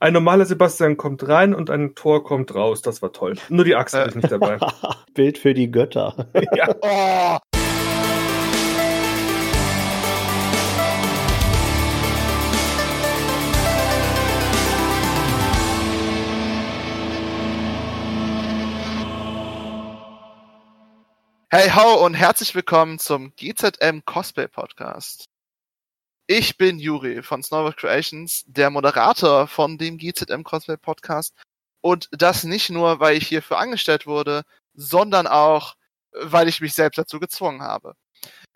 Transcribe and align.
Ein 0.00 0.12
normaler 0.12 0.46
Sebastian 0.46 0.96
kommt 0.96 1.26
rein 1.26 1.52
und 1.52 1.70
ein 1.70 1.96
Tor 1.96 2.22
kommt 2.22 2.54
raus. 2.54 2.82
Das 2.82 3.02
war 3.02 3.12
toll. 3.12 3.34
Nur 3.48 3.64
die 3.64 3.74
Axt 3.74 3.96
ich 3.96 4.14
nicht 4.14 4.30
dabei. 4.30 4.58
Bild 5.14 5.38
für 5.38 5.54
die 5.54 5.68
Götter. 5.72 6.28
ja. 6.54 6.72
Oh. 6.80 7.38
Hey 21.50 21.70
ho 21.70 22.04
und 22.04 22.14
herzlich 22.14 22.54
willkommen 22.54 23.00
zum 23.00 23.32
GZM 23.34 24.04
Cosplay 24.04 24.46
Podcast. 24.46 25.24
Ich 26.30 26.58
bin 26.58 26.78
Juri 26.78 27.22
von 27.22 27.42
Snowboard 27.42 27.78
Creations, 27.78 28.44
der 28.46 28.68
Moderator 28.68 29.46
von 29.46 29.78
dem 29.78 29.96
GZM 29.96 30.42
Cosplay 30.42 30.76
Podcast. 30.76 31.34
Und 31.80 32.10
das 32.12 32.44
nicht 32.44 32.68
nur, 32.68 33.00
weil 33.00 33.16
ich 33.16 33.26
hierfür 33.26 33.56
angestellt 33.58 34.06
wurde, 34.06 34.42
sondern 34.74 35.26
auch, 35.26 35.74
weil 36.12 36.46
ich 36.46 36.60
mich 36.60 36.74
selbst 36.74 36.98
dazu 36.98 37.18
gezwungen 37.18 37.62
habe. 37.62 37.94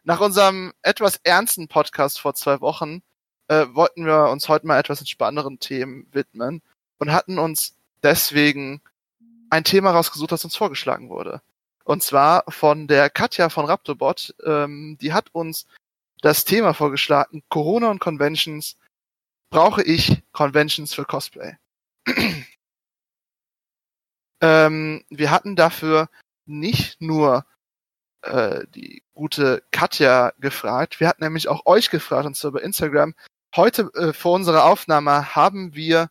Nach 0.03 0.21
unserem 0.21 0.75
etwas 0.83 1.19
ernsten 1.25 1.67
Podcast 1.67 2.21
vor 2.21 2.35
zwei 2.35 2.61
Wochen 2.61 3.01
äh, 3.49 3.65
wollten 3.71 4.05
wir 4.05 4.29
uns 4.29 4.51
heute 4.51 4.67
mal 4.67 4.79
etwas 4.79 5.01
entspannenderen 5.01 5.59
Themen 5.59 6.07
widmen 6.13 6.61
und 6.99 7.11
hatten 7.11 7.39
uns 7.39 7.75
deswegen 8.03 8.83
ein 9.49 9.65
Thema 9.65 9.93
rausgesucht, 9.93 10.31
das 10.31 10.45
uns 10.45 10.57
vorgeschlagen 10.57 11.09
wurde. 11.09 11.41
Und 11.85 12.03
zwar 12.03 12.45
von 12.49 12.87
der 12.87 13.09
Katja 13.09 13.49
von 13.49 13.65
Raptobot. 13.65 14.35
Ähm, 14.45 14.99
die 15.01 15.15
hat 15.15 15.31
uns 15.33 15.67
das 16.23 16.45
Thema 16.47 16.73
vorgeschlagen, 16.73 17.43
Corona 17.51 17.91
und 17.91 17.99
Conventions. 17.99 18.79
Brauche 19.51 19.83
ich 19.83 20.23
Conventions 20.33 20.95
für 20.95 21.05
Cosplay? 21.05 21.57
ähm, 24.41 25.05
wir 25.11 25.31
hatten 25.31 25.57
dafür 25.57 26.09
nicht 26.47 27.01
nur 27.03 27.45
äh, 28.23 28.67
die 28.69 29.03
gute 29.13 29.63
Katja 29.73 30.33
gefragt, 30.39 31.01
wir 31.01 31.09
hatten 31.09 31.23
nämlich 31.23 31.49
auch 31.49 31.67
euch 31.67 31.91
gefragt, 31.91 32.25
und 32.25 32.37
zwar 32.37 32.51
über 32.51 32.63
Instagram. 32.63 33.15
Heute 33.55 33.91
äh, 33.95 34.13
vor 34.15 34.33
unserer 34.33 34.65
Aufnahme 34.65 35.35
haben 35.35 35.75
wir 35.75 36.09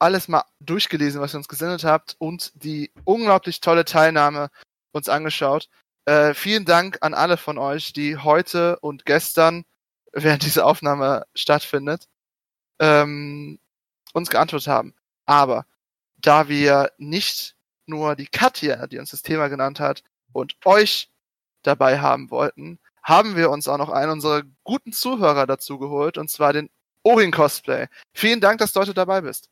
alles 0.00 0.28
mal 0.28 0.44
durchgelesen, 0.60 1.20
was 1.20 1.34
ihr 1.34 1.38
uns 1.38 1.48
gesendet 1.48 1.84
habt 1.84 2.16
und 2.18 2.52
die 2.54 2.92
unglaublich 3.04 3.60
tolle 3.60 3.84
Teilnahme 3.84 4.50
uns 4.92 5.08
angeschaut. 5.08 5.68
Äh, 6.08 6.32
vielen 6.32 6.64
Dank 6.64 6.96
an 7.02 7.12
alle 7.12 7.36
von 7.36 7.58
euch, 7.58 7.92
die 7.92 8.16
heute 8.16 8.78
und 8.78 9.04
gestern, 9.04 9.66
während 10.12 10.42
diese 10.42 10.64
Aufnahme 10.64 11.26
stattfindet, 11.34 12.08
ähm, 12.78 13.58
uns 14.14 14.30
geantwortet 14.30 14.68
haben. 14.68 14.94
Aber 15.26 15.66
da 16.16 16.48
wir 16.48 16.92
nicht 16.96 17.56
nur 17.84 18.16
die 18.16 18.26
Katja, 18.26 18.86
die 18.86 18.98
uns 18.98 19.10
das 19.10 19.20
Thema 19.20 19.48
genannt 19.48 19.80
hat, 19.80 20.02
und 20.32 20.56
euch 20.64 21.10
dabei 21.62 21.98
haben 21.98 22.30
wollten, 22.30 22.78
haben 23.02 23.36
wir 23.36 23.50
uns 23.50 23.68
auch 23.68 23.76
noch 23.76 23.90
einen 23.90 24.12
unserer 24.12 24.44
guten 24.64 24.92
Zuhörer 24.92 25.46
dazu 25.46 25.78
geholt, 25.78 26.16
und 26.16 26.30
zwar 26.30 26.54
den 26.54 26.70
Orin 27.02 27.32
Cosplay. 27.32 27.86
Vielen 28.14 28.40
Dank, 28.40 28.60
dass 28.60 28.72
du 28.72 28.80
heute 28.80 28.94
dabei 28.94 29.20
bist. 29.20 29.50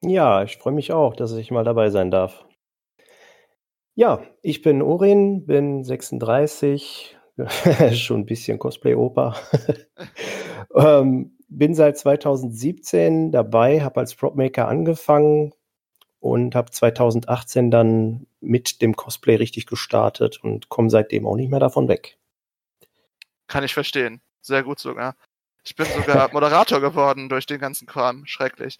Ja, 0.00 0.44
ich 0.44 0.56
freue 0.56 0.72
mich 0.72 0.92
auch, 0.92 1.14
dass 1.14 1.32
ich 1.32 1.50
mal 1.50 1.64
dabei 1.64 1.90
sein 1.90 2.10
darf. 2.10 2.46
Ja, 3.94 4.22
ich 4.42 4.62
bin 4.62 4.82
Orin, 4.82 5.46
bin 5.46 5.84
36, 5.84 7.16
schon 7.92 8.20
ein 8.20 8.26
bisschen 8.26 8.58
Cosplay-Oper. 8.58 9.36
ähm, 10.74 11.36
bin 11.48 11.74
seit 11.74 11.98
2017 11.98 13.30
dabei, 13.30 13.82
habe 13.82 14.00
als 14.00 14.14
Propmaker 14.16 14.66
angefangen 14.66 15.52
und 16.18 16.56
habe 16.56 16.70
2018 16.70 17.70
dann 17.70 18.26
mit 18.40 18.82
dem 18.82 18.96
Cosplay 18.96 19.36
richtig 19.36 19.66
gestartet 19.66 20.42
und 20.42 20.68
komme 20.68 20.90
seitdem 20.90 21.26
auch 21.26 21.36
nicht 21.36 21.50
mehr 21.50 21.60
davon 21.60 21.86
weg. 21.86 22.18
Kann 23.46 23.62
ich 23.62 23.74
verstehen. 23.74 24.20
Sehr 24.40 24.64
gut 24.64 24.80
sogar. 24.80 25.16
Ich 25.64 25.76
bin 25.76 25.86
sogar 25.86 26.30
Moderator 26.32 26.80
geworden 26.80 27.28
durch 27.28 27.46
den 27.46 27.60
ganzen 27.60 27.86
Kram. 27.86 28.26
Schrecklich. 28.26 28.78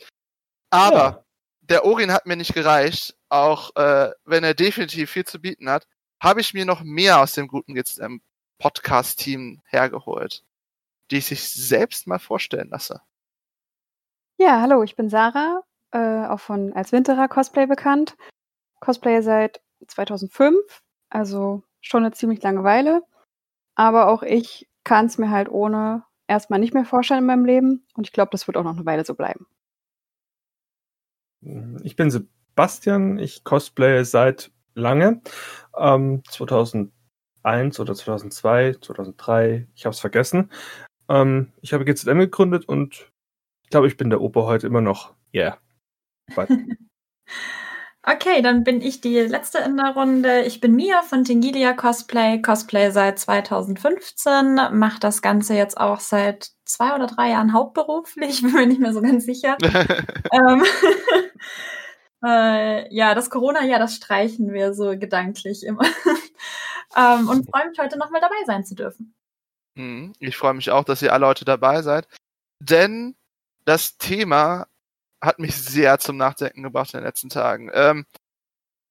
Aber 0.70 0.96
ja. 0.96 1.24
Der 1.68 1.84
Orin 1.84 2.12
hat 2.12 2.26
mir 2.26 2.36
nicht 2.36 2.54
gereicht, 2.54 3.16
auch 3.28 3.74
äh, 3.76 4.10
wenn 4.24 4.44
er 4.44 4.54
definitiv 4.54 5.10
viel 5.10 5.24
zu 5.24 5.40
bieten 5.40 5.68
hat, 5.68 5.86
habe 6.22 6.40
ich 6.40 6.54
mir 6.54 6.64
noch 6.64 6.82
mehr 6.82 7.20
aus 7.20 7.32
dem 7.32 7.48
guten 7.48 7.74
GZM 7.74 8.20
Podcast-Team 8.58 9.62
hergeholt, 9.66 10.44
die 11.10 11.18
ich 11.18 11.26
sich 11.26 11.48
selbst 11.50 12.06
mal 12.06 12.18
vorstellen 12.18 12.68
lasse. 12.70 13.00
Ja, 14.36 14.60
hallo, 14.60 14.82
ich 14.82 14.96
bin 14.96 15.08
Sarah, 15.08 15.62
äh, 15.92 16.26
auch 16.26 16.40
von 16.40 16.72
als 16.72 16.92
Winterer 16.92 17.28
Cosplay 17.28 17.66
bekannt. 17.66 18.16
Cosplay 18.80 19.22
seit 19.22 19.60
2005, 19.86 20.82
also 21.08 21.62
schon 21.80 22.04
eine 22.04 22.12
ziemlich 22.12 22.42
lange 22.42 22.64
Weile. 22.64 23.02
Aber 23.74 24.08
auch 24.08 24.22
ich 24.22 24.68
kann 24.84 25.06
es 25.06 25.18
mir 25.18 25.30
halt 25.30 25.48
ohne 25.48 26.04
erstmal 26.26 26.60
nicht 26.60 26.74
mehr 26.74 26.84
vorstellen 26.84 27.20
in 27.20 27.26
meinem 27.26 27.44
Leben 27.44 27.86
und 27.94 28.06
ich 28.06 28.12
glaube, 28.12 28.30
das 28.32 28.46
wird 28.46 28.56
auch 28.56 28.64
noch 28.64 28.76
eine 28.76 28.86
Weile 28.86 29.04
so 29.04 29.14
bleiben. 29.14 29.46
Ich 31.82 31.96
bin 31.96 32.10
Sebastian, 32.10 33.18
ich 33.18 33.44
cosplaye 33.44 34.04
seit 34.04 34.50
lange. 34.74 35.20
Ähm, 35.76 36.22
2001 36.28 37.80
oder 37.80 37.94
2002, 37.94 38.76
2003, 38.80 39.68
ich 39.74 39.84
habe 39.84 39.92
es 39.92 40.00
vergessen. 40.00 40.50
Ähm, 41.08 41.52
ich 41.60 41.72
habe 41.72 41.84
GZM 41.84 42.18
gegründet 42.18 42.66
und 42.66 43.12
ich 43.62 43.70
glaube, 43.70 43.86
ich 43.86 43.96
bin 43.96 44.10
der 44.10 44.20
Opa 44.20 44.42
heute 44.42 44.66
immer 44.66 44.80
noch. 44.80 45.14
Yeah. 45.34 45.58
Okay, 48.06 48.42
dann 48.42 48.64
bin 48.64 48.82
ich 48.82 49.00
die 49.00 49.18
letzte 49.18 49.60
in 49.60 49.78
der 49.78 49.94
Runde. 49.94 50.42
Ich 50.42 50.60
bin 50.60 50.76
Mia 50.76 51.00
von 51.00 51.24
Tingilia 51.24 51.72
Cosplay, 51.72 52.42
Cosplay 52.42 52.90
seit 52.90 53.18
2015, 53.18 54.56
mache 54.72 55.00
das 55.00 55.22
Ganze 55.22 55.54
jetzt 55.54 55.78
auch 55.78 56.00
seit 56.00 56.53
zwei 56.64 56.94
oder 56.94 57.06
drei 57.06 57.30
Jahren 57.30 57.52
hauptberuflich, 57.52 58.42
bin 58.42 58.52
mir 58.52 58.66
nicht 58.66 58.80
mehr 58.80 58.92
so 58.92 59.02
ganz 59.02 59.24
sicher. 59.24 59.56
ähm, 60.32 60.64
äh, 62.24 62.94
ja, 62.94 63.14
das 63.14 63.30
Corona-Jahr, 63.30 63.78
das 63.78 63.96
streichen 63.96 64.52
wir 64.52 64.74
so 64.74 64.98
gedanklich 64.98 65.64
immer. 65.64 65.84
ähm, 66.96 67.28
und 67.28 67.48
freue 67.50 67.68
mich 67.68 67.78
heute 67.78 67.98
nochmal 67.98 68.20
dabei 68.20 68.36
sein 68.46 68.64
zu 68.64 68.74
dürfen. 68.74 69.14
Hm, 69.76 70.12
ich 70.18 70.36
freue 70.36 70.54
mich 70.54 70.70
auch, 70.70 70.84
dass 70.84 71.02
ihr 71.02 71.12
alle 71.12 71.26
heute 71.26 71.44
dabei 71.44 71.82
seid, 71.82 72.06
denn 72.60 73.16
das 73.64 73.96
Thema 73.98 74.66
hat 75.20 75.38
mich 75.38 75.56
sehr 75.56 75.98
zum 75.98 76.16
Nachdenken 76.16 76.62
gebracht 76.62 76.92
in 76.94 77.00
den 77.00 77.06
letzten 77.06 77.30
Tagen. 77.30 77.70
Ähm, 77.72 78.06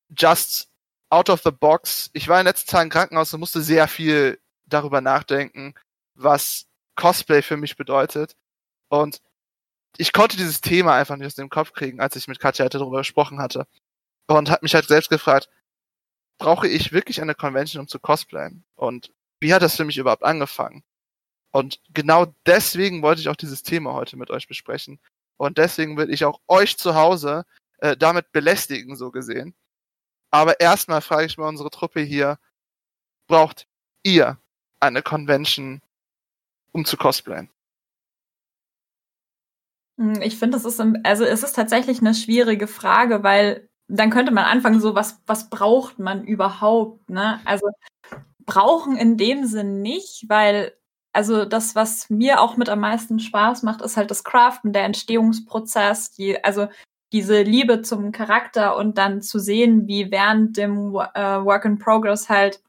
just 0.09 0.67
out 1.09 1.29
of 1.29 1.41
the 1.43 1.51
box. 1.51 2.09
Ich 2.13 2.27
war 2.27 2.39
in 2.39 2.45
den 2.45 2.49
letzten 2.49 2.71
Tagen 2.71 2.87
im 2.87 2.91
Krankenhaus 2.91 3.33
und 3.33 3.39
musste 3.39 3.61
sehr 3.61 3.87
viel 3.87 4.39
darüber 4.65 4.99
nachdenken, 4.99 5.75
was 6.15 6.65
Cosplay 6.95 7.41
für 7.41 7.57
mich 7.57 7.75
bedeutet. 7.75 8.35
Und 8.89 9.21
ich 9.97 10.13
konnte 10.13 10.37
dieses 10.37 10.61
Thema 10.61 10.95
einfach 10.95 11.15
nicht 11.17 11.27
aus 11.27 11.35
dem 11.35 11.49
Kopf 11.49 11.73
kriegen, 11.73 11.99
als 11.99 12.15
ich 12.15 12.27
mit 12.27 12.39
Katja 12.39 12.63
halt 12.63 12.73
darüber 12.73 12.99
gesprochen 12.99 13.39
hatte. 13.39 13.67
Und 14.27 14.49
hat 14.49 14.63
mich 14.63 14.75
halt 14.75 14.87
selbst 14.87 15.09
gefragt, 15.09 15.49
brauche 16.39 16.67
ich 16.67 16.93
wirklich 16.93 17.21
eine 17.21 17.35
Convention, 17.35 17.81
um 17.81 17.87
zu 17.87 17.99
cosplayen? 17.99 18.65
Und 18.75 19.13
wie 19.39 19.53
hat 19.53 19.61
das 19.61 19.75
für 19.75 19.85
mich 19.85 19.97
überhaupt 19.97 20.23
angefangen? 20.23 20.83
Und 21.51 21.79
genau 21.93 22.33
deswegen 22.45 23.01
wollte 23.03 23.21
ich 23.21 23.29
auch 23.29 23.35
dieses 23.35 23.63
Thema 23.63 23.93
heute 23.93 24.17
mit 24.17 24.31
euch 24.31 24.47
besprechen, 24.47 24.99
und 25.37 25.57
deswegen 25.57 25.97
will 25.97 26.09
ich 26.11 26.25
auch 26.25 26.39
euch 26.47 26.77
zu 26.77 26.95
Hause 26.95 27.45
äh, 27.79 27.97
damit 27.97 28.31
belästigen, 28.31 28.95
so 28.95 29.11
gesehen. 29.11 29.55
Aber 30.31 30.59
erstmal 30.59 31.01
frage 31.01 31.25
ich 31.25 31.37
mal 31.37 31.47
unsere 31.47 31.69
Truppe 31.69 32.01
hier, 32.01 32.39
braucht 33.27 33.67
ihr 34.03 34.39
eine 34.79 35.01
Convention, 35.01 35.81
um 36.73 36.83
zu 36.85 36.97
cosplayen? 36.97 37.49
Hm, 39.97 40.21
ich 40.21 40.37
finde, 40.37 40.57
es 40.57 40.65
ist, 40.65 40.81
also 41.03 41.23
es 41.23 41.43
ist 41.43 41.53
tatsächlich 41.53 41.99
eine 41.99 42.13
schwierige 42.13 42.67
Frage, 42.67 43.23
weil 43.23 43.69
dann 43.87 44.09
könnte 44.09 44.31
man 44.33 44.45
anfangen, 44.45 44.79
so 44.79 44.95
was, 44.95 45.21
was 45.27 45.49
braucht 45.49 45.99
man 45.99 46.23
überhaupt, 46.25 47.09
ne? 47.09 47.39
Also 47.45 47.67
brauchen 48.45 48.97
in 48.97 49.17
dem 49.17 49.45
Sinn 49.45 49.81
nicht, 49.81 50.25
weil 50.27 50.73
also 51.13 51.45
das, 51.45 51.75
was 51.75 52.09
mir 52.09 52.41
auch 52.41 52.57
mit 52.57 52.69
am 52.69 52.79
meisten 52.79 53.19
Spaß 53.19 53.61
macht, 53.63 53.81
ist 53.81 53.97
halt 53.97 54.09
das 54.09 54.23
Craften, 54.23 54.73
der 54.73 54.85
Entstehungsprozess, 54.85 56.11
die, 56.11 56.43
also 56.43 56.67
diese 57.13 57.43
Liebe 57.43 57.83
zum 57.83 58.11
Charakter 58.11 58.75
und 58.75 58.97
dann 58.97 59.21
zu 59.21 59.37
sehen, 59.37 59.87
wie 59.87 60.09
während 60.09 60.57
dem 60.57 60.95
äh, 60.95 61.45
Work 61.45 61.65
in 61.65 61.77
Progress 61.77 62.29
halt 62.29 62.61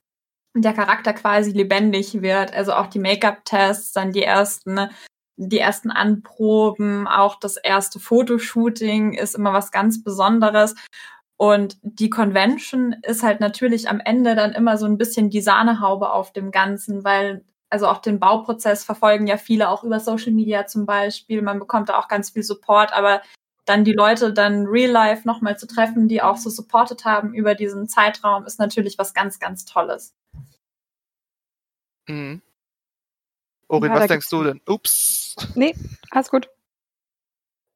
der 0.54 0.72
Charakter 0.72 1.12
quasi 1.12 1.50
lebendig 1.52 2.22
wird. 2.22 2.52
Also 2.54 2.72
auch 2.72 2.86
die 2.86 2.98
Make-up-Tests, 3.00 3.92
dann 3.92 4.12
die 4.12 4.22
ersten, 4.22 4.88
die 5.36 5.58
ersten 5.58 5.90
Anproben, 5.90 7.06
auch 7.08 7.38
das 7.40 7.56
erste 7.56 7.98
Fotoshooting 7.98 9.14
ist 9.14 9.34
immer 9.34 9.52
was 9.52 9.72
ganz 9.72 10.02
Besonderes. 10.02 10.74
Und 11.36 11.78
die 11.82 12.10
Convention 12.10 12.94
ist 13.02 13.22
halt 13.22 13.40
natürlich 13.40 13.88
am 13.88 14.00
Ende 14.00 14.36
dann 14.36 14.52
immer 14.52 14.78
so 14.78 14.86
ein 14.86 14.98
bisschen 14.98 15.30
die 15.30 15.40
Sahnehaube 15.40 16.12
auf 16.12 16.32
dem 16.32 16.52
Ganzen, 16.52 17.04
weil 17.04 17.44
also 17.70 17.88
auch 17.88 17.98
den 17.98 18.20
Bauprozess 18.20 18.84
verfolgen 18.84 19.26
ja 19.26 19.36
viele 19.36 19.68
auch 19.68 19.82
über 19.82 19.98
Social 19.98 20.30
Media 20.32 20.66
zum 20.66 20.86
Beispiel. 20.86 21.42
Man 21.42 21.58
bekommt 21.58 21.88
da 21.88 21.98
auch 21.98 22.06
ganz 22.06 22.30
viel 22.30 22.44
Support, 22.44 22.92
aber 22.92 23.20
dann 23.64 23.84
die 23.84 23.92
Leute 23.92 24.32
dann 24.32 24.66
real 24.66 24.90
life 24.90 25.26
nochmal 25.26 25.58
zu 25.58 25.66
treffen, 25.66 26.06
die 26.06 26.22
auch 26.22 26.36
so 26.36 26.50
supported 26.50 27.04
haben 27.04 27.34
über 27.34 27.56
diesen 27.56 27.88
Zeitraum, 27.88 28.44
ist 28.44 28.60
natürlich 28.60 28.98
was 28.98 29.14
ganz, 29.14 29.40
ganz 29.40 29.64
Tolles. 29.64 30.14
Mhm. 32.06 32.42
Orin, 33.68 33.92
Ja, 33.92 33.98
was 33.98 34.06
denkst 34.08 34.30
du 34.30 34.44
denn? 34.44 34.60
Ups. 34.66 35.36
Nee, 35.54 35.74
alles 36.10 36.30
gut. 36.30 36.50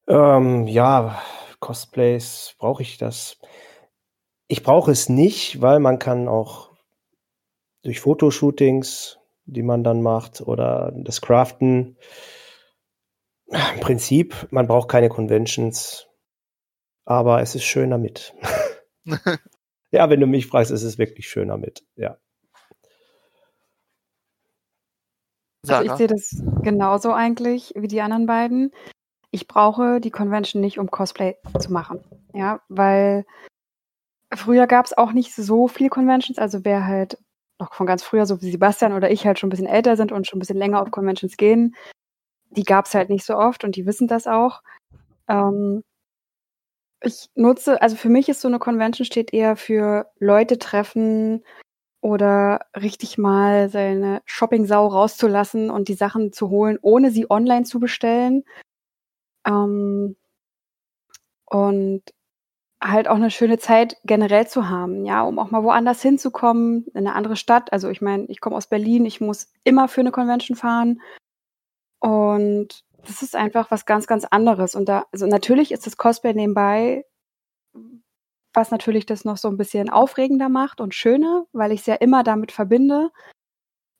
Ähm, 0.06 0.66
ja, 0.66 1.20
Cosplays, 1.60 2.54
brauche 2.58 2.82
ich 2.82 2.98
das? 2.98 3.38
Ich 4.46 4.62
brauche 4.62 4.90
es 4.90 5.08
nicht, 5.08 5.60
weil 5.60 5.80
man 5.80 5.98
kann 5.98 6.28
auch 6.28 6.72
durch 7.82 8.00
Fotoshootings, 8.00 9.18
die 9.44 9.62
man 9.62 9.84
dann 9.84 10.02
macht, 10.02 10.40
oder 10.40 10.92
das 10.94 11.20
Craften, 11.20 11.96
im 13.46 13.80
Prinzip, 13.80 14.46
man 14.50 14.66
braucht 14.66 14.88
keine 14.88 15.08
Conventions, 15.08 16.06
aber 17.04 17.40
es 17.40 17.54
ist 17.54 17.64
schöner 17.64 17.98
mit. 17.98 18.34
ja, 19.90 20.10
wenn 20.10 20.20
du 20.20 20.26
mich 20.26 20.46
fragst, 20.46 20.70
ist 20.70 20.82
es 20.82 20.98
wirklich 20.98 21.28
schöner 21.28 21.56
mit. 21.56 21.84
Ja. 21.96 22.18
Also 25.66 25.82
ich 25.82 25.88
Sarah. 25.88 25.96
sehe 25.96 26.06
das 26.06 26.42
genauso 26.62 27.12
eigentlich 27.12 27.72
wie 27.76 27.88
die 27.88 28.00
anderen 28.00 28.26
beiden. 28.26 28.72
Ich 29.30 29.46
brauche 29.46 30.00
die 30.00 30.10
Convention 30.10 30.60
nicht, 30.60 30.78
um 30.78 30.90
Cosplay 30.90 31.36
zu 31.58 31.72
machen. 31.72 32.00
Ja, 32.32 32.60
weil 32.68 33.26
früher 34.34 34.66
gab 34.66 34.86
es 34.86 34.96
auch 34.96 35.12
nicht 35.12 35.34
so 35.34 35.68
viele 35.68 35.90
Conventions. 35.90 36.38
Also 36.38 36.64
wer 36.64 36.86
halt 36.86 37.18
noch 37.58 37.74
von 37.74 37.86
ganz 37.86 38.02
früher, 38.02 38.24
so 38.24 38.40
wie 38.40 38.50
Sebastian 38.50 38.92
oder 38.92 39.10
ich 39.10 39.26
halt 39.26 39.38
schon 39.38 39.48
ein 39.48 39.50
bisschen 39.50 39.66
älter 39.66 39.96
sind 39.96 40.12
und 40.12 40.26
schon 40.26 40.38
ein 40.38 40.40
bisschen 40.40 40.58
länger 40.58 40.80
auf 40.80 40.90
Conventions 40.90 41.36
gehen, 41.36 41.74
die 42.50 42.62
gab 42.62 42.86
es 42.86 42.94
halt 42.94 43.10
nicht 43.10 43.24
so 43.24 43.36
oft 43.36 43.64
und 43.64 43.76
die 43.76 43.84
wissen 43.86 44.06
das 44.08 44.26
auch. 44.26 44.62
Ähm, 45.28 45.82
ich 47.02 47.28
nutze, 47.34 47.80
also 47.82 47.96
für 47.96 48.08
mich 48.08 48.28
ist 48.28 48.40
so 48.40 48.48
eine 48.48 48.58
Convention 48.58 49.04
steht 49.04 49.32
eher 49.32 49.56
für 49.56 50.10
Leute 50.18 50.58
treffen 50.58 51.44
oder 52.00 52.66
richtig 52.76 53.18
mal 53.18 53.68
seine 53.68 54.22
Shopping-Sau 54.24 54.86
rauszulassen 54.86 55.70
und 55.70 55.88
die 55.88 55.94
Sachen 55.94 56.32
zu 56.32 56.50
holen, 56.50 56.78
ohne 56.82 57.10
sie 57.10 57.30
online 57.30 57.64
zu 57.64 57.80
bestellen. 57.80 58.44
Ähm, 59.46 60.16
und 61.46 62.02
halt 62.82 63.08
auch 63.08 63.16
eine 63.16 63.30
schöne 63.30 63.58
Zeit 63.58 63.96
generell 64.04 64.46
zu 64.46 64.68
haben, 64.68 65.04
ja, 65.04 65.22
um 65.22 65.38
auch 65.38 65.50
mal 65.50 65.64
woanders 65.64 66.00
hinzukommen, 66.02 66.86
in 66.94 67.06
eine 67.06 67.14
andere 67.14 67.36
Stadt. 67.36 67.72
Also 67.72 67.88
ich 67.90 68.00
meine, 68.00 68.26
ich 68.26 68.40
komme 68.40 68.56
aus 68.56 68.68
Berlin, 68.68 69.04
ich 69.04 69.20
muss 69.20 69.50
immer 69.64 69.88
für 69.88 70.00
eine 70.00 70.12
Convention 70.12 70.56
fahren. 70.56 71.00
Und 72.00 72.84
das 73.04 73.22
ist 73.22 73.34
einfach 73.34 73.70
was 73.70 73.86
ganz, 73.86 74.06
ganz 74.06 74.24
anderes. 74.24 74.74
Und 74.74 74.88
da, 74.88 75.06
also 75.12 75.26
natürlich 75.26 75.72
ist 75.72 75.86
das 75.86 75.96
Cosplay 75.96 76.34
nebenbei, 76.34 77.04
was 78.58 78.72
natürlich 78.72 79.06
das 79.06 79.24
noch 79.24 79.36
so 79.36 79.48
ein 79.48 79.56
bisschen 79.56 79.88
aufregender 79.88 80.48
macht 80.48 80.80
und 80.80 80.92
schöner, 80.92 81.46
weil 81.52 81.70
ich 81.70 81.80
es 81.80 81.86
ja 81.86 81.94
immer 81.94 82.24
damit 82.24 82.50
verbinde. 82.50 83.10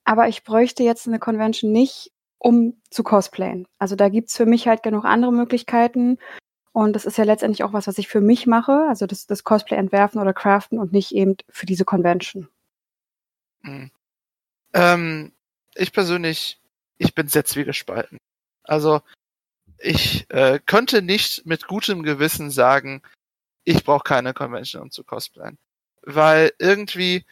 Aber 0.03 0.27
ich 0.27 0.43
bräuchte 0.43 0.83
jetzt 0.83 1.07
eine 1.07 1.17
Convention 1.17 1.71
nicht, 1.71 2.11
um 2.39 2.81
zu 2.89 3.03
cosplayen. 3.03 3.67
Also 3.77 3.95
da 3.95 4.09
gibt's 4.09 4.35
für 4.35 4.45
mich 4.45 4.67
halt 4.67 4.83
genug 4.83 5.05
andere 5.05 5.31
Möglichkeiten. 5.31 6.17
Und 6.73 6.93
das 6.93 7.05
ist 7.05 7.17
ja 7.17 7.23
letztendlich 7.23 7.63
auch 7.63 7.71
was, 7.71 7.87
was 7.87 7.97
ich 7.97 8.09
für 8.09 8.19
mich 8.19 8.47
mache, 8.47 8.85
also 8.89 9.07
das, 9.07 9.27
das 9.27 9.45
Cosplay 9.45 9.77
entwerfen 9.77 10.19
oder 10.19 10.33
craften 10.33 10.77
und 10.77 10.91
nicht 10.91 11.13
eben 11.13 11.35
für 11.49 11.65
diese 11.65 11.85
Convention. 11.85 12.49
Mhm. 13.61 13.91
Ähm, 14.73 15.31
ich 15.75 15.93
persönlich, 15.93 16.59
ich 16.97 17.15
bin 17.15 17.29
sehr 17.29 17.45
zwiegespalten. 17.45 18.17
Also, 18.63 19.01
ich 19.77 20.29
äh, 20.29 20.59
könnte 20.65 21.01
nicht 21.01 21.45
mit 21.45 21.67
gutem 21.67 22.03
Gewissen 22.03 22.51
sagen, 22.51 23.01
ich 23.69 23.83
brauche 23.83 24.03
keine 24.03 24.33
Convention, 24.33 24.81
um 24.81 24.91
zu 24.91 25.03
cosplayen. 25.03 25.59
Weil 26.01 26.51
irgendwie 26.57 27.23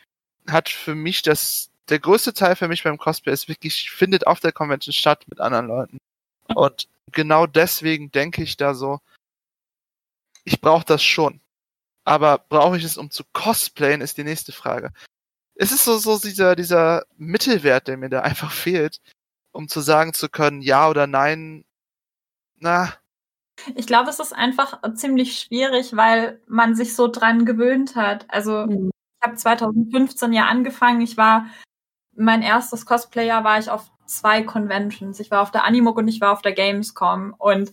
hat 0.48 0.70
für 0.70 0.94
mich 0.94 1.24
das, 1.24 1.72
der 1.90 2.00
größte 2.00 2.34
Teil 2.34 2.56
für 2.56 2.68
mich 2.68 2.84
beim 2.84 3.00
Cosplay 3.00 3.34
ist 3.34 3.48
wirklich, 3.48 3.90
findet 3.90 4.28
auf 4.28 4.40
der 4.40 4.52
Convention 4.52 4.94
statt 4.94 5.26
mit 5.28 5.40
anderen 5.40 5.68
Leuten. 5.68 5.98
Und 6.54 6.88
genau 7.12 7.48
deswegen 7.48 8.12
denke 8.12 8.44
ich 8.44 8.56
da 8.56 8.76
so, 8.76 9.00
ich 10.44 10.62
brauche 10.62 10.86
das 10.86 11.04
schon. 11.04 11.42
Aber 12.04 12.38
brauche 12.38 12.78
ich 12.78 12.84
es, 12.84 12.98
um 12.98 13.10
zu 13.10 13.24
cosplayen, 13.34 14.02
ist 14.02 14.18
die 14.18 14.24
nächste 14.24 14.52
Frage. 14.52 14.94
Es 15.56 15.72
ist 15.72 15.86
so, 15.86 15.98
so 15.98 16.20
dieser, 16.20 16.56
dieser 16.56 17.06
Mittelwert, 17.18 17.88
der 17.88 17.98
mir 17.98 18.10
da 18.10 18.22
einfach 18.22 18.52
fehlt, 18.52 19.02
um 19.52 19.68
zu 19.68 19.82
sagen 19.82 20.14
zu 20.14 20.30
können, 20.30 20.62
ja 20.62 20.88
oder 20.88 21.08
nein. 21.08 21.66
Na, 22.60 22.94
Ich 23.76 23.88
glaube, 23.88 24.10
es 24.10 24.20
ist 24.20 24.34
einfach 24.36 24.80
ziemlich 24.96 25.40
schwierig, 25.40 25.96
weil 25.96 26.40
man 26.48 26.76
sich 26.76 26.96
so 26.96 27.08
dran 27.08 27.46
gewöhnt 27.46 27.96
hat. 27.96 28.26
Also 28.30 28.66
Mhm. 28.68 28.92
ich 29.22 29.28
habe 29.28 29.36
2015 29.36 30.34
ja 30.34 30.46
angefangen. 30.46 31.02
Ich 31.02 31.18
war 31.18 31.48
mein 32.16 32.42
erstes 32.42 32.86
Cosplayer 32.86 33.44
war 33.44 33.60
ich 33.60 33.70
auf 33.70 33.92
zwei 34.06 34.42
Conventions. 34.44 35.20
Ich 35.20 35.32
war 35.32 35.42
auf 35.42 35.52
der 35.52 35.66
Animuk 35.66 35.98
und 35.98 36.08
ich 36.08 36.22
war 36.22 36.32
auf 36.34 36.42
der 36.42 36.54
Gamescom 36.54 37.36
und 37.38 37.72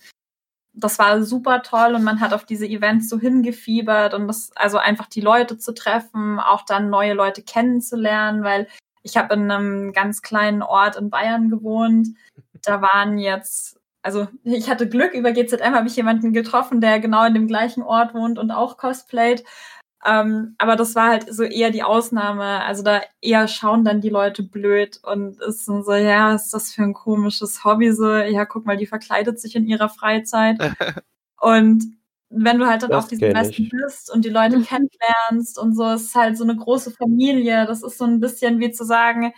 das 0.75 0.98
war 0.98 1.22
super 1.22 1.62
toll 1.62 1.94
und 1.94 2.04
man 2.04 2.20
hat 2.20 2.34
auf 2.34 2.44
diese 2.46 2.66
Events 2.66 3.08
so 3.08 3.19
hingefiebert 3.20 4.14
und 4.14 4.28
das 4.28 4.50
also 4.56 4.78
einfach 4.78 5.06
die 5.08 5.20
Leute 5.22 5.58
zu 5.58 5.72
treffen, 5.75 6.40
auch 6.40 6.64
dann 6.66 6.90
neue 6.90 7.14
Leute 7.14 7.42
kennenzulernen, 7.42 8.42
weil 8.44 8.69
ich 9.02 9.16
habe 9.16 9.34
in 9.34 9.50
einem 9.50 9.92
ganz 9.92 10.22
kleinen 10.22 10.62
Ort 10.62 10.96
in 10.96 11.10
Bayern 11.10 11.50
gewohnt. 11.50 12.08
Da 12.62 12.82
waren 12.82 13.19
jetzt 13.19 13.73
also 14.04 14.28
ich 14.44 14.68
hatte 14.68 14.88
Glück, 14.88 15.14
über 15.14 15.32
GZM 15.32 15.74
habe 15.74 15.88
ich 15.88 15.96
jemanden 15.96 16.32
getroffen, 16.34 16.80
der 16.80 17.00
genau 17.00 17.24
in 17.24 17.34
dem 17.34 17.48
gleichen 17.48 17.82
Ort 17.82 18.14
wohnt 18.14 18.38
und 18.38 18.50
auch 18.50 18.76
cosplayt. 18.76 19.44
Ähm, 20.06 20.54
aber 20.58 20.76
das 20.76 20.94
war 20.94 21.08
halt 21.08 21.32
so 21.34 21.42
eher 21.44 21.70
die 21.70 21.82
Ausnahme. 21.82 22.62
Also 22.64 22.82
da 22.82 23.00
eher 23.22 23.48
schauen 23.48 23.84
dann 23.84 24.02
die 24.02 24.10
Leute 24.10 24.42
blöd 24.42 25.00
und 25.02 25.40
ist 25.40 25.64
so, 25.64 25.92
ja, 25.94 26.34
was 26.34 26.46
ist 26.46 26.54
das 26.54 26.72
für 26.74 26.82
ein 26.82 26.92
komisches 26.92 27.64
Hobby? 27.64 27.92
So, 27.92 28.12
ja, 28.12 28.44
guck 28.44 28.66
mal, 28.66 28.76
die 28.76 28.86
verkleidet 28.86 29.40
sich 29.40 29.56
in 29.56 29.66
ihrer 29.66 29.88
Freizeit. 29.88 30.58
und 31.40 31.84
wenn 32.28 32.58
du 32.58 32.66
halt 32.66 32.82
dann 32.82 32.90
Das 32.90 33.04
auf 33.04 33.08
diesen 33.10 33.32
Messen 33.32 33.70
bist 33.70 34.12
und 34.12 34.24
die 34.26 34.30
Leute 34.30 34.58
Mhm. 34.58 34.64
kennenlernst 34.66 35.58
und 35.58 35.74
so, 35.74 35.84
es 35.84 36.02
ist 36.02 36.14
halt 36.14 36.36
so 36.36 36.44
eine 36.44 36.56
große 36.56 36.90
Familie. 36.90 37.64
Das 37.66 37.82
ist 37.82 37.96
so 37.96 38.04
ein 38.04 38.20
bisschen 38.20 38.60
wie 38.60 38.72
zu 38.72 38.84
sagen, 38.84 39.32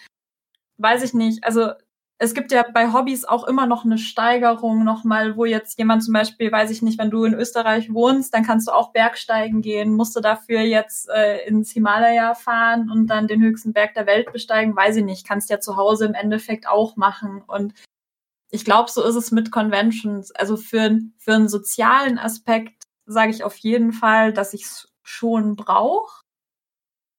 weiß 0.78 1.02
ich 1.04 1.14
nicht, 1.14 1.44
also 1.44 1.70
es 2.18 2.32
gibt 2.32 2.50
ja 2.50 2.64
bei 2.72 2.92
Hobbys 2.92 3.24
auch 3.26 3.44
immer 3.44 3.66
noch 3.66 3.84
eine 3.84 3.98
Steigerung 3.98 4.84
nochmal, 4.84 5.36
wo 5.36 5.44
jetzt 5.44 5.78
jemand 5.78 6.02
zum 6.02 6.14
Beispiel, 6.14 6.50
weiß 6.50 6.70
ich 6.70 6.80
nicht, 6.80 6.98
wenn 6.98 7.10
du 7.10 7.24
in 7.24 7.34
Österreich 7.34 7.92
wohnst, 7.92 8.32
dann 8.32 8.44
kannst 8.44 8.68
du 8.68 8.72
auch 8.72 8.92
Bergsteigen 8.92 9.60
gehen, 9.60 9.92
musst 9.92 10.16
du 10.16 10.20
dafür 10.20 10.60
jetzt 10.60 11.10
äh, 11.10 11.46
ins 11.46 11.72
Himalaya 11.72 12.34
fahren 12.34 12.90
und 12.90 13.08
dann 13.08 13.28
den 13.28 13.42
höchsten 13.42 13.74
Berg 13.74 13.94
der 13.94 14.06
Welt 14.06 14.32
besteigen, 14.32 14.74
weiß 14.74 14.96
ich 14.96 15.04
nicht, 15.04 15.26
kannst 15.26 15.50
ja 15.50 15.60
zu 15.60 15.76
Hause 15.76 16.06
im 16.06 16.14
Endeffekt 16.14 16.66
auch 16.66 16.96
machen 16.96 17.42
und 17.46 17.74
ich 18.50 18.64
glaube, 18.64 18.90
so 18.90 19.02
ist 19.02 19.16
es 19.16 19.32
mit 19.32 19.50
Conventions. 19.50 20.30
Also 20.30 20.56
für, 20.56 20.98
für 21.18 21.34
einen 21.34 21.48
sozialen 21.48 22.16
Aspekt 22.16 22.84
sage 23.04 23.30
ich 23.30 23.44
auf 23.44 23.56
jeden 23.56 23.92
Fall, 23.92 24.32
dass 24.32 24.54
ich 24.54 24.62
es 24.62 24.88
schon 25.02 25.56
brauche, 25.56 26.22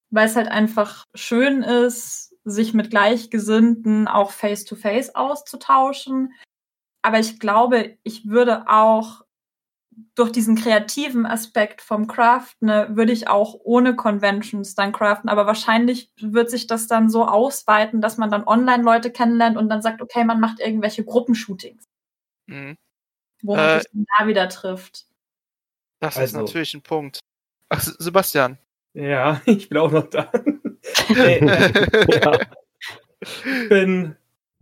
weil 0.09 0.27
es 0.27 0.35
halt 0.35 0.47
einfach 0.47 1.03
schön 1.13 1.63
ist, 1.63 2.33
sich 2.49 2.73
mit 2.73 2.89
Gleichgesinnten 2.91 4.07
auch 4.07 4.31
face-to-face 4.31 5.15
auszutauschen. 5.15 6.33
Aber 7.01 7.19
ich 7.19 7.39
glaube, 7.39 7.97
ich 8.03 8.27
würde 8.27 8.67
auch 8.69 9.23
durch 10.15 10.31
diesen 10.31 10.55
kreativen 10.55 11.25
Aspekt 11.25 11.81
vom 11.81 12.07
Craften, 12.07 12.67
ne, 12.67 12.87
würde 12.91 13.11
ich 13.11 13.27
auch 13.27 13.55
ohne 13.63 13.95
Conventions 13.95 14.75
dann 14.75 14.91
craften. 14.91 15.29
Aber 15.29 15.47
wahrscheinlich 15.47 16.11
wird 16.21 16.49
sich 16.51 16.67
das 16.67 16.87
dann 16.87 17.09
so 17.09 17.25
ausweiten, 17.25 17.99
dass 17.99 18.17
man 18.17 18.29
dann 18.29 18.43
online 18.47 18.83
Leute 18.83 19.11
kennenlernt 19.11 19.57
und 19.57 19.69
dann 19.69 19.81
sagt, 19.81 20.01
okay, 20.01 20.23
man 20.23 20.39
macht 20.39 20.59
irgendwelche 20.59 21.03
Gruppenshootings, 21.03 21.83
mhm. 22.47 22.75
wo 23.41 23.55
man 23.55 23.65
Äh, 23.69 23.79
sich 23.79 23.89
dann 23.91 24.05
da 24.19 24.27
wieder 24.27 24.49
trifft. 24.49 25.07
das 25.99 26.15
ist 26.15 26.21
Also- 26.21 26.41
natürlich 26.41 26.73
ein 26.75 26.83
Punkt. 26.83 27.19
Ach, 27.69 27.81
Sebastian. 27.81 28.57
Ja, 28.93 29.41
ich 29.45 29.67
bin 29.69 29.77
auch 29.79 29.91
noch 29.91 30.07
da. 30.09 30.31
Ja. 32.07 32.39
ich 33.19 33.69
bin, 33.69 34.15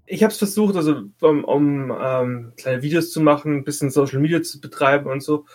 ich 0.06 0.24
habe 0.24 0.32
es 0.32 0.38
versucht, 0.38 0.76
also 0.76 1.04
um, 1.22 1.44
um 1.44 1.92
ähm, 1.92 2.54
kleine 2.58 2.82
Videos 2.82 3.12
zu 3.12 3.22
machen, 3.22 3.58
ein 3.58 3.64
bisschen 3.64 3.92
Social 3.92 4.20
Media 4.20 4.42
zu 4.42 4.62
betreiben 4.62 5.10
und 5.10 5.22
so. 5.22 5.46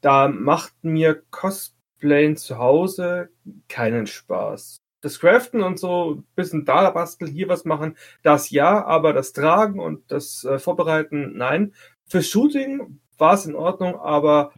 Da 0.00 0.28
macht 0.28 0.72
mir 0.82 1.22
Cosplayen 1.30 2.36
zu 2.36 2.58
Hause 2.58 3.28
keinen 3.68 4.06
Spaß. 4.06 4.78
Das 5.02 5.18
Craften 5.18 5.62
und 5.62 5.78
so, 5.78 6.16
ein 6.16 6.26
bisschen 6.34 6.64
da 6.64 6.90
basteln, 6.90 7.30
hier 7.30 7.48
was 7.48 7.64
machen, 7.64 7.96
das 8.22 8.50
ja, 8.50 8.84
aber 8.84 9.12
das 9.12 9.32
Tragen 9.32 9.80
und 9.80 10.10
das 10.10 10.44
äh, 10.44 10.58
Vorbereiten, 10.58 11.36
nein. 11.36 11.74
Für 12.06 12.22
Shooting 12.22 13.00
war 13.16 13.34
es 13.34 13.46
in 13.46 13.54
Ordnung, 13.54 13.96
aber 13.96 14.52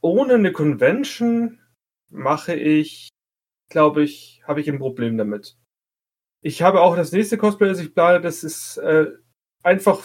ohne 0.00 0.34
eine 0.34 0.52
Convention 0.52 1.58
mache 2.10 2.54
ich, 2.54 3.08
glaube 3.68 4.02
ich, 4.02 4.42
habe 4.46 4.60
ich 4.60 4.68
ein 4.68 4.78
Problem 4.78 5.16
damit. 5.18 5.56
ich 6.42 6.62
habe 6.62 6.80
auch 6.80 6.96
das 6.96 7.12
nächste 7.12 7.38
Cosplay, 7.38 7.68
das 7.68 7.80
ich 7.80 7.94
plane, 7.94 8.20
das 8.20 8.44
ist 8.44 8.76
äh, 8.78 9.06
einfach 9.62 10.02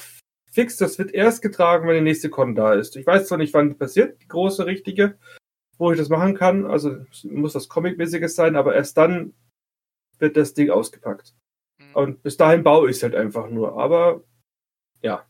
fix. 0.51 0.77
Das 0.77 0.98
wird 1.00 1.12
erst 1.12 1.41
getragen, 1.41 1.88
wenn 1.88 1.96
der 1.96 2.03
nächste 2.03 2.29
Con 2.29 2.55
da 2.55 2.74
ist. 2.74 2.96
Ich 2.96 3.05
weiß 3.05 3.27
zwar 3.27 3.38
nicht, 3.38 3.53
wann 3.53 3.70
die 3.70 3.75
passiert, 3.75 4.22
die 4.22 4.27
große, 4.27 4.65
richtige, 4.65 5.17
wo 5.77 5.91
ich 5.91 5.98
das 5.98 6.10
machen 6.10 6.36
kann. 6.36 6.65
Also 6.65 7.05
muss 7.24 7.53
das 7.53 7.70
Comic-mäßiges 7.70 8.36
sein, 8.36 8.55
aber 8.55 8.75
erst 8.75 8.98
dann 8.98 9.34
wird 10.20 10.38
das 10.38 10.53
Ding 10.53 10.70
ausgepackt. 10.70 11.36
Mhm. 11.79 11.96
Und 11.96 12.24
bis 12.24 12.38
dahin 12.38 12.63
baue 12.63 12.89
ich 12.89 12.98
es 12.98 13.03
halt 13.03 13.15
einfach 13.15 13.50
nur. 13.50 13.77
Aber 13.77 14.24
ja, 15.01 15.27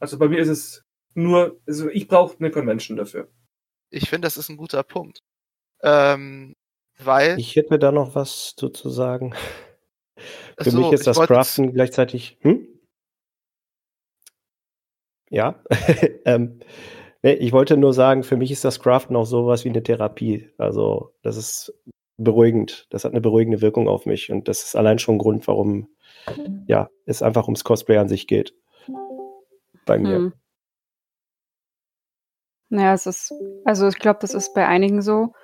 also 0.00 0.18
bei 0.18 0.28
mir 0.28 0.38
ist 0.38 0.48
es 0.48 0.82
nur, 1.14 1.60
also 1.66 1.88
ich 1.90 2.08
brauche 2.08 2.36
eine 2.38 2.50
Convention 2.50 2.96
dafür. 2.96 3.28
Ich 3.90 4.08
finde, 4.08 4.26
das 4.26 4.38
ist 4.38 4.48
ein 4.48 4.56
guter 4.56 4.82
Punkt. 4.82 5.22
Ähm, 5.82 6.54
weil, 6.98 7.38
Ich 7.38 7.56
hätte 7.56 7.78
da 7.78 7.92
noch 7.92 8.14
was 8.14 8.54
zu, 8.56 8.68
zu 8.68 8.90
sagen. 8.90 9.34
Für 10.58 10.68
Achso, 10.68 10.78
mich 10.78 10.92
ist 10.92 11.06
das 11.06 11.18
Craften 11.18 11.72
gleichzeitig. 11.72 12.38
Hm? 12.42 12.68
Ja. 15.30 15.62
ähm, 16.24 16.60
nee, 17.22 17.32
ich 17.32 17.52
wollte 17.52 17.76
nur 17.76 17.94
sagen, 17.94 18.22
für 18.22 18.36
mich 18.36 18.50
ist 18.50 18.64
das 18.64 18.80
Craften 18.80 19.16
auch 19.16 19.24
sowas 19.24 19.64
wie 19.64 19.70
eine 19.70 19.82
Therapie. 19.82 20.50
Also, 20.58 21.14
das 21.22 21.36
ist 21.36 21.74
beruhigend. 22.18 22.86
Das 22.90 23.04
hat 23.04 23.12
eine 23.12 23.20
beruhigende 23.20 23.60
Wirkung 23.60 23.88
auf 23.88 24.06
mich. 24.06 24.30
Und 24.30 24.48
das 24.48 24.62
ist 24.62 24.76
allein 24.76 24.98
schon 24.98 25.16
ein 25.16 25.18
Grund, 25.18 25.46
warum 25.48 25.88
ja, 26.66 26.88
es 27.06 27.22
einfach 27.22 27.44
ums 27.44 27.64
Cosplay 27.64 27.96
an 27.96 28.08
sich 28.08 28.26
geht. 28.26 28.54
Bei 29.86 29.98
mir. 29.98 30.16
Hm. 30.16 30.32
Naja, 32.68 32.94
es 32.94 33.06
ist, 33.06 33.32
also 33.64 33.88
ich 33.88 33.98
glaube, 33.98 34.20
das 34.20 34.34
ist 34.34 34.54
bei 34.54 34.66
einigen 34.66 35.02
so. 35.02 35.34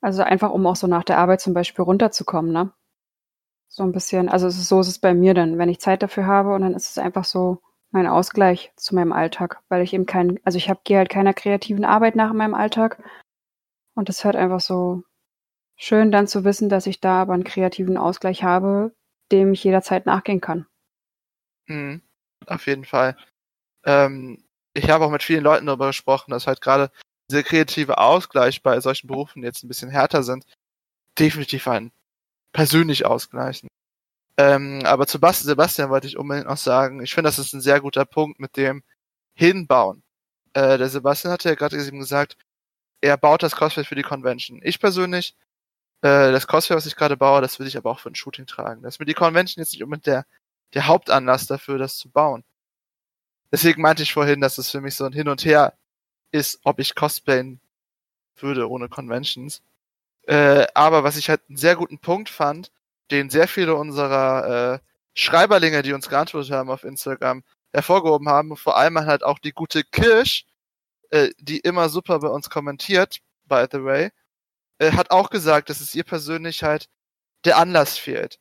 Also 0.00 0.22
einfach, 0.22 0.50
um 0.50 0.66
auch 0.66 0.76
so 0.76 0.86
nach 0.86 1.04
der 1.04 1.18
Arbeit 1.18 1.40
zum 1.40 1.54
Beispiel 1.54 1.84
runterzukommen, 1.84 2.52
ne? 2.52 2.72
So 3.68 3.82
ein 3.82 3.92
bisschen, 3.92 4.28
also 4.28 4.48
so 4.48 4.80
ist 4.80 4.88
es 4.88 4.98
bei 4.98 5.14
mir 5.14 5.34
dann, 5.34 5.58
wenn 5.58 5.68
ich 5.68 5.80
Zeit 5.80 6.02
dafür 6.02 6.26
habe 6.26 6.54
und 6.54 6.62
dann 6.62 6.74
ist 6.74 6.90
es 6.90 6.98
einfach 6.98 7.24
so 7.24 7.60
mein 7.90 8.06
Ausgleich 8.06 8.72
zu 8.76 8.94
meinem 8.94 9.12
Alltag, 9.12 9.62
weil 9.68 9.82
ich 9.82 9.92
eben 9.92 10.06
kein, 10.06 10.38
also 10.44 10.56
ich 10.58 10.68
habe 10.70 10.80
gehe 10.84 10.98
halt 10.98 11.10
keiner 11.10 11.34
kreativen 11.34 11.84
Arbeit 11.84 12.16
nach 12.16 12.30
in 12.30 12.36
meinem 12.36 12.54
Alltag 12.54 13.02
und 13.94 14.08
es 14.08 14.24
hört 14.24 14.36
einfach 14.36 14.60
so 14.60 15.02
schön 15.76 16.10
dann 16.10 16.26
zu 16.26 16.44
wissen, 16.44 16.68
dass 16.68 16.86
ich 16.86 17.00
da 17.00 17.22
aber 17.22 17.34
einen 17.34 17.44
kreativen 17.44 17.96
Ausgleich 17.96 18.42
habe, 18.42 18.94
dem 19.32 19.52
ich 19.52 19.64
jederzeit 19.64 20.06
nachgehen 20.06 20.40
kann. 20.40 20.66
Mhm, 21.66 22.02
auf 22.46 22.66
jeden 22.66 22.84
Fall. 22.84 23.16
Ähm, 23.84 24.44
ich 24.74 24.90
habe 24.90 25.04
auch 25.04 25.10
mit 25.10 25.22
vielen 25.22 25.44
Leuten 25.44 25.66
darüber 25.66 25.88
gesprochen, 25.88 26.30
dass 26.30 26.46
halt 26.46 26.60
gerade 26.60 26.90
dieser 27.30 27.42
kreative 27.42 27.98
Ausgleich 27.98 28.62
bei 28.62 28.80
solchen 28.80 29.06
Berufen 29.08 29.42
jetzt 29.42 29.62
ein 29.64 29.68
bisschen 29.68 29.90
härter 29.90 30.22
sind, 30.22 30.44
definitiv 31.18 31.68
ein 31.68 31.92
persönlich 32.52 33.06
ausgleichen. 33.06 33.68
Ähm, 34.38 34.82
aber 34.84 35.06
zu 35.06 35.20
Bas 35.20 35.40
Sebastian 35.40 35.90
wollte 35.90 36.06
ich 36.06 36.16
unbedingt 36.16 36.48
noch 36.48 36.56
sagen, 36.56 37.02
ich 37.02 37.14
finde, 37.14 37.28
das 37.28 37.38
ist 37.38 37.52
ein 37.52 37.60
sehr 37.60 37.80
guter 37.80 38.04
Punkt 38.04 38.40
mit 38.40 38.56
dem 38.56 38.82
Hinbauen. 39.34 40.02
Äh, 40.54 40.78
der 40.78 40.88
Sebastian 40.88 41.32
hatte 41.32 41.48
ja 41.50 41.54
gerade 41.54 41.76
eben 41.76 41.98
gesagt, 41.98 42.36
er 43.00 43.16
baut 43.16 43.42
das 43.42 43.56
Cosplay 43.56 43.84
für 43.84 43.94
die 43.94 44.02
Convention. 44.02 44.60
Ich 44.64 44.80
persönlich, 44.80 45.36
äh, 46.02 46.32
das 46.32 46.46
Cosplay, 46.46 46.76
was 46.76 46.86
ich 46.86 46.96
gerade 46.96 47.16
baue, 47.16 47.40
das 47.42 47.58
will 47.60 47.66
ich 47.66 47.76
aber 47.76 47.90
auch 47.90 48.00
für 48.00 48.10
ein 48.10 48.14
Shooting 48.14 48.46
tragen. 48.46 48.82
Das 48.82 48.96
ist 48.96 49.00
mir 49.00 49.06
die 49.06 49.14
Convention 49.14 49.62
jetzt 49.62 49.72
nicht 49.72 49.82
unbedingt 49.82 50.06
der 50.06 50.26
der 50.74 50.86
Hauptanlass 50.86 51.46
dafür, 51.46 51.78
das 51.78 51.96
zu 51.96 52.10
bauen. 52.10 52.44
Deswegen 53.50 53.82
meinte 53.82 54.02
ich 54.02 54.12
vorhin, 54.12 54.40
dass 54.40 54.58
es 54.58 54.70
für 54.70 54.80
mich 54.80 54.94
so 54.94 55.04
ein 55.04 55.12
Hin 55.12 55.28
und 55.28 55.44
Her 55.44 55.74
ist, 56.30 56.60
ob 56.64 56.78
ich 56.78 56.94
cosplayen 56.94 57.60
würde 58.36 58.68
ohne 58.68 58.88
Conventions. 58.88 59.62
Äh, 60.26 60.66
aber 60.74 61.04
was 61.04 61.16
ich 61.16 61.28
halt 61.30 61.40
einen 61.48 61.56
sehr 61.56 61.76
guten 61.76 61.98
Punkt 61.98 62.28
fand, 62.28 62.70
den 63.10 63.30
sehr 63.30 63.48
viele 63.48 63.74
unserer 63.74 64.74
äh, 64.74 64.78
Schreiberlinge, 65.14 65.82
die 65.82 65.92
uns 65.92 66.08
geantwortet 66.08 66.52
haben 66.52 66.70
auf 66.70 66.84
Instagram, 66.84 67.42
hervorgehoben 67.72 68.28
haben, 68.28 68.56
vor 68.56 68.76
allem 68.76 68.98
halt 69.00 69.24
auch 69.24 69.38
die 69.38 69.52
gute 69.52 69.84
Kirsch, 69.84 70.46
äh, 71.10 71.30
die 71.38 71.58
immer 71.58 71.88
super 71.88 72.20
bei 72.20 72.28
uns 72.28 72.50
kommentiert, 72.50 73.20
by 73.46 73.66
the 73.70 73.82
way, 73.84 74.10
äh, 74.78 74.92
hat 74.92 75.10
auch 75.10 75.30
gesagt, 75.30 75.70
dass 75.70 75.80
es 75.80 75.94
ihr 75.94 76.04
persönlich 76.04 76.62
halt 76.62 76.88
der 77.44 77.58
Anlass 77.58 77.98
fehlt. 77.98 78.38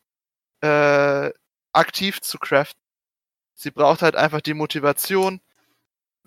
Äh, 0.62 1.32
aktiv 1.74 2.22
zu 2.22 2.40
craften. 2.40 2.82
Sie 3.56 3.72
braucht 3.72 4.02
halt 4.02 4.16
einfach 4.16 4.42
die 4.42 4.54
Motivation. 4.54 5.42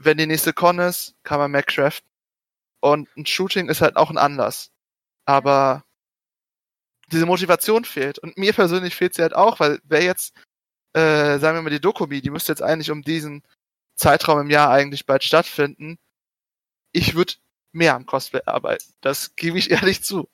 Wenn 0.03 0.17
die 0.17 0.27
nächste 0.27 0.55
Con 0.55 0.79
ist, 0.79 1.15
kann 1.25 1.39
man 1.39 1.51
mehr 1.51 1.63
craften. 1.63 2.09
Und 2.81 3.15
ein 3.17 3.27
Shooting 3.27 3.69
ist 3.69 3.83
halt 3.83 3.97
auch 3.97 4.11
ein 4.11 4.17
Anlass. 4.17 4.71
Aber 5.27 5.85
diese 7.13 7.27
Motivation 7.27 7.85
fehlt. 7.85 8.19
Und 8.19 8.39
mir 8.39 8.55
persönlich 8.55 8.97
fehlt 8.97 9.15
sie 9.15 9.23
halt 9.23 9.35
auch, 9.35 9.61
weil 9.61 9.81
wer 9.85 10.03
jetzt, 10.03 10.35
äh, 10.95 11.39
sagen 11.39 11.59
wir 11.59 11.63
mal, 11.63 11.71
die 11.71 11.81
Dokumi, 11.81 12.23
die 12.23 12.31
müsste 12.31 12.53
jetzt 12.53 12.63
eigentlich 12.63 12.91
um 12.91 13.03
diesen 13.03 13.43
Zeitraum 13.97 14.41
im 14.41 14.51
Jahr 14.51 14.71
eigentlich 14.71 15.05
bald 15.07 15.23
stattfinden. 15.25 15.99
Ich 16.93 17.15
würde 17.15 17.35
mehr 17.73 17.95
am 17.95 18.07
Cosplay 18.07 18.43
arbeiten. 18.47 18.93
Das 19.03 19.37
gebe 19.37 19.59
ich 19.59 19.71
ehrlich 19.73 20.03
zu. 20.03 20.29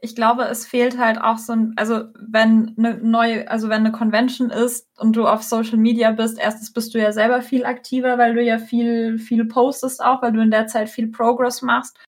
Ich 0.00 0.14
glaube, 0.14 0.44
es 0.44 0.66
fehlt 0.66 0.98
halt 0.98 1.20
auch 1.20 1.36
so 1.36 1.52
ein, 1.52 1.74
also 1.76 2.04
wenn 2.16 2.74
eine 2.78 2.98
neue, 2.98 3.50
also 3.50 3.68
wenn 3.68 3.80
eine 3.80 3.92
Convention 3.92 4.50
ist 4.50 4.88
und 4.98 5.16
du 5.16 5.26
auf 5.26 5.42
Social 5.42 5.76
Media 5.78 6.12
bist, 6.12 6.38
erstens 6.38 6.72
bist 6.72 6.94
du 6.94 6.98
ja 6.98 7.12
selber 7.12 7.42
viel 7.42 7.64
aktiver, 7.66 8.16
weil 8.16 8.34
du 8.34 8.42
ja 8.42 8.58
viel, 8.58 9.18
viel 9.18 9.44
postest 9.46 10.02
auch, 10.02 10.22
weil 10.22 10.32
du 10.32 10.40
in 10.40 10.50
der 10.50 10.68
Zeit 10.68 10.88
viel 10.88 11.08
Progress 11.10 11.60
machst. 11.60 11.98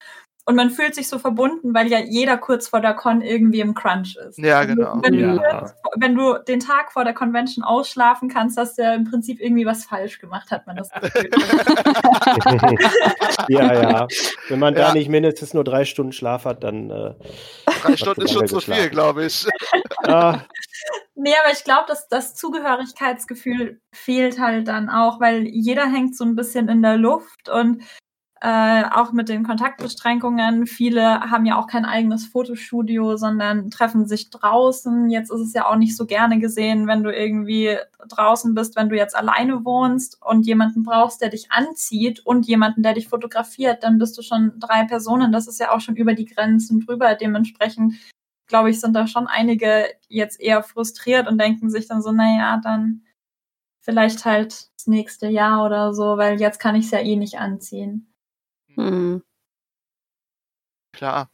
Und 0.49 0.55
man 0.55 0.71
fühlt 0.71 0.95
sich 0.95 1.09
so 1.09 1.19
verbunden, 1.19 1.75
weil 1.75 1.89
ja 1.89 1.99
jeder 1.99 2.37
kurz 2.39 2.69
vor 2.69 2.81
der 2.81 2.95
Con 2.95 3.21
irgendwie 3.21 3.59
im 3.61 3.75
Crunch 3.75 4.15
ist. 4.17 4.39
Ja, 4.39 4.59
Also, 4.61 4.75
genau. 4.77 5.01
Wenn, 5.03 5.15
Ja. 5.15 5.35
du, 5.35 5.41
kurz- 5.59 5.75
wenn 5.97 6.15
du 6.15 6.35
den 6.47 6.61
Tag 6.61 6.93
vor 6.93 7.03
der 7.05 7.15
Convention 7.15 7.65
ausschlafen 7.65 8.29
kannst, 8.29 8.57
hast 8.57 8.79
du 8.79 8.83
ja 8.83 8.95
im 8.95 9.11
Prinzip 9.11 9.41
irgendwie 9.41 9.67
was 9.67 9.85
falsch 9.85 10.21
gemacht, 10.21 10.53
hat 10.53 10.65
man 10.69 10.77
das 10.77 10.89
Gefühl. 10.93 11.31
ja, 13.49 13.73
ja. 13.75 14.09
Wenn 14.49 14.59
man 14.59 14.75
Ja. 14.75 14.89
da 14.89 14.93
nicht 14.95 15.09
mindestens 15.09 15.55
nur 15.55 15.65
drei 15.65 15.85
Stunden 15.85 16.13
Schlaf 16.13 16.45
hat, 16.45 16.65
dann 16.65 16.91
äh, 16.91 17.15
Drei 17.83 17.97
Stunden 17.97 18.23
ist 18.23 18.33
schon 18.33 18.47
zu 18.47 18.61
viel, 18.61 18.89
glaube 18.89 19.27
ich. 19.27 19.47
ah, 20.05 20.41
Nee, 21.15 21.33
aber 21.43 21.53
ich 21.53 21.65
glaube, 21.65 21.85
dass 21.89 22.09
das 22.09 22.35
Zugehörigkeitsgefühl 22.35 23.81
fehlt 23.93 24.39
halt 24.39 24.69
dann 24.69 24.91
auch, 24.91 25.19
weil 25.21 25.47
jeder 25.47 25.87
hängt 25.91 26.15
so 26.17 26.25
ein 26.25 26.37
bisschen 26.37 26.69
in 26.69 26.83
der 26.83 26.97
Luft 26.99 27.49
und 27.49 27.83
äh, 28.41 28.85
auch 28.91 29.13
mit 29.13 29.29
den 29.29 29.45
Kontaktbeschränkungen. 29.45 30.67
Viele 30.67 31.21
haben 31.21 31.47
ja 31.47 31.59
auch 31.59 31.67
kein 31.67 31.87
eigenes 31.87 32.27
Fotostudio, 32.27 33.17
sondern 33.17 33.71
treffen 33.71 34.07
sich 34.07 34.29
draußen. 34.29 35.09
Jetzt 35.09 35.31
ist 35.31 35.41
es 35.41 35.53
ja 35.55 35.67
auch 35.67 35.77
nicht 35.77 35.97
so 35.97 36.05
gerne 36.05 36.39
gesehen, 36.39 36.87
wenn 36.87 37.03
du 37.03 37.11
irgendwie 37.11 37.77
draußen 38.09 38.55
bist, 38.55 38.77
wenn 38.77 38.91
du 38.91 38.97
jetzt 38.97 39.17
alleine 39.17 39.65
wohnst 39.65 40.19
und 40.23 40.47
jemanden 40.47 40.83
brauchst, 40.83 41.23
der 41.23 41.31
dich 41.31 41.51
anzieht 41.51 42.21
und 42.27 42.47
jemanden, 42.47 42.83
der 42.83 42.95
dich 42.95 43.09
fotografiert, 43.09 43.83
dann 43.83 43.99
bist 43.99 44.19
du 44.19 44.23
schon 44.23 44.53
drei 44.59 44.85
Personen. 44.85 45.33
Das 45.33 45.49
ist 45.49 45.59
ja 45.59 45.73
auch 45.73 45.81
schon 45.81 45.97
über 45.97 46.13
die 46.13 46.27
Grenzen 46.27 46.85
drüber. 46.85 47.15
Dementsprechend 47.15 47.95
glaube 48.47 48.71
ich, 48.71 48.81
sind 48.81 48.95
da 48.95 49.07
schon 49.07 49.27
einige 49.27 49.87
jetzt 50.09 50.41
eher 50.41 50.63
frustriert 50.63 51.29
und 51.29 51.39
denken 51.39 51.71
sich 51.71 51.89
dann 51.89 52.03
so, 52.03 52.13
naja, 52.13 52.61
dann 52.63 53.03
vielleicht 53.81 54.25
halt 54.25 54.71
das 54.77 54.87
nächste 54.87 55.27
Jahr 55.29 55.65
oder 55.65 55.95
so, 55.95 56.17
weil 56.17 56.41
jetzt 56.41 56.59
kann 56.61 56.75
ich 56.75 56.87
es 56.87 56.91
ja 56.91 57.01
eh 57.01 57.17
nicht 57.17 57.39
anziehen. 57.39 58.13
Hm. 58.77 59.23
Klar. 60.93 61.31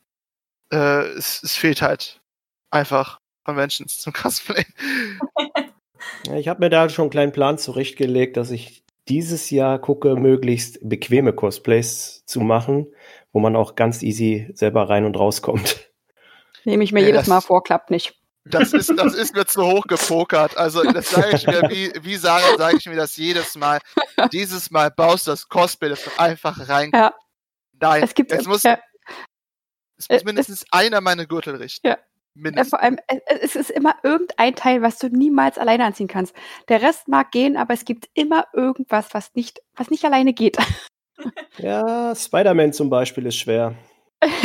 Äh, 0.73 1.03
es, 1.17 1.43
es 1.43 1.55
fehlt 1.57 1.83
halt 1.83 2.21
einfach 2.71 3.21
Conventions 3.45 3.99
zum 4.01 4.13
Cosplay. 4.13 4.65
Ja, 6.27 6.35
Ich 6.37 6.49
habe 6.49 6.59
mir 6.61 6.69
da 6.71 6.89
schon 6.89 7.05
einen 7.05 7.11
kleinen 7.11 7.33
Plan 7.33 7.59
zurechtgelegt, 7.59 8.37
dass 8.37 8.51
ich 8.51 8.83
dieses 9.09 9.51
Jahr 9.51 9.79
gucke, 9.81 10.17
möglichst 10.17 10.79
bequeme 10.83 11.33
Cosplays 11.33 12.25
zu 12.27 12.41
machen, 12.41 12.87
wo 13.33 13.39
man 13.39 13.55
auch 13.55 13.77
ganz 13.77 14.03
easy 14.03 14.49
selber 14.55 14.89
rein 14.89 15.05
und 15.05 15.17
rauskommt. 15.17 15.91
Nehme 16.65 16.83
ich 16.83 16.91
mir 16.93 17.01
Ja, 17.01 17.07
jedes 17.07 17.21
das- 17.23 17.29
Mal 17.29 17.41
vor, 17.41 17.63
klappt 17.63 17.91
nicht. 17.91 18.19
Das 18.45 18.73
ist, 18.73 18.93
das 18.97 19.15
ist 19.15 19.35
mir 19.37 19.47
zu 19.47 19.63
hoch 19.65 19.85
gepokert. 19.87 20.57
Also, 20.57 20.83
das 20.83 21.11
sage 21.11 21.37
ich 21.37 21.47
mir, 21.47 21.63
wie, 21.71 21.93
wie 22.03 22.17
Sarah 22.17 22.57
sage 22.59 22.77
ich 22.79 22.87
mir 22.87 22.97
das 22.97 23.17
jedes 23.17 23.55
Mal. 23.57 23.79
Dieses 24.33 24.73
Mal 24.73 24.91
baust 24.91 25.29
du 25.29 25.31
das 25.31 25.49
Cosplay, 25.49 25.89
das 25.89 26.03
du 26.03 26.11
einfach 26.19 26.69
rein. 26.69 26.91
Ja. 26.93 27.15
Nein, 27.83 28.03
Es 28.03 28.15
gibt 28.15 28.33
es 28.33 28.47
muss, 28.47 28.63
ja, 28.63 28.79
es 29.99 30.09
muss 30.09 30.23
äh, 30.23 30.25
mindestens 30.25 30.65
einer 30.71 31.01
meine 31.01 31.27
Gürtel 31.27 31.57
richten. 31.57 31.87
Ja. 31.87 31.95
äh, 31.95 31.99
Mindestens. 32.35 32.71
vor 32.71 32.81
allem, 32.81 32.99
äh, 33.09 33.19
es 33.41 33.57
ist 33.57 33.71
immer 33.71 33.97
irgendein 34.03 34.55
Teil, 34.55 34.83
was 34.83 34.99
du 34.99 35.09
niemals 35.09 35.59
alleine 35.59 35.85
anziehen 35.85 36.09
kannst. 36.09 36.35
Der 36.69 36.81
Rest 36.81 37.09
mag 37.09 37.31
gehen, 37.33 37.57
aber 37.57 37.75
es 37.75 37.85
gibt 37.85 38.09
immer 38.15 38.47
irgendwas, 38.53 39.13
was 39.13 39.35
nicht, 39.35 39.61
was 39.75 39.91
nicht 39.91 40.05
alleine 40.05 40.33
geht. 40.33 40.57
Ja, 41.59 42.17
Spider-Man 42.17 42.73
zum 42.73 42.91
Beispiel 42.91 43.27
ist 43.27 43.37
schwer. 43.37 43.77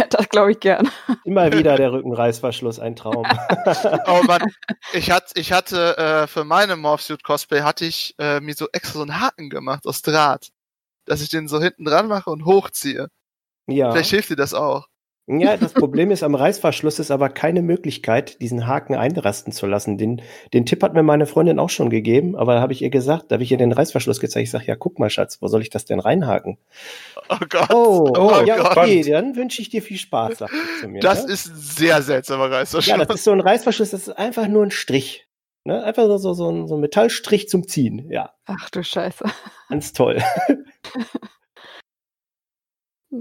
das 0.10 0.30
glaube 0.30 0.52
ich 0.52 0.60
gern. 0.60 0.92
Immer 1.24 1.52
wieder 1.54 1.76
der 1.76 1.92
Rückenreißverschluss, 1.92 2.80
ein 2.80 2.96
Traum. 2.96 3.26
Oh 4.06 4.22
Mann, 4.28 4.52
ich 4.94 5.10
hatte, 5.10 5.40
ich 5.40 5.54
hatte 5.54 5.98
äh, 5.98 6.28
für 6.28 6.44
meine 6.44 6.76
Morphsuit 6.76 7.24
Cosplay 7.24 7.62
hatte 7.62 7.86
ich 7.86 8.14
äh, 8.20 8.42
mir 8.42 8.54
so 8.54 8.68
extra 8.74 9.00
so 9.00 9.02
einen 9.02 9.20
Haken 9.20 9.50
gemacht 9.50 9.88
aus 9.88 10.04
Draht, 10.04 10.50
dass 11.06 11.22
ich 11.22 11.30
den 11.30 11.48
so 11.48 11.60
hinten 11.60 11.86
dran 11.86 12.08
mache 12.08 12.30
und 12.30 12.46
hochziehe. 12.46 13.08
Ja. 13.68 13.92
Vielleicht 13.92 14.10
hilft 14.12 14.30
dir 14.30 14.36
das 14.36 14.54
auch. 14.54 14.88
Ja, 15.30 15.58
das 15.58 15.74
Problem 15.74 16.10
ist, 16.12 16.24
am 16.24 16.36
Reißverschluss 16.36 17.00
ist 17.00 17.12
aber 17.12 17.28
keine 17.28 17.62
Möglichkeit, 17.62 18.40
diesen 18.42 18.66
Haken 18.66 18.96
einrasten 18.96 19.52
zu 19.52 19.66
lassen. 19.68 19.98
Den, 19.98 20.22
den 20.54 20.66
Tipp 20.66 20.82
hat 20.84 20.94
mir 20.94 21.04
meine 21.04 21.26
Freundin 21.26 21.60
auch 21.60 21.70
schon 21.70 21.90
gegeben, 21.90 22.38
aber 22.38 22.56
da 22.56 22.62
habe 22.62 22.72
ich 22.72 22.82
ihr 22.82 22.90
gesagt, 22.90 23.26
da 23.30 23.34
habe 23.36 23.44
ich 23.44 23.52
ihr 23.52 23.58
den 23.58 23.74
Reißverschluss 23.74 24.22
gezeigt. 24.22 24.46
Ich 24.46 24.52
sage, 24.52 24.66
ja, 24.68 24.76
guck 24.78 25.00
mal, 25.00 25.10
Schatz, 25.10 25.42
wo 25.42 25.48
soll 25.50 25.62
ich 25.62 25.70
das 25.70 25.84
denn 25.84 26.00
reinhaken? 26.00 26.58
Oh 27.30 27.36
Gott. 27.50 27.70
Oh, 27.74 28.14
Oh 28.16 28.42
ja, 28.46 28.56
Gott. 28.56 28.78
okay, 28.78 29.02
dann 29.04 29.36
wünsche 29.36 29.62
ich 29.62 29.68
dir 29.70 29.82
viel 29.82 29.98
Spaß, 29.98 30.38
sagt 30.38 30.54
sie 30.54 30.82
zu 30.82 30.88
mir. 30.88 31.02
Das 31.02 31.26
ne? 31.28 31.34
ist 31.34 31.48
ein 31.48 31.56
sehr 31.58 32.02
seltsamer 32.02 32.50
Reißverschluss. 32.50 32.98
ja, 32.98 33.04
das 33.04 33.16
ist 33.18 33.24
so 33.26 33.32
ein 33.32 33.42
Reißverschluss, 33.42 33.90
das 33.92 34.08
ist 34.08 34.18
einfach 34.18 34.48
nur 34.48 34.64
ein 34.64 34.72
Strich. 34.72 35.28
Ne? 35.66 35.84
Einfach 35.84 36.06
so, 36.06 36.18
so, 36.18 36.34
so, 36.34 36.50
ein, 36.50 36.68
so 36.70 36.76
ein 36.76 36.80
Metallstrich 36.80 37.50
zum 37.50 37.68
Ziehen. 37.68 38.10
Ja, 38.10 38.32
Ach 38.46 38.70
du 38.70 38.82
Scheiße. 38.82 39.26
ganz 39.68 39.92
toll. 39.92 40.24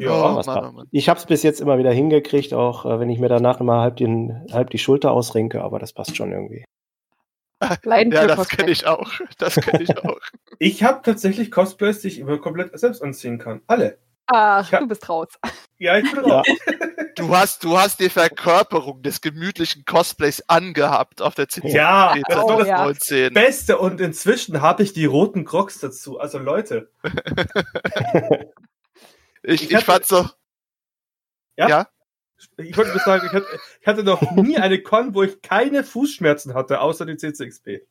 Ja, 0.00 0.32
oh, 0.32 0.36
was 0.36 0.46
Mann, 0.46 0.74
Mann. 0.74 0.88
Ich 0.90 1.08
habe 1.08 1.18
es 1.18 1.26
bis 1.26 1.42
jetzt 1.42 1.60
immer 1.60 1.78
wieder 1.78 1.92
hingekriegt, 1.92 2.54
auch 2.54 2.84
äh, 2.86 3.00
wenn 3.00 3.10
ich 3.10 3.18
mir 3.18 3.28
danach 3.28 3.60
immer 3.60 3.80
halb, 3.80 3.96
den, 3.96 4.44
halb 4.52 4.70
die 4.70 4.78
Schulter 4.78 5.12
ausrenke, 5.12 5.62
aber 5.62 5.78
das 5.78 5.92
passt 5.92 6.16
schon 6.16 6.32
irgendwie. 6.32 6.64
Ja, 7.86 8.26
das 8.26 8.48
kenne 8.48 8.70
ich 8.70 8.86
auch. 8.86 9.10
Das 9.38 9.54
kenne 9.56 9.82
ich 9.82 9.96
auch. 9.98 10.18
Ich 10.58 10.82
habe 10.82 11.00
tatsächlich 11.02 11.50
Cosplays, 11.50 12.00
die 12.00 12.08
ich 12.08 12.18
immer 12.18 12.38
komplett 12.38 12.78
selbst 12.78 13.02
anziehen 13.02 13.38
kann. 13.38 13.60
Alle. 13.66 13.98
Ach, 14.26 14.70
Ja. 14.70 14.80
du 14.80 14.88
bist 14.88 15.08
raus. 15.08 15.28
Ja, 15.78 15.98
ich 15.98 16.10
bin 16.10 16.24
raus. 16.24 16.46
Du 17.16 17.36
hast, 17.36 17.62
du 17.62 17.78
hast 17.78 18.00
die 18.00 18.08
Verkörperung 18.08 19.02
des 19.02 19.20
gemütlichen 19.20 19.84
Cosplays 19.84 20.42
angehabt 20.48 21.20
auf 21.20 21.34
der 21.34 21.48
CC 21.48 21.68
Ja, 21.68 22.14
das 22.26 22.36
war 22.38 22.58
das 22.58 22.68
ja. 22.68 22.76
2019. 22.76 23.34
Beste 23.34 23.78
und 23.78 24.00
inzwischen 24.00 24.62
habe 24.62 24.82
ich 24.82 24.94
die 24.94 25.04
roten 25.04 25.44
Crocs 25.44 25.80
dazu. 25.80 26.18
Also 26.18 26.38
Leute, 26.38 26.90
Ich, 29.46 29.62
Ich 29.62 29.70
ich 29.70 29.76
hatte- 29.76 29.84
fand's 29.84 30.08
so. 30.08 30.28
Ja? 31.56 31.68
ja? 31.68 31.88
ich 32.58 32.76
wollte 32.76 32.90
nur 32.90 33.00
sagen, 33.00 33.26
ich 33.26 33.32
hatte, 33.32 33.46
ich 33.80 33.86
hatte 33.86 34.02
noch 34.04 34.20
nie 34.32 34.58
eine 34.58 34.82
Con, 34.82 35.14
wo 35.14 35.22
ich 35.22 35.40
keine 35.40 35.84
Fußschmerzen 35.84 36.52
hatte, 36.52 36.80
außer 36.80 37.06
die 37.06 37.16
CCXP. 37.16 37.86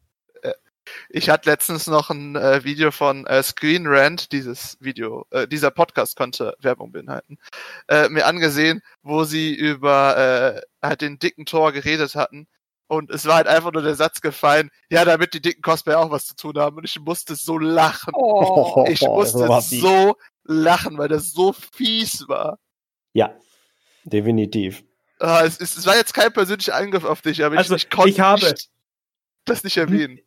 Ich 1.09 1.29
hatte 1.31 1.49
letztens 1.49 1.87
noch 1.87 2.11
ein 2.11 2.35
äh, 2.35 2.63
Video 2.63 2.91
von 2.91 3.25
äh, 3.25 3.41
Screen 3.41 3.87
Rant, 3.87 4.31
dieses 4.31 4.77
Video, 4.79 5.25
äh, 5.31 5.47
dieser 5.47 5.71
Podcast 5.71 6.15
konnte 6.15 6.55
Werbung 6.59 6.91
beinhalten, 6.91 7.39
äh, 7.87 8.07
mir 8.09 8.27
angesehen, 8.27 8.83
wo 9.01 9.23
sie 9.23 9.55
über 9.55 10.15
äh, 10.15 10.61
halt 10.85 11.01
den 11.01 11.17
dicken 11.17 11.47
Tor 11.47 11.71
geredet 11.71 12.13
hatten. 12.13 12.47
Und 12.87 13.09
es 13.09 13.25
war 13.25 13.37
halt 13.37 13.47
einfach 13.47 13.71
nur 13.71 13.81
der 13.81 13.95
Satz 13.95 14.21
gefallen, 14.21 14.69
ja, 14.91 15.05
damit 15.05 15.33
die 15.33 15.41
dicken 15.41 15.63
Cosplay 15.63 15.95
auch 15.95 16.11
was 16.11 16.27
zu 16.27 16.35
tun 16.35 16.55
haben. 16.59 16.77
Und 16.77 16.83
ich 16.83 16.99
musste 16.99 17.33
so 17.33 17.57
lachen. 17.57 18.13
Oh. 18.15 18.85
Ich 18.87 19.01
musste 19.01 19.39
so 19.61 20.17
lachen, 20.45 20.97
weil 20.97 21.07
das 21.09 21.31
so 21.31 21.53
fies 21.53 22.27
war. 22.27 22.59
Ja, 23.13 23.37
definitiv. 24.03 24.83
Ah, 25.19 25.43
es, 25.43 25.59
es, 25.59 25.77
es 25.77 25.85
war 25.85 25.95
jetzt 25.95 26.13
kein 26.13 26.31
persönlicher 26.33 26.75
Angriff 26.75 27.03
auf 27.03 27.21
dich, 27.21 27.43
aber 27.43 27.57
Also, 27.57 27.75
ich, 27.75 27.83
ich 27.85 27.89
konnte 27.89 28.09
ich 28.09 28.19
habe- 28.19 28.45
nicht 28.45 28.69
das 29.45 29.63
nicht 29.63 29.77
erwähnen. 29.77 30.19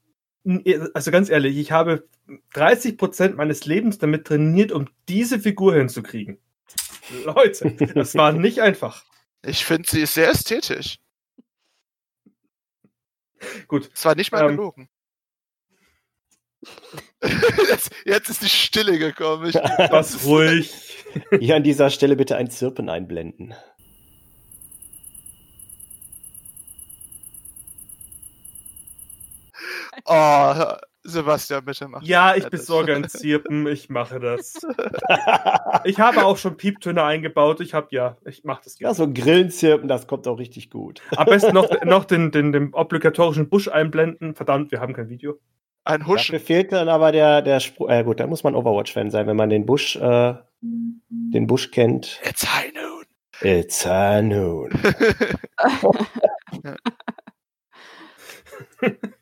Also 0.95 1.11
ganz 1.11 1.29
ehrlich, 1.29 1.57
ich 1.59 1.73
habe 1.73 2.09
30% 2.55 3.35
meines 3.35 3.67
Lebens 3.67 3.99
damit 3.99 4.27
trainiert, 4.29 4.71
um 4.73 4.89
diese 5.09 5.41
Figur 5.41 5.75
hinzukriegen. 5.75 6.39
Leute, 7.25 7.73
das 7.95 8.15
war 8.15 8.33
nicht 8.33 8.61
einfach. 8.61 9.05
Ich 9.43 9.65
finde, 9.65 9.89
sie 9.91 10.03
ist 10.03 10.15
sehr 10.15 10.31
ästhetisch. 10.31 10.99
Gut, 13.67 13.91
Es 13.93 14.05
war 14.05 14.15
nicht 14.15 14.33
mal 14.33 14.43
Ähm. 14.43 14.57
gelogen. 14.57 14.89
jetzt, 17.69 17.91
jetzt 18.05 18.29
ist 18.31 18.43
die 18.43 18.49
Stille 18.49 18.99
gekommen. 18.99 19.49
Ich, 19.49 19.55
was 19.55 20.25
ruhig. 20.25 20.73
Hier 21.41 21.57
an 21.57 21.63
dieser 21.63 21.91
Stelle 21.91 22.17
bitte 22.17 22.37
ein 22.37 22.51
Zirpen 22.51 22.89
einblenden. 22.89 23.55
oh, 30.05 30.55
Sebastian, 31.03 31.65
bitte 31.65 31.89
mach. 31.89 32.03
Ja, 32.03 32.35
ich 32.37 32.43
das. 32.43 32.51
besorge 32.51 32.95
ein 32.95 33.09
Zirpen, 33.09 33.67
ich 33.67 33.89
mache 33.89 34.21
das. 34.21 34.55
Ich 35.85 36.01
habe 36.01 36.25
auch 36.25 36.37
schon 36.37 36.57
Pieptöne 36.57 37.03
eingebaut, 37.05 37.61
ich 37.61 37.73
habe 37.73 37.89
ja, 37.93 38.17
ich 38.27 38.45
mache 38.45 38.63
das 38.65 38.79
Ja, 38.79 38.93
gerne. 38.93 38.95
so 38.97 39.13
Grillenzirpen, 39.13 39.89
das 39.89 40.07
kommt 40.07 40.27
auch 40.27 40.39
richtig 40.39 40.71
gut. 40.71 41.01
Am 41.17 41.27
besten 41.27 41.55
noch, 41.55 41.71
noch 41.85 42.05
den, 42.05 42.31
den, 42.31 42.53
den 42.53 42.75
obligatorischen 42.75 43.49
Busch 43.49 43.69
einblenden. 43.69 44.35
Verdammt, 44.35 44.73
wir 44.73 44.81
haben 44.81 44.93
kein 44.93 45.09
Video. 45.09 45.39
Ein 45.89 46.07
Huschen. 46.07 46.35
Dafür 46.35 46.41
fehlt 46.41 46.73
dann 46.73 46.91
aber 46.91 47.13
der, 47.13 47.41
der 47.41 47.61
Spruch. 47.61 47.89
Äh, 47.89 48.05
gut, 48.05 48.21
da 48.21 48.27
muss 48.27 48.45
man 48.45 48.55
Overwatch-Fan 48.55 49.11
sein, 49.11 49.27
wenn 49.27 49.37
man 49.37 49.49
den 49.49 49.65
Busch, 49.65 49.97
äh, 49.97 50.35
den 50.61 51.47
Busch 51.47 51.71
kennt. 51.71 52.21
It's 52.25 52.47
high 52.47 52.71
noon. 52.75 53.05
It's 53.41 53.87
a 53.87 54.21
noon. 54.21 54.71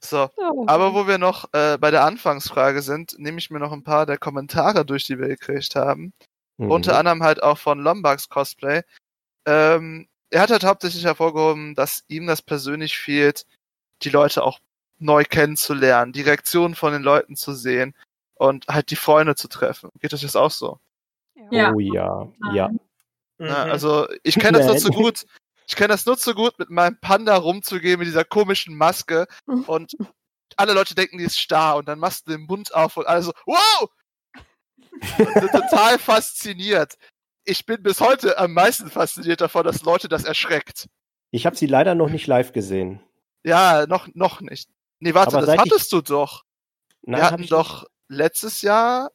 So, 0.00 0.30
aber 0.66 0.94
wo 0.94 1.06
wir 1.06 1.18
noch 1.18 1.52
äh, 1.52 1.78
bei 1.78 1.90
der 1.90 2.04
Anfangsfrage 2.04 2.82
sind, 2.82 3.18
nehme 3.18 3.38
ich 3.38 3.50
mir 3.50 3.58
noch 3.58 3.72
ein 3.72 3.82
paar 3.82 4.06
der 4.06 4.18
Kommentare 4.18 4.84
durch, 4.84 5.04
die 5.04 5.18
wir 5.18 5.28
gekriegt 5.28 5.74
haben. 5.74 6.12
Mhm. 6.58 6.70
Unter 6.70 6.98
anderem 6.98 7.22
halt 7.22 7.42
auch 7.42 7.58
von 7.58 7.80
Lombax 7.80 8.28
Cosplay. 8.28 8.82
Ähm, 9.46 10.08
er 10.30 10.42
hat 10.42 10.50
halt 10.50 10.64
hauptsächlich 10.64 11.04
hervorgehoben, 11.04 11.74
dass 11.74 12.04
ihm 12.08 12.26
das 12.26 12.42
persönlich 12.42 12.98
fehlt, 12.98 13.46
die 14.02 14.10
Leute 14.10 14.42
auch 14.42 14.60
neu 14.98 15.24
kennenzulernen, 15.24 16.12
die 16.12 16.22
Reaktionen 16.22 16.74
von 16.74 16.92
den 16.92 17.02
Leuten 17.02 17.36
zu 17.36 17.52
sehen 17.52 17.94
und 18.34 18.66
halt 18.68 18.90
die 18.90 18.96
Freunde 18.96 19.34
zu 19.34 19.48
treffen. 19.48 19.90
Geht 20.00 20.14
euch 20.14 20.22
das 20.22 20.36
auch 20.36 20.50
so? 20.50 20.78
Ja. 21.50 21.72
Oh 21.72 21.80
ja, 21.80 22.28
ja. 22.52 22.70
Ja, 23.38 23.64
Mhm. 23.66 23.70
also 23.70 24.08
ich 24.22 24.38
kenne 24.38 24.58
das 24.58 24.66
nur 24.66 24.76
zu 24.78 24.90
gut. 24.90 25.26
Ich 25.68 25.76
kenne 25.76 25.88
das 25.88 26.06
nur 26.06 26.16
zu 26.16 26.34
gut, 26.34 26.58
mit 26.58 26.70
meinem 26.70 26.98
Panda 27.00 27.36
rumzugehen 27.36 27.98
mit 27.98 28.08
dieser 28.08 28.24
komischen 28.24 28.74
Maske 28.76 29.26
und 29.66 29.92
alle 30.56 30.72
Leute 30.72 30.94
denken, 30.94 31.18
die 31.18 31.24
ist 31.24 31.38
starr 31.38 31.76
und 31.76 31.86
dann 31.86 31.98
machst 31.98 32.26
du 32.26 32.32
den 32.32 32.46
Mund 32.46 32.74
auf 32.74 32.96
und 32.96 33.06
alle 33.06 33.22
so, 33.22 33.32
wow! 33.44 33.90
Und 35.18 35.32
sind 35.34 35.52
total 35.52 35.98
fasziniert. 35.98 36.96
Ich 37.44 37.66
bin 37.66 37.82
bis 37.82 38.00
heute 38.00 38.38
am 38.38 38.54
meisten 38.54 38.90
fasziniert 38.90 39.40
davon, 39.40 39.64
dass 39.64 39.82
Leute 39.82 40.08
das 40.08 40.24
erschreckt. 40.24 40.88
Ich 41.30 41.44
habe 41.44 41.56
sie 41.56 41.66
leider 41.66 41.94
noch 41.94 42.08
nicht 42.08 42.26
live 42.26 42.52
gesehen. 42.52 43.00
Ja, 43.44 43.86
noch, 43.86 44.08
noch 44.14 44.40
nicht. 44.40 44.70
Nee, 45.00 45.14
warte, 45.14 45.36
Aber 45.36 45.46
das 45.46 45.46
seit 45.56 45.66
ich- 45.66 45.72
hattest 45.72 45.92
du 45.92 46.00
doch. 46.00 46.42
Nein, 47.02 47.20
Wir 47.20 47.30
hatten 47.30 47.42
ich 47.42 47.50
doch 47.50 47.84
letztes 48.08 48.62
Jahr 48.62 49.10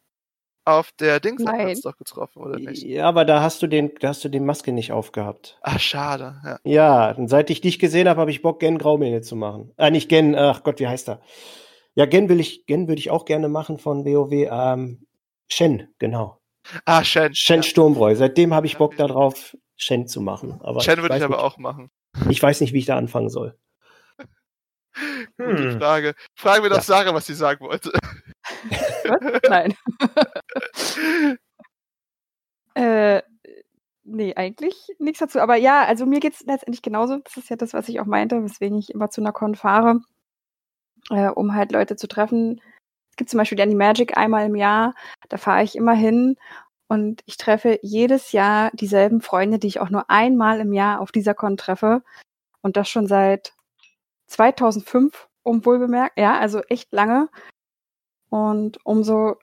auf 0.64 0.92
der 1.00 1.20
Dings 1.20 1.44
haben 1.46 1.58
wir 1.58 1.64
Nein. 1.66 1.70
uns 1.76 1.82
doch 1.82 1.98
getroffen, 1.98 2.42
oder 2.44 2.60
nicht? 2.60 2.84
Ja, 2.84 3.06
aber 3.10 3.26
da 3.26 3.42
hast 3.42 3.62
du 3.64 3.68
den, 3.68 3.92
da 4.00 4.10
hast 4.10 4.24
du 4.24 4.30
die 4.30 4.40
Maske 4.40 4.72
nicht 4.72 4.92
aufgehabt. 4.92 5.58
Ach, 5.64 5.80
schade. 5.80 6.40
Ja. 6.46 6.60
Ja, 6.64 7.12
und 7.18 7.28
seit 7.30 7.50
ich 7.50 7.62
dich 7.62 7.80
gesehen 7.80 8.08
habe, 8.08 8.22
habe 8.22 8.30
ich 8.32 8.42
Bock, 8.44 8.60
Gen 8.60 8.78
Graumähne 8.78 9.22
zu 9.22 9.36
machen. 9.36 9.74
Äh, 9.78 9.90
nicht 9.92 10.08
Gen, 10.08 10.36
ach 10.36 10.64
Gott, 10.64 10.80
wie 10.80 10.88
heißt 10.88 11.10
er? 11.10 11.22
Ja, 11.96 12.06
Gen 12.06 12.30
will 12.30 12.40
ich, 12.40 12.66
Gen 12.68 12.88
würde 12.88 13.00
ich 13.00 13.10
auch 13.10 13.26
gerne 13.26 13.50
machen 13.50 13.80
von 13.80 14.06
WoW. 14.06 14.32
Ähm, 14.32 15.06
Shen, 15.50 15.88
genau. 15.98 16.38
Ah, 16.86 17.04
Shen. 17.04 17.34
Shen 17.34 17.58
ja. 17.58 17.64
Sturmbräu. 17.64 18.16
Seitdem 18.16 18.54
habe 18.54 18.68
ich 18.68 18.78
Bock 18.78 18.96
darauf, 18.96 19.58
Shen 19.76 20.08
zu 20.08 20.22
machen. 20.22 20.62
Aber 20.62 20.80
Shen 20.82 20.98
würde 21.02 21.10
weiß 21.16 21.22
ich 21.22 21.26
aber 21.26 21.38
nicht, 21.38 21.44
auch 21.44 21.58
machen. 21.58 21.90
Ich 22.30 22.42
weiß 22.42 22.62
nicht, 22.62 22.72
wie 22.72 22.78
ich 22.80 22.86
da 22.86 22.98
anfangen 22.98 23.30
soll. 23.30 23.58
Gute 25.38 25.72
Hm. 25.74 25.80
Frage. 25.80 26.14
Fragen 26.36 26.64
wir 26.64 26.70
doch 26.70 26.78
Ja. 26.78 26.82
Sarah, 26.84 27.14
was 27.14 27.26
sie 27.26 27.34
sagen 27.34 27.66
wollte. 27.66 27.92
Nein. 29.48 29.74
äh, 32.76 33.22
nee, 34.04 34.36
eigentlich 34.36 34.76
nichts 35.00 35.20
dazu. 35.20 35.40
Aber 35.40 35.56
ja, 35.56 35.86
also 35.86 36.06
mir 36.06 36.20
geht's 36.20 36.42
letztendlich 36.46 36.82
genauso. 36.82 37.20
Das 37.20 37.38
ist 37.38 37.50
ja 37.50 37.56
das, 37.56 37.74
was 37.74 37.90
ich 37.90 38.00
auch 38.00 38.06
meinte, 38.06 38.44
weswegen 38.44 38.78
ich 38.78 38.90
immer 38.92 39.10
zu 39.10 39.22
einer 39.22 39.32
Con 39.34 39.56
fahre, 39.56 40.02
äh, 41.10 41.30
um 41.30 41.56
halt 41.56 41.72
Leute 41.72 41.96
zu 41.96 42.08
treffen. 42.08 42.62
Es 43.12 43.18
gibt 43.18 43.30
zum 43.30 43.38
Beispiel 43.40 43.58
die 43.58 43.64
Animagic 43.64 44.18
einmal 44.18 44.46
im 44.48 44.56
Jahr. 44.56 44.94
Da 45.30 45.38
fahre 45.38 45.64
ich 45.64 45.76
immer 45.76 45.94
hin 45.94 46.38
und 46.88 47.22
ich 47.26 47.38
treffe 47.38 47.80
jedes 47.84 48.32
Jahr 48.32 48.72
dieselben 48.74 49.22
Freunde, 49.22 49.60
die 49.60 49.68
ich 49.68 49.80
auch 49.80 49.90
nur 49.90 50.10
einmal 50.10 50.60
im 50.60 50.74
Jahr 50.74 51.00
auf 51.02 51.12
dieser 51.12 51.34
Con 51.34 51.58
treffe. 51.58 52.04
Und 52.62 52.78
das 52.78 52.90
schon 52.90 53.08
seit 53.08 53.54
2005, 54.32 55.30
um 55.44 55.66
wohl 55.66 55.80
bemerkt. 55.80 56.20
Ja, 56.20 56.40
also 56.40 56.62
echt 56.70 56.92
lange. 56.94 57.30
Und 58.30 58.84
umso, 58.86 59.36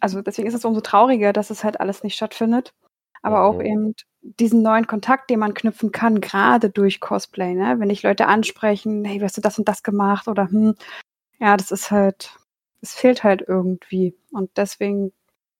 also 0.00 0.22
deswegen 0.22 0.48
ist 0.48 0.54
es 0.54 0.64
umso 0.64 0.80
trauriger, 0.80 1.32
dass 1.32 1.50
es 1.50 1.64
halt 1.64 1.80
alles 1.80 2.02
nicht 2.02 2.16
stattfindet. 2.16 2.74
Aber 3.22 3.42
auch 3.44 3.54
Mhm. 3.56 3.62
eben 3.66 3.94
diesen 4.22 4.62
neuen 4.62 4.86
Kontakt, 4.86 5.30
den 5.30 5.40
man 5.40 5.54
knüpfen 5.54 5.92
kann, 5.92 6.20
gerade 6.20 6.70
durch 6.70 7.00
Cosplay, 7.00 7.54
ne? 7.54 7.76
Wenn 7.80 7.88
dich 7.90 8.02
Leute 8.02 8.26
ansprechen, 8.26 9.04
hey, 9.04 9.20
wie 9.20 9.24
hast 9.24 9.36
du 9.36 9.40
das 9.42 9.58
und 9.58 9.68
das 9.68 9.82
gemacht? 9.82 10.28
Oder 10.28 10.48
hm, 10.50 10.74
ja, 11.40 11.56
das 11.56 11.72
ist 11.72 11.90
halt, 11.90 12.36
es 12.82 12.94
fehlt 12.94 13.24
halt 13.24 13.44
irgendwie. 13.48 14.16
Und 14.32 14.50
deswegen 14.58 15.12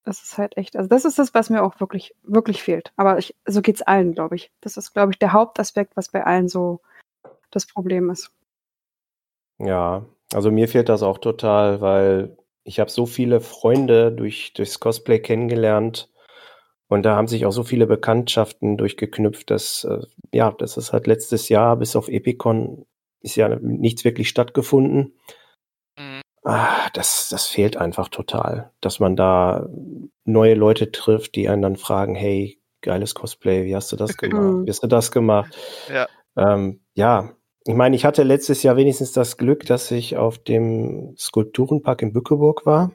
ist 0.06 0.24
es 0.24 0.38
halt 0.38 0.56
echt, 0.58 0.76
also 0.76 0.88
das 0.88 1.04
ist 1.04 1.18
das, 1.18 1.34
was 1.34 1.50
mir 1.50 1.62
auch 1.64 1.80
wirklich, 1.80 2.14
wirklich 2.24 2.62
fehlt. 2.62 2.92
Aber 2.96 3.18
ich, 3.18 3.36
so 3.46 3.62
geht's 3.62 3.82
allen, 3.82 4.14
glaube 4.14 4.36
ich. 4.36 4.52
Das 4.62 4.76
ist, 4.78 4.94
glaube 4.94 5.12
ich, 5.12 5.18
der 5.20 5.32
Hauptaspekt, 5.32 5.96
was 5.96 6.10
bei 6.10 6.24
allen 6.26 6.48
so 6.48 6.80
das 7.52 7.66
Problem 7.66 8.10
ist. 8.10 8.32
Ja, 9.58 10.06
also 10.32 10.50
mir 10.50 10.68
fehlt 10.68 10.88
das 10.88 11.02
auch 11.02 11.18
total, 11.18 11.80
weil 11.80 12.36
ich 12.64 12.80
habe 12.80 12.90
so 12.90 13.06
viele 13.06 13.40
Freunde 13.40 14.12
durch, 14.12 14.52
durchs 14.54 14.80
Cosplay 14.80 15.20
kennengelernt 15.20 16.10
Und 16.88 17.04
da 17.04 17.16
haben 17.16 17.28
sich 17.28 17.46
auch 17.46 17.52
so 17.52 17.64
viele 17.64 17.86
Bekanntschaften 17.86 18.76
durchgeknüpft, 18.78 19.50
dass, 19.50 19.84
äh, 19.84 20.00
ja, 20.32 20.52
das 20.52 20.76
ist 20.76 20.92
halt 20.92 21.06
letztes 21.08 21.48
Jahr 21.48 21.76
bis 21.76 21.96
auf 21.96 22.08
Epicon 22.08 22.86
ist 23.22 23.36
ja 23.36 23.48
nichts 23.60 24.04
wirklich 24.04 24.28
stattgefunden. 24.28 25.14
Mhm. 25.98 26.20
Ah, 26.44 26.88
das, 26.92 27.28
das 27.30 27.46
fehlt 27.48 27.76
einfach 27.76 28.08
total, 28.08 28.72
dass 28.80 29.00
man 29.00 29.16
da 29.16 29.68
neue 30.24 30.54
Leute 30.54 30.92
trifft, 30.92 31.34
die 31.34 31.48
einen 31.48 31.62
dann 31.62 31.76
fragen, 31.76 32.14
hey, 32.14 32.60
geiles 32.82 33.14
Cosplay, 33.14 33.64
wie 33.64 33.74
hast 33.74 33.90
du 33.92 33.96
das 33.96 34.16
gemacht? 34.16 34.58
Wie 34.64 34.70
hast 34.70 34.82
du 34.82 34.86
das 34.86 35.10
gemacht? 35.10 35.56
Ja. 35.88 36.08
Ähm, 36.36 36.80
ja, 36.94 37.32
ich 37.66 37.74
meine, 37.74 37.96
ich 37.96 38.04
hatte 38.04 38.22
letztes 38.22 38.62
Jahr 38.62 38.76
wenigstens 38.76 39.12
das 39.12 39.36
Glück, 39.36 39.66
dass 39.66 39.90
ich 39.90 40.16
auf 40.16 40.38
dem 40.38 41.14
Skulpturenpark 41.16 42.02
in 42.02 42.12
Bückeburg 42.12 42.66
war 42.66 42.92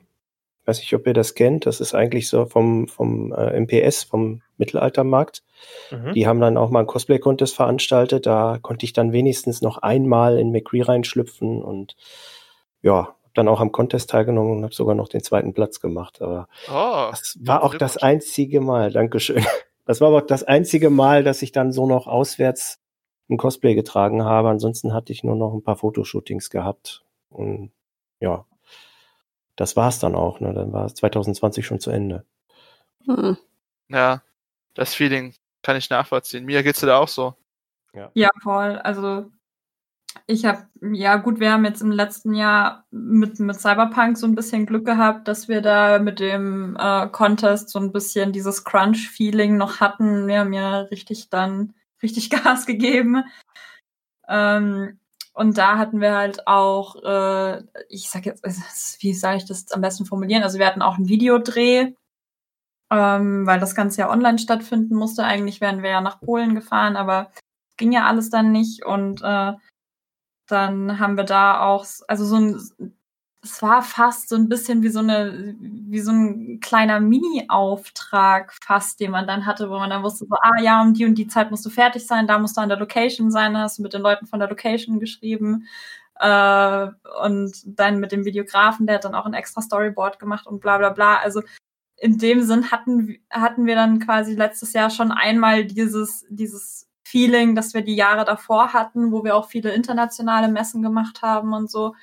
weiß 0.65 0.79
nicht, 0.79 0.93
ob 0.93 1.07
ihr 1.07 1.13
das 1.13 1.33
kennt. 1.33 1.65
Das 1.65 1.81
ist 1.81 1.93
eigentlich 1.93 2.29
so 2.29 2.45
vom, 2.45 2.87
vom 2.87 3.33
äh, 3.33 3.59
MPS, 3.59 4.03
vom 4.03 4.41
Mittelaltermarkt. 4.57 5.43
Mhm. 5.91 6.13
Die 6.13 6.27
haben 6.27 6.39
dann 6.39 6.57
auch 6.57 6.69
mal 6.69 6.79
einen 6.79 6.87
Cosplay-Contest 6.87 7.55
veranstaltet. 7.55 8.25
Da 8.25 8.59
konnte 8.61 8.85
ich 8.85 8.93
dann 8.93 9.11
wenigstens 9.11 9.61
noch 9.61 9.79
einmal 9.79 10.37
in 10.37 10.51
McCree 10.51 10.81
reinschlüpfen 10.81 11.61
und 11.63 11.95
ja, 12.81 12.95
habe 12.95 13.33
dann 13.33 13.47
auch 13.47 13.59
am 13.59 13.71
Contest 13.71 14.09
teilgenommen 14.09 14.57
und 14.57 14.63
habe 14.63 14.73
sogar 14.73 14.95
noch 14.95 15.09
den 15.09 15.23
zweiten 15.23 15.53
Platz 15.53 15.79
gemacht. 15.79 16.21
Aber 16.21 16.47
oh, 16.69 17.09
das 17.11 17.37
war 17.41 17.63
auch 17.63 17.75
das 17.75 17.97
einzige 17.97 18.61
Mal, 18.61 18.91
Dankeschön. 18.91 19.43
Das 19.85 19.99
war 19.99 20.09
aber 20.09 20.21
das 20.21 20.43
einzige 20.43 20.89
Mal, 20.89 21.23
dass 21.23 21.41
ich 21.41 21.51
dann 21.51 21.71
so 21.71 21.87
noch 21.87 22.05
auswärts 22.05 22.80
ein 23.31 23.37
Cosplay 23.37 23.73
getragen 23.75 24.23
habe. 24.23 24.49
Ansonsten 24.49 24.93
hatte 24.93 25.13
ich 25.13 25.23
nur 25.23 25.35
noch 25.35 25.53
ein 25.53 25.63
paar 25.63 25.77
Fotoshootings 25.77 26.49
gehabt. 26.49 27.03
Und 27.29 27.71
ja, 28.19 28.45
das 29.55 29.75
war 29.75 29.89
es 29.89 29.99
dann 29.99 30.15
auch. 30.15 30.39
Ne? 30.39 30.53
Dann 30.53 30.73
war 30.73 30.85
es 30.85 30.95
2020 30.95 31.65
schon 31.65 31.79
zu 31.79 31.89
Ende. 31.89 32.25
Hm. 33.05 33.37
Ja, 33.89 34.21
das 34.73 34.93
Feeling 34.93 35.33
kann 35.63 35.77
ich 35.77 35.89
nachvollziehen. 35.89 36.45
Mir 36.45 36.63
geht's 36.63 36.81
da 36.81 36.97
auch 36.97 37.07
so. 37.07 37.33
Ja, 37.93 38.11
ja 38.13 38.29
voll. 38.43 38.77
Also 38.77 39.25
ich 40.27 40.45
habe, 40.45 40.67
ja 40.81 41.15
gut, 41.17 41.39
wir 41.39 41.51
haben 41.51 41.65
jetzt 41.65 41.81
im 41.81 41.91
letzten 41.91 42.33
Jahr 42.33 42.85
mit, 42.91 43.39
mit 43.39 43.59
Cyberpunk 43.59 44.17
so 44.17 44.27
ein 44.27 44.35
bisschen 44.35 44.65
Glück 44.65 44.85
gehabt, 44.85 45.27
dass 45.27 45.47
wir 45.47 45.61
da 45.61 45.99
mit 45.99 46.19
dem 46.19 46.75
äh, 46.79 47.07
Contest 47.07 47.69
so 47.69 47.79
ein 47.79 47.91
bisschen 47.91 48.33
dieses 48.33 48.63
Crunch-Feeling 48.65 49.57
noch 49.57 49.79
hatten. 49.79 50.27
Wir 50.27 50.39
haben 50.39 50.53
ja 50.53 50.81
richtig 50.81 51.29
dann 51.29 51.73
richtig 52.01 52.29
Gas 52.43 52.65
gegeben. 52.65 53.23
Ähm, 54.27 54.99
und 55.33 55.57
da 55.57 55.77
hatten 55.77 56.01
wir 56.01 56.15
halt 56.15 56.47
auch, 56.47 56.95
äh, 57.03 57.63
ich 57.89 58.09
sag 58.09 58.25
jetzt, 58.25 58.43
wie 59.01 59.13
sage 59.13 59.37
ich 59.37 59.45
das 59.45 59.71
am 59.71 59.81
besten 59.81 60.05
formulieren? 60.05 60.43
Also 60.43 60.59
wir 60.59 60.67
hatten 60.67 60.81
auch 60.81 60.97
einen 60.97 61.07
Videodreh, 61.07 61.93
ähm, 62.91 63.47
weil 63.47 63.59
das 63.59 63.75
Ganze 63.75 64.01
ja 64.01 64.09
online 64.09 64.39
stattfinden 64.39 64.95
musste. 64.95 65.23
Eigentlich 65.23 65.61
wären 65.61 65.83
wir 65.83 65.89
ja 65.91 66.01
nach 66.01 66.19
Polen 66.19 66.55
gefahren, 66.55 66.97
aber 66.97 67.31
ging 67.77 67.91
ja 67.91 68.05
alles 68.05 68.29
dann 68.29 68.51
nicht. 68.51 68.85
Und 68.85 69.21
äh, 69.23 69.53
dann 70.47 70.99
haben 70.99 71.15
wir 71.17 71.23
da 71.23 71.61
auch, 71.61 71.85
also 72.07 72.25
so 72.25 72.35
ein 72.35 72.95
es 73.43 73.61
war 73.61 73.81
fast 73.81 74.29
so 74.29 74.35
ein 74.35 74.49
bisschen 74.49 74.83
wie 74.83 74.89
so 74.89 74.99
eine, 74.99 75.55
wie 75.59 75.99
so 75.99 76.11
ein 76.11 76.59
kleiner 76.59 76.99
Mini-Auftrag 76.99 78.53
fast, 78.63 78.99
den 78.99 79.11
man 79.11 79.25
dann 79.25 79.45
hatte, 79.47 79.69
wo 79.69 79.79
man 79.79 79.89
dann 79.89 80.03
wusste, 80.03 80.25
so, 80.25 80.35
ah 80.39 80.61
ja, 80.61 80.81
um 80.81 80.93
die 80.93 81.05
und 81.05 81.15
die 81.15 81.27
Zeit 81.27 81.49
musst 81.49 81.65
du 81.65 81.71
fertig 81.71 82.05
sein, 82.05 82.27
da 82.27 82.37
musst 82.37 82.57
du 82.57 82.61
an 82.61 82.69
der 82.69 82.77
Location 82.77 83.31
sein, 83.31 83.57
hast 83.57 83.79
du 83.79 83.83
mit 83.83 83.93
den 83.93 84.01
Leuten 84.01 84.27
von 84.27 84.39
der 84.39 84.49
Location 84.49 84.99
geschrieben. 84.99 85.67
Äh, 86.19 86.87
und 87.23 87.53
dann 87.65 87.99
mit 87.99 88.11
dem 88.11 88.25
Videografen, 88.25 88.85
der 88.85 88.95
hat 88.95 89.05
dann 89.05 89.15
auch 89.15 89.25
ein 89.25 89.33
extra 89.33 89.61
Storyboard 89.61 90.19
gemacht 90.19 90.45
und 90.45 90.59
bla 90.59 90.77
bla 90.77 90.91
bla. 90.91 91.17
Also 91.17 91.41
in 91.97 92.19
dem 92.19 92.43
Sinn 92.43 92.71
hatten, 92.71 93.17
hatten 93.31 93.65
wir 93.65 93.75
dann 93.75 93.99
quasi 93.99 94.35
letztes 94.35 94.73
Jahr 94.73 94.91
schon 94.91 95.11
einmal 95.11 95.65
dieses, 95.65 96.25
dieses 96.29 96.87
Feeling, 97.03 97.55
das 97.55 97.73
wir 97.73 97.81
die 97.81 97.95
Jahre 97.95 98.23
davor 98.23 98.73
hatten, 98.73 99.11
wo 99.11 99.23
wir 99.23 99.35
auch 99.35 99.49
viele 99.49 99.73
internationale 99.73 100.47
Messen 100.47 100.83
gemacht 100.83 101.23
haben 101.23 101.53
und 101.53 101.71
so. 101.71 101.95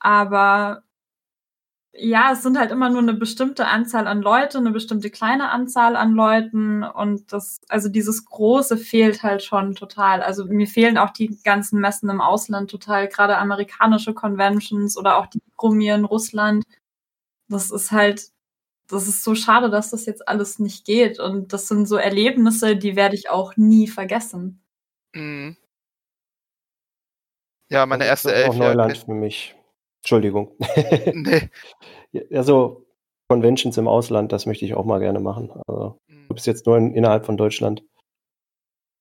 Aber 0.00 0.82
ja, 1.92 2.32
es 2.32 2.42
sind 2.42 2.56
halt 2.58 2.70
immer 2.70 2.88
nur 2.88 3.02
eine 3.02 3.14
bestimmte 3.14 3.66
Anzahl 3.66 4.06
an 4.06 4.22
Leute, 4.22 4.58
eine 4.58 4.70
bestimmte 4.70 5.10
kleine 5.10 5.50
Anzahl 5.50 5.96
an 5.96 6.14
Leuten 6.14 6.84
und 6.84 7.32
das, 7.32 7.60
also 7.68 7.88
dieses 7.88 8.24
Große 8.24 8.76
fehlt 8.76 9.22
halt 9.24 9.42
schon 9.42 9.74
total. 9.74 10.22
Also 10.22 10.44
mir 10.46 10.68
fehlen 10.68 10.98
auch 10.98 11.10
die 11.10 11.40
ganzen 11.42 11.80
Messen 11.80 12.08
im 12.08 12.20
Ausland 12.20 12.70
total, 12.70 13.08
gerade 13.08 13.38
amerikanische 13.38 14.14
Conventions 14.14 14.96
oder 14.96 15.18
auch 15.18 15.26
die 15.26 15.42
Promie 15.56 15.88
in 15.88 16.04
Russland. 16.04 16.64
Das 17.48 17.72
ist 17.72 17.90
halt, 17.90 18.28
das 18.88 19.08
ist 19.08 19.24
so 19.24 19.34
schade, 19.34 19.68
dass 19.68 19.90
das 19.90 20.06
jetzt 20.06 20.28
alles 20.28 20.60
nicht 20.60 20.86
geht 20.86 21.18
und 21.18 21.52
das 21.52 21.66
sind 21.66 21.86
so 21.86 21.96
Erlebnisse, 21.96 22.76
die 22.76 22.94
werde 22.94 23.16
ich 23.16 23.30
auch 23.30 23.56
nie 23.56 23.88
vergessen. 23.88 24.62
Mhm. 25.12 25.56
Ja, 27.68 27.84
meine 27.86 28.06
erste 28.06 28.32
Elf. 28.32 28.50
Auch 28.50 28.54
Neuland 28.54 28.96
für 28.96 29.14
mich. 29.14 29.56
Entschuldigung. 30.02 30.56
nee. 31.12 31.50
Also 32.32 32.86
Conventions 33.28 33.76
im 33.76 33.86
Ausland, 33.86 34.32
das 34.32 34.46
möchte 34.46 34.64
ich 34.64 34.74
auch 34.74 34.84
mal 34.84 34.98
gerne 34.98 35.20
machen. 35.20 35.50
Also 35.66 36.00
mhm. 36.08 36.28
du 36.28 36.34
bist 36.34 36.46
jetzt 36.46 36.66
nur 36.66 36.76
in, 36.78 36.94
innerhalb 36.94 37.26
von 37.26 37.36
Deutschland. 37.36 37.82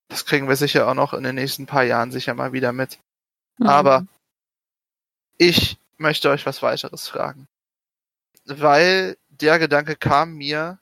Das 0.10 0.26
kriegen 0.26 0.48
wir 0.48 0.56
sicher 0.56 0.88
auch 0.88 0.94
noch 0.94 1.14
in 1.14 1.24
den 1.24 1.36
nächsten 1.36 1.66
paar 1.66 1.84
Jahren 1.84 2.12
sicher 2.12 2.34
mal 2.34 2.54
wieder 2.54 2.72
mit. 2.72 3.00
Mhm. 3.58 3.68
Aber 3.68 4.06
ich 5.38 5.78
möchte 5.98 6.30
euch 6.30 6.46
was 6.46 6.62
weiteres 6.62 7.08
fragen. 7.08 7.48
Weil 8.46 9.18
der 9.30 9.60
Gedanke 9.60 9.96
kam 9.96 10.36
mir 10.36 10.80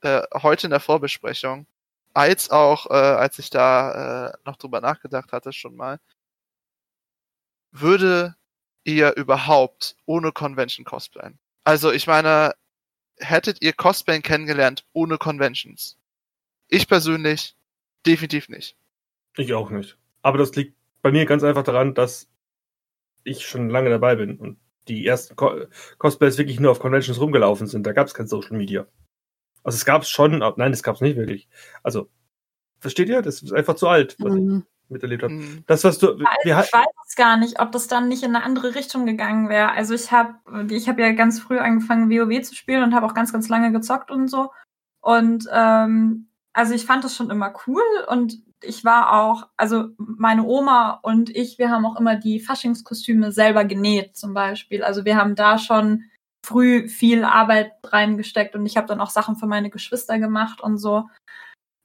äh, 0.00 0.22
heute 0.34 0.66
in 0.66 0.70
der 0.70 0.80
Vorbesprechung, 0.80 1.66
als 2.14 2.50
auch, 2.50 2.86
äh, 2.90 2.94
als 2.94 3.38
ich 3.38 3.50
da 3.50 4.28
äh, 4.28 4.32
noch 4.44 4.56
drüber 4.56 4.80
nachgedacht 4.80 5.32
hatte 5.32 5.52
schon 5.52 5.76
mal, 5.76 5.98
würde 7.70 8.36
ihr 8.84 9.16
überhaupt 9.16 9.96
ohne 10.06 10.32
Convention 10.32 10.84
cosplayen? 10.84 11.38
Also 11.64 11.92
ich 11.92 12.06
meine, 12.06 12.54
hättet 13.18 13.62
ihr 13.62 13.72
Cosplayen 13.72 14.22
kennengelernt 14.22 14.84
ohne 14.92 15.18
Conventions? 15.18 15.98
Ich 16.68 16.88
persönlich 16.88 17.56
definitiv 18.06 18.48
nicht. 18.48 18.76
Ich 19.36 19.52
auch 19.54 19.70
nicht. 19.70 19.96
Aber 20.22 20.38
das 20.38 20.54
liegt 20.54 20.76
bei 21.02 21.10
mir 21.12 21.26
ganz 21.26 21.42
einfach 21.42 21.62
daran, 21.62 21.94
dass 21.94 22.28
ich 23.24 23.46
schon 23.46 23.70
lange 23.70 23.90
dabei 23.90 24.16
bin 24.16 24.38
und 24.38 24.58
die 24.88 25.06
ersten 25.06 25.36
Co 25.36 25.66
Cosplays 25.98 26.38
wirklich 26.38 26.58
nur 26.58 26.72
auf 26.72 26.80
Conventions 26.80 27.20
rumgelaufen 27.20 27.66
sind. 27.66 27.86
Da 27.86 27.92
gab 27.92 28.08
es 28.08 28.14
kein 28.14 28.26
Social 28.26 28.56
Media. 28.56 28.86
Also 29.62 29.76
es 29.76 29.84
gab 29.84 30.02
es 30.02 30.10
schon, 30.10 30.38
nein, 30.38 30.72
es 30.72 30.82
gab 30.82 30.96
es 30.96 31.00
nicht 31.00 31.16
wirklich. 31.16 31.48
Also, 31.84 32.10
versteht 32.80 33.08
ihr? 33.08 33.22
Das 33.22 33.42
ist 33.42 33.52
einfach 33.52 33.76
zu 33.76 33.86
alt. 33.86 34.18
Mhm 34.18 34.66
miterlebt 34.88 35.22
habe. 35.22 35.34
Mhm. 35.34 35.64
Das, 35.66 35.84
was 35.84 35.98
du. 35.98 36.16
ich 36.44 36.50
weiß 36.50 36.86
es 37.06 37.16
gar 37.16 37.36
nicht, 37.36 37.60
ob 37.60 37.72
das 37.72 37.88
dann 37.88 38.08
nicht 38.08 38.22
in 38.22 38.34
eine 38.34 38.44
andere 38.44 38.74
Richtung 38.74 39.06
gegangen 39.06 39.48
wäre. 39.48 39.72
Also 39.72 39.94
ich 39.94 40.12
habe 40.12 40.34
ich 40.70 40.88
hab 40.88 40.98
ja 40.98 41.12
ganz 41.12 41.40
früh 41.40 41.58
angefangen, 41.58 42.10
WoW 42.10 42.42
zu 42.42 42.54
spielen 42.54 42.82
und 42.82 42.94
habe 42.94 43.06
auch 43.06 43.14
ganz, 43.14 43.32
ganz 43.32 43.48
lange 43.48 43.72
gezockt 43.72 44.10
und 44.10 44.28
so. 44.28 44.50
Und 45.00 45.48
ähm, 45.50 46.28
also 46.52 46.74
ich 46.74 46.86
fand 46.86 47.04
das 47.04 47.16
schon 47.16 47.30
immer 47.30 47.52
cool 47.66 47.82
und 48.08 48.38
ich 48.62 48.84
war 48.84 49.12
auch, 49.12 49.48
also 49.56 49.88
meine 49.98 50.44
Oma 50.44 51.00
und 51.02 51.34
ich, 51.34 51.58
wir 51.58 51.70
haben 51.70 51.84
auch 51.84 51.98
immer 51.98 52.16
die 52.16 52.40
Faschingskostüme 52.40 53.32
selber 53.32 53.64
genäht 53.64 54.16
zum 54.16 54.34
Beispiel. 54.34 54.84
Also 54.84 55.04
wir 55.04 55.16
haben 55.16 55.34
da 55.34 55.58
schon 55.58 56.04
früh 56.44 56.88
viel 56.88 57.24
Arbeit 57.24 57.72
reingesteckt 57.84 58.54
und 58.54 58.66
ich 58.66 58.76
habe 58.76 58.86
dann 58.86 59.00
auch 59.00 59.10
Sachen 59.10 59.36
für 59.36 59.46
meine 59.46 59.70
Geschwister 59.70 60.18
gemacht 60.18 60.60
und 60.60 60.78
so. 60.78 61.08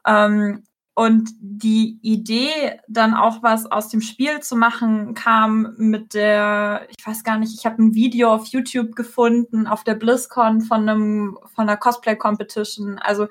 Ähm, 0.06 0.64
und 0.98 1.30
die 1.40 2.00
Idee, 2.02 2.80
dann 2.88 3.14
auch 3.14 3.44
was 3.44 3.68
aus 3.68 3.90
dem 3.90 4.02
Spiel 4.02 4.40
zu 4.40 4.56
machen, 4.56 5.14
kam 5.14 5.76
mit 5.78 6.16
der, 6.16 6.88
ich 6.90 7.06
weiß 7.06 7.24
gar 7.24 7.38
nicht, 7.38 7.54
ich 7.54 7.68
habe 7.68 7.84
ein 7.84 7.94
Video 7.94 8.34
auf 8.34 8.48
YouTube 8.48 8.96
gefunden, 8.96 9.68
auf 9.68 9.84
der 9.84 9.94
BlizzCon 9.94 10.62
von 10.62 10.90
einem, 10.90 11.38
von 11.54 11.70
einer 11.70 11.78
Cosplay-Competition. 11.78 12.98
Also 12.98 13.28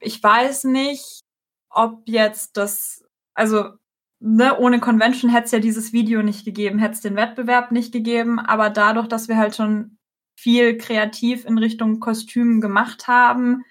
ich 0.00 0.22
weiß 0.22 0.64
nicht, 0.64 1.20
ob 1.68 2.00
jetzt 2.06 2.56
das, 2.56 3.04
also 3.34 3.72
ne, 4.18 4.58
ohne 4.58 4.80
Convention 4.80 5.30
hätte 5.30 5.44
es 5.44 5.52
ja 5.52 5.58
dieses 5.58 5.92
Video 5.92 6.22
nicht 6.22 6.46
gegeben, 6.46 6.78
hätte 6.78 6.94
es 6.94 7.02
den 7.02 7.16
Wettbewerb 7.16 7.70
nicht 7.70 7.92
gegeben, 7.92 8.38
aber 8.38 8.70
dadurch, 8.70 9.08
dass 9.08 9.28
wir 9.28 9.36
halt 9.36 9.54
schon 9.54 9.98
viel 10.40 10.78
kreativ 10.78 11.44
in 11.44 11.58
Richtung 11.58 12.00
Kostümen 12.00 12.62
gemacht 12.62 13.08
haben, 13.08 13.66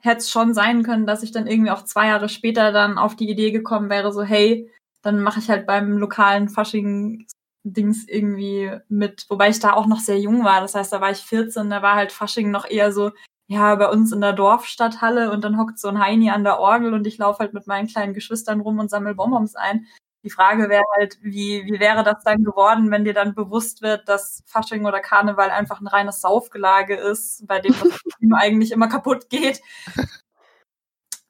hätte 0.00 0.18
es 0.18 0.30
schon 0.30 0.54
sein 0.54 0.82
können, 0.82 1.06
dass 1.06 1.22
ich 1.22 1.32
dann 1.32 1.46
irgendwie 1.46 1.70
auch 1.70 1.84
zwei 1.84 2.08
Jahre 2.08 2.28
später 2.28 2.72
dann 2.72 2.98
auf 2.98 3.16
die 3.16 3.28
Idee 3.28 3.50
gekommen 3.50 3.90
wäre, 3.90 4.12
so 4.12 4.22
hey, 4.22 4.70
dann 5.02 5.20
mache 5.20 5.40
ich 5.40 5.48
halt 5.48 5.66
beim 5.66 5.98
lokalen 5.98 6.48
Fasching-Dings 6.48 8.06
irgendwie 8.08 8.72
mit, 8.88 9.26
wobei 9.28 9.48
ich 9.48 9.60
da 9.60 9.72
auch 9.72 9.86
noch 9.86 10.00
sehr 10.00 10.18
jung 10.18 10.44
war. 10.44 10.60
Das 10.60 10.74
heißt, 10.74 10.92
da 10.92 11.00
war 11.00 11.10
ich 11.10 11.18
14, 11.18 11.70
da 11.70 11.82
war 11.82 11.94
halt 11.96 12.12
Fasching 12.12 12.50
noch 12.50 12.68
eher 12.68 12.92
so, 12.92 13.12
ja, 13.46 13.74
bei 13.74 13.88
uns 13.88 14.12
in 14.12 14.20
der 14.20 14.32
Dorfstadthalle 14.32 15.32
und 15.32 15.42
dann 15.42 15.58
hockt 15.58 15.78
so 15.78 15.88
ein 15.88 15.98
Heini 16.00 16.30
an 16.30 16.44
der 16.44 16.60
Orgel 16.60 16.94
und 16.94 17.06
ich 17.06 17.18
laufe 17.18 17.40
halt 17.40 17.52
mit 17.54 17.66
meinen 17.66 17.88
kleinen 17.88 18.14
Geschwistern 18.14 18.60
rum 18.60 18.78
und 18.78 18.90
sammle 18.90 19.14
Bonbons 19.14 19.56
ein. 19.56 19.86
Die 20.22 20.30
Frage 20.30 20.68
wäre 20.68 20.84
halt, 20.96 21.18
wie, 21.22 21.64
wie 21.64 21.80
wäre 21.80 22.04
das 22.04 22.22
dann 22.24 22.44
geworden, 22.44 22.90
wenn 22.90 23.04
dir 23.04 23.14
dann 23.14 23.34
bewusst 23.34 23.80
wird, 23.80 24.08
dass 24.08 24.42
Fasching 24.46 24.84
oder 24.84 25.00
Karneval 25.00 25.50
einfach 25.50 25.80
ein 25.80 25.86
reines 25.86 26.20
Saufgelage 26.20 26.94
ist, 26.94 27.46
bei 27.46 27.58
dem 27.58 27.72
das 27.72 27.80
Kostüm 28.02 28.34
eigentlich 28.34 28.72
immer 28.72 28.88
kaputt 28.88 29.30
geht. 29.30 29.62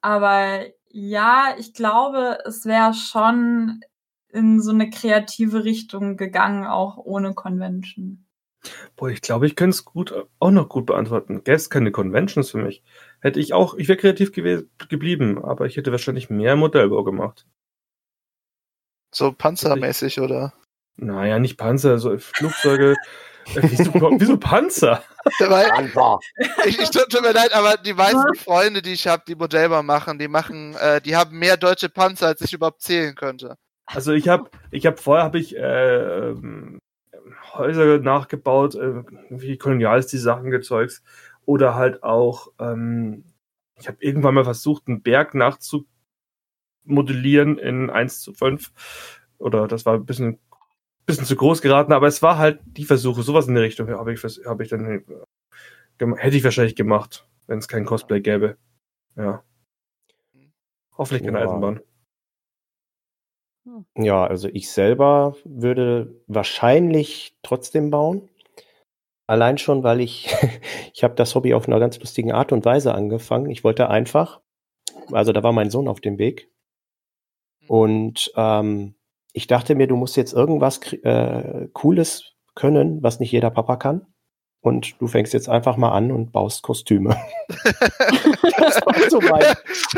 Aber 0.01 0.65
ja, 0.89 1.55
ich 1.57 1.73
glaube, 1.73 2.39
es 2.45 2.65
wäre 2.65 2.93
schon 2.93 3.81
in 4.29 4.61
so 4.61 4.71
eine 4.71 4.89
kreative 4.89 5.63
Richtung 5.63 6.17
gegangen, 6.17 6.65
auch 6.65 6.97
ohne 6.97 7.33
Convention. 7.33 8.25
Boah, 8.95 9.09
ich 9.09 9.21
glaube, 9.21 9.47
ich 9.47 9.55
könnte 9.55 9.75
es 9.75 9.85
gut, 9.85 10.13
auch 10.39 10.51
noch 10.51 10.69
gut 10.69 10.85
beantworten. 10.85 11.43
Gäbe 11.43 11.55
es 11.55 11.69
keine 11.69 11.91
Conventions 11.91 12.51
für 12.51 12.59
mich, 12.59 12.83
hätte 13.19 13.39
ich 13.39 13.53
auch, 13.53 13.75
ich 13.75 13.87
wäre 13.87 13.97
kreativ 13.97 14.29
gew- 14.31 14.67
geblieben, 14.89 15.43
aber 15.43 15.65
ich 15.65 15.77
hätte 15.77 15.91
wahrscheinlich 15.91 16.29
mehr 16.29 16.55
Modellbau 16.55 17.03
gemacht. 17.03 17.47
So 19.13 19.31
panzermäßig, 19.31 20.19
oder? 20.19 20.53
Naja, 20.95 21.39
nicht 21.39 21.57
Panzer, 21.57 21.97
so 21.99 22.17
Flugzeuge. 22.17 22.95
Äh, 23.55 23.61
wieso, 23.63 23.93
wieso 24.19 24.37
Panzer? 24.37 25.03
Weil, 25.39 25.69
Panzer. 25.69 26.19
ich, 26.65 26.79
ich 26.79 26.89
tut, 26.89 27.11
mir 27.21 27.33
leid, 27.33 27.53
aber 27.53 27.77
die 27.77 27.93
meisten 27.93 28.35
Freunde, 28.35 28.81
die 28.81 28.93
ich 28.93 29.07
habe, 29.07 29.23
die 29.27 29.35
Modellbau 29.35 29.83
machen, 29.83 30.19
die 30.19 30.27
machen, 30.27 30.75
äh, 30.75 31.01
die 31.01 31.15
haben 31.15 31.37
mehr 31.37 31.57
deutsche 31.57 31.89
Panzer, 31.89 32.27
als 32.27 32.41
ich 32.41 32.53
überhaupt 32.53 32.81
zählen 32.81 33.15
könnte. 33.15 33.57
Also 33.85 34.13
ich 34.13 34.29
habe, 34.29 34.49
ich 34.69 34.85
habe 34.85 34.97
vorher 34.97 35.25
habe 35.25 35.39
ich 35.39 35.55
äh, 35.55 36.29
ähm, 36.29 36.79
Häuser 37.53 37.99
nachgebaut, 37.99 38.75
äh, 38.75 39.03
wie 39.29 39.57
koloniales 39.57 40.11
Sachen 40.11 40.51
gezeugt 40.51 41.01
oder 41.45 41.75
halt 41.75 42.03
auch, 42.03 42.49
ähm, 42.59 43.25
ich 43.77 43.87
habe 43.87 43.97
irgendwann 43.99 44.35
mal 44.35 44.43
versucht, 44.43 44.83
einen 44.87 45.01
Berg 45.01 45.33
nachzumodellieren 46.83 47.57
in 47.57 47.89
1 47.89 48.21
zu 48.21 48.33
5 48.33 48.71
oder 49.37 49.67
das 49.67 49.85
war 49.85 49.95
ein 49.95 50.05
bisschen, 50.05 50.39
bisschen 51.05 51.25
zu 51.25 51.35
groß 51.35 51.61
geraten, 51.61 51.93
aber 51.93 52.07
es 52.07 52.21
war 52.21 52.37
halt 52.37 52.59
die 52.65 52.85
Versuche, 52.85 53.23
sowas 53.23 53.47
in 53.47 53.55
der 53.55 53.63
Richtung 53.63 53.89
habe 53.89 54.13
ich, 54.13 54.23
habe 54.45 54.63
ich 54.63 54.69
dann 54.69 54.85
äh, 54.85 55.01
hätte 56.17 56.37
ich 56.37 56.43
wahrscheinlich 56.43 56.75
gemacht, 56.75 57.27
wenn 57.47 57.59
es 57.59 57.67
kein 57.67 57.85
Cosplay 57.85 58.21
gäbe. 58.21 58.57
Ja. 59.15 59.43
Hoffentlich 60.97 61.23
keine 61.23 61.39
Ja. 61.39 61.45
Eisenbahn. 61.45 61.79
Ja, 63.95 64.25
also 64.25 64.47
ich 64.47 64.71
selber 64.71 65.35
würde 65.43 66.15
wahrscheinlich 66.27 67.37
trotzdem 67.43 67.91
bauen. 67.91 68.27
Allein 69.27 69.59
schon, 69.59 69.83
weil 69.83 70.01
ich, 70.01 70.33
ich 70.93 71.03
habe 71.03 71.15
das 71.15 71.35
Hobby 71.35 71.53
auf 71.53 71.67
einer 71.67 71.79
ganz 71.79 71.99
lustigen 71.99 72.31
Art 72.31 72.51
und 72.51 72.65
Weise 72.65 72.93
angefangen. 72.95 73.49
Ich 73.51 73.63
wollte 73.63 73.89
einfach, 73.89 74.41
also 75.11 75.31
da 75.31 75.43
war 75.43 75.51
mein 75.51 75.69
Sohn 75.69 75.87
auf 75.87 76.01
dem 76.01 76.17
Weg 76.17 76.51
und 77.71 78.33
ähm, 78.35 78.95
ich 79.31 79.47
dachte 79.47 79.75
mir, 79.75 79.87
du 79.87 79.95
musst 79.95 80.17
jetzt 80.17 80.33
irgendwas 80.33 80.81
äh, 80.91 81.69
Cooles 81.71 82.33
können, 82.53 83.01
was 83.01 83.21
nicht 83.21 83.31
jeder 83.31 83.49
Papa 83.49 83.77
kann. 83.77 84.07
Und 84.59 84.99
du 84.99 85.07
fängst 85.07 85.33
jetzt 85.33 85.47
einfach 85.47 85.77
mal 85.77 85.93
an 85.93 86.11
und 86.11 86.33
baust 86.33 86.63
Kostüme. 86.63 87.15
das 88.57 88.81
war 88.85 89.09
so 89.09 89.21
mein, 89.21 89.55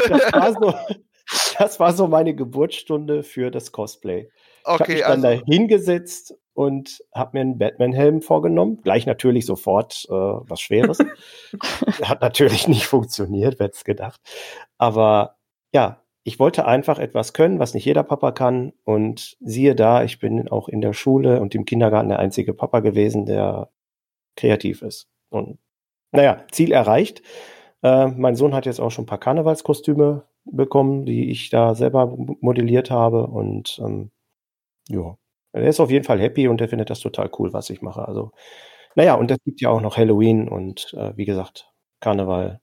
das 0.07 0.33
war 0.33 0.53
so, 0.53 0.73
das 1.57 1.79
war 1.79 1.93
so 1.93 2.07
meine 2.07 2.35
Geburtsstunde 2.35 3.23
für 3.23 3.49
das 3.49 3.71
Cosplay. 3.71 4.29
Ich 4.29 4.67
habe 4.67 4.83
Okay, 4.83 4.93
mich 4.93 5.01
dann 5.01 5.25
also, 5.25 5.41
da 5.41 5.51
hingesetzt 5.51 6.35
und 6.53 7.03
habe 7.11 7.31
mir 7.33 7.41
einen 7.41 7.57
Batman-Helm 7.57 8.21
vorgenommen. 8.21 8.81
Gleich 8.83 9.07
natürlich 9.07 9.47
sofort 9.47 10.05
äh, 10.09 10.13
was 10.13 10.61
Schweres. 10.61 10.99
Hat 12.03 12.21
natürlich 12.21 12.67
nicht 12.67 12.85
funktioniert, 12.85 13.57
wer 13.57 13.65
hätte 13.65 13.77
es 13.77 13.83
gedacht. 13.83 14.21
Aber 14.77 15.37
ja, 15.73 16.02
ich 16.23 16.39
wollte 16.39 16.65
einfach 16.65 16.99
etwas 16.99 17.33
können, 17.33 17.59
was 17.59 17.73
nicht 17.73 17.85
jeder 17.85 18.03
Papa 18.03 18.31
kann. 18.31 18.73
Und 18.83 19.37
siehe 19.41 19.75
da, 19.75 20.03
ich 20.03 20.19
bin 20.19 20.47
auch 20.47 20.69
in 20.69 20.81
der 20.81 20.93
Schule 20.93 21.41
und 21.41 21.53
im 21.53 21.65
Kindergarten 21.65 22.09
der 22.09 22.19
einzige 22.19 22.53
Papa 22.53 22.79
gewesen, 22.79 23.25
der 23.25 23.69
kreativ 24.35 24.81
ist. 24.81 25.07
Und 25.29 25.59
naja, 26.11 26.45
Ziel 26.51 26.71
erreicht. 26.71 27.21
Äh, 27.81 28.07
mein 28.07 28.35
Sohn 28.35 28.53
hat 28.55 28.65
jetzt 28.65 28.79
auch 28.79 28.91
schon 28.91 29.03
ein 29.03 29.07
paar 29.07 29.19
Karnevalskostüme 29.19 30.23
bekommen, 30.45 31.05
die 31.05 31.29
ich 31.29 31.49
da 31.49 31.75
selber 31.75 32.15
modelliert 32.39 32.89
habe. 32.89 33.27
Und 33.27 33.79
ähm, 33.83 34.11
ja, 34.89 35.17
er 35.51 35.67
ist 35.67 35.79
auf 35.79 35.91
jeden 35.91 36.05
Fall 36.05 36.19
happy 36.19 36.47
und 36.47 36.61
er 36.61 36.69
findet 36.69 36.89
das 36.89 36.99
total 36.99 37.29
cool, 37.37 37.51
was 37.53 37.69
ich 37.69 37.81
mache. 37.81 38.07
Also, 38.07 38.31
naja, 38.95 39.15
und 39.15 39.29
es 39.31 39.37
gibt 39.43 39.61
ja 39.61 39.69
auch 39.69 39.81
noch 39.81 39.97
Halloween 39.97 40.47
und 40.47 40.93
äh, 40.93 41.15
wie 41.17 41.25
gesagt, 41.25 41.71
Karneval. 41.99 42.61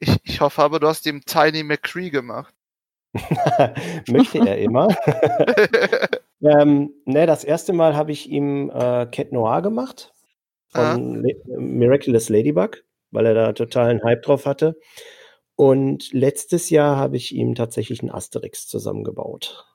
ich, 0.00 0.16
ich 0.24 0.40
hoffe 0.40 0.62
aber, 0.62 0.80
du 0.80 0.88
hast 0.88 1.06
ihm 1.06 1.22
Tiny 1.24 1.62
McCree 1.62 2.10
gemacht. 2.10 2.54
Möchte 4.08 4.38
er 4.38 4.58
immer. 4.58 4.88
ähm, 6.42 6.92
ne, 7.04 7.26
das 7.26 7.44
erste 7.44 7.72
Mal 7.72 7.96
habe 7.96 8.12
ich 8.12 8.28
ihm 8.28 8.70
äh, 8.70 9.06
Cat 9.06 9.32
Noir 9.32 9.62
gemacht 9.62 10.12
von 10.68 11.22
Le 11.22 11.34
Miraculous 11.58 12.28
Ladybug, 12.28 12.84
weil 13.10 13.26
er 13.26 13.34
da 13.34 13.52
totalen 13.52 14.02
Hype 14.04 14.22
drauf 14.22 14.46
hatte. 14.46 14.78
Und 15.56 16.12
letztes 16.12 16.70
Jahr 16.70 16.96
habe 16.96 17.16
ich 17.16 17.34
ihm 17.34 17.54
tatsächlich 17.54 18.00
einen 18.00 18.12
Asterix 18.12 18.68
zusammengebaut. 18.68 19.66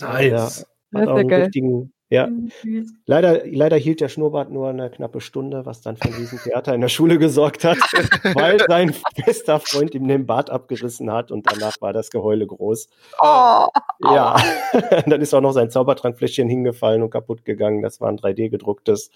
Nice. 0.00 0.66
Hat 0.92 1.08
auch 1.08 1.16
einen 1.16 1.28
geil. 1.28 1.42
richtigen, 1.42 1.92
ja, 2.10 2.28
Süß. 2.62 2.92
Leider, 3.06 3.46
leider 3.46 3.76
hielt 3.76 4.00
der 4.00 4.08
Schnurrbart 4.08 4.50
nur 4.50 4.68
eine 4.68 4.90
knappe 4.90 5.20
Stunde, 5.20 5.64
was 5.64 5.80
dann 5.80 5.96
für 5.96 6.08
ein 6.08 6.14
Riesentheater 6.14 6.74
in 6.74 6.80
der 6.80 6.88
Schule 6.88 7.18
gesorgt 7.18 7.64
hat, 7.64 7.78
weil 8.34 8.58
sein 8.68 8.94
bester 9.24 9.60
Freund 9.60 9.94
ihm 9.94 10.06
den 10.08 10.26
Bart 10.26 10.50
abgerissen 10.50 11.10
hat 11.12 11.30
und 11.30 11.50
danach 11.50 11.76
war 11.80 11.92
das 11.92 12.10
Geheule 12.10 12.46
groß. 12.46 12.88
Oh, 13.20 13.66
Ja, 14.02 14.36
dann 15.06 15.20
ist 15.20 15.32
auch 15.34 15.40
noch 15.40 15.52
sein 15.52 15.70
Zaubertrankfläschchen 15.70 16.48
hingefallen 16.48 17.02
und 17.02 17.10
kaputt 17.10 17.44
gegangen. 17.44 17.80
Das 17.82 18.00
war 18.00 18.08
ein 18.08 18.18
3D-gedrucktes. 18.18 19.10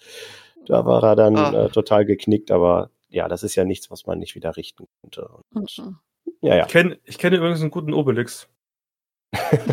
Da 0.67 0.87
war 0.87 1.03
er 1.03 1.17
dann 1.17 1.37
Ah. 1.37 1.65
äh, 1.65 1.69
total 1.71 2.05
geknickt, 2.07 2.51
aber 2.51 2.91
ja, 3.11 3.29
das 3.29 3.43
ist 3.43 3.55
ja 3.55 3.65
nichts, 3.65 3.91
was 3.91 4.07
man 4.07 4.19
nicht 4.19 4.35
wieder 4.35 4.57
richten 4.57 4.87
konnte. 5.01 5.29
Und, 5.53 5.79
Mhm. 5.79 5.99
ja, 6.41 6.55
ja. 6.57 6.63
Ich 6.67 6.73
kenne 6.73 6.99
ich 7.05 7.19
kenn 7.19 7.33
übrigens 7.35 7.61
einen 7.61 7.71
guten 7.71 7.93
Obelix. 7.93 8.49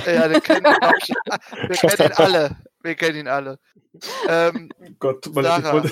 ja, 0.06 0.28
den 0.28 0.42
kennen 0.42 0.66
ich, 1.02 1.10
wir 1.10 1.70
kennen 1.98 2.12
ihn 2.12 2.18
alle. 2.18 2.58
Wir 2.84 2.96
kennen 2.96 3.20
ihn 3.20 3.28
alle. 3.28 3.60
Ähm, 4.28 4.70
Gott, 5.00 5.24
tut 5.24 5.36
mir 5.36 5.42
leid, 5.42 5.64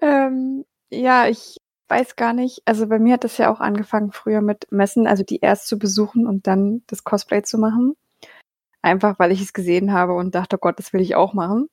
Ähm, 0.00 0.64
ja, 0.90 1.26
ich 1.26 1.56
weiß 1.88 2.16
gar 2.16 2.32
nicht. 2.32 2.62
Also 2.66 2.86
bei 2.86 2.98
mir 2.98 3.14
hat 3.14 3.24
das 3.24 3.38
ja 3.38 3.52
auch 3.52 3.60
angefangen 3.60 4.12
früher 4.12 4.40
mit 4.40 4.70
Messen, 4.70 5.06
also 5.06 5.24
die 5.24 5.40
erst 5.40 5.66
zu 5.66 5.78
besuchen 5.78 6.26
und 6.26 6.46
dann 6.46 6.82
das 6.86 7.04
Cosplay 7.04 7.42
zu 7.42 7.58
machen. 7.58 7.94
Einfach 8.82 9.18
weil 9.18 9.32
ich 9.32 9.40
es 9.42 9.52
gesehen 9.52 9.92
habe 9.92 10.14
und 10.14 10.34
dachte, 10.34 10.56
oh 10.56 10.60
Gott, 10.60 10.78
das 10.78 10.92
will 10.92 11.00
ich 11.00 11.16
auch 11.16 11.34
machen. 11.34 11.68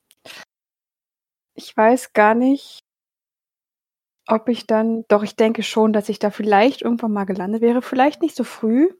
Ich 1.54 1.76
weiß 1.76 2.12
gar 2.12 2.34
nicht, 2.34 2.80
ob 4.26 4.48
ich 4.48 4.66
dann, 4.66 5.04
doch 5.08 5.22
ich 5.22 5.36
denke 5.36 5.62
schon, 5.62 5.92
dass 5.92 6.08
ich 6.08 6.18
da 6.18 6.30
vielleicht 6.30 6.82
irgendwann 6.82 7.12
mal 7.12 7.24
gelandet 7.24 7.62
wäre. 7.62 7.80
Vielleicht 7.80 8.22
nicht 8.22 8.34
so 8.34 8.44
früh, 8.44 8.90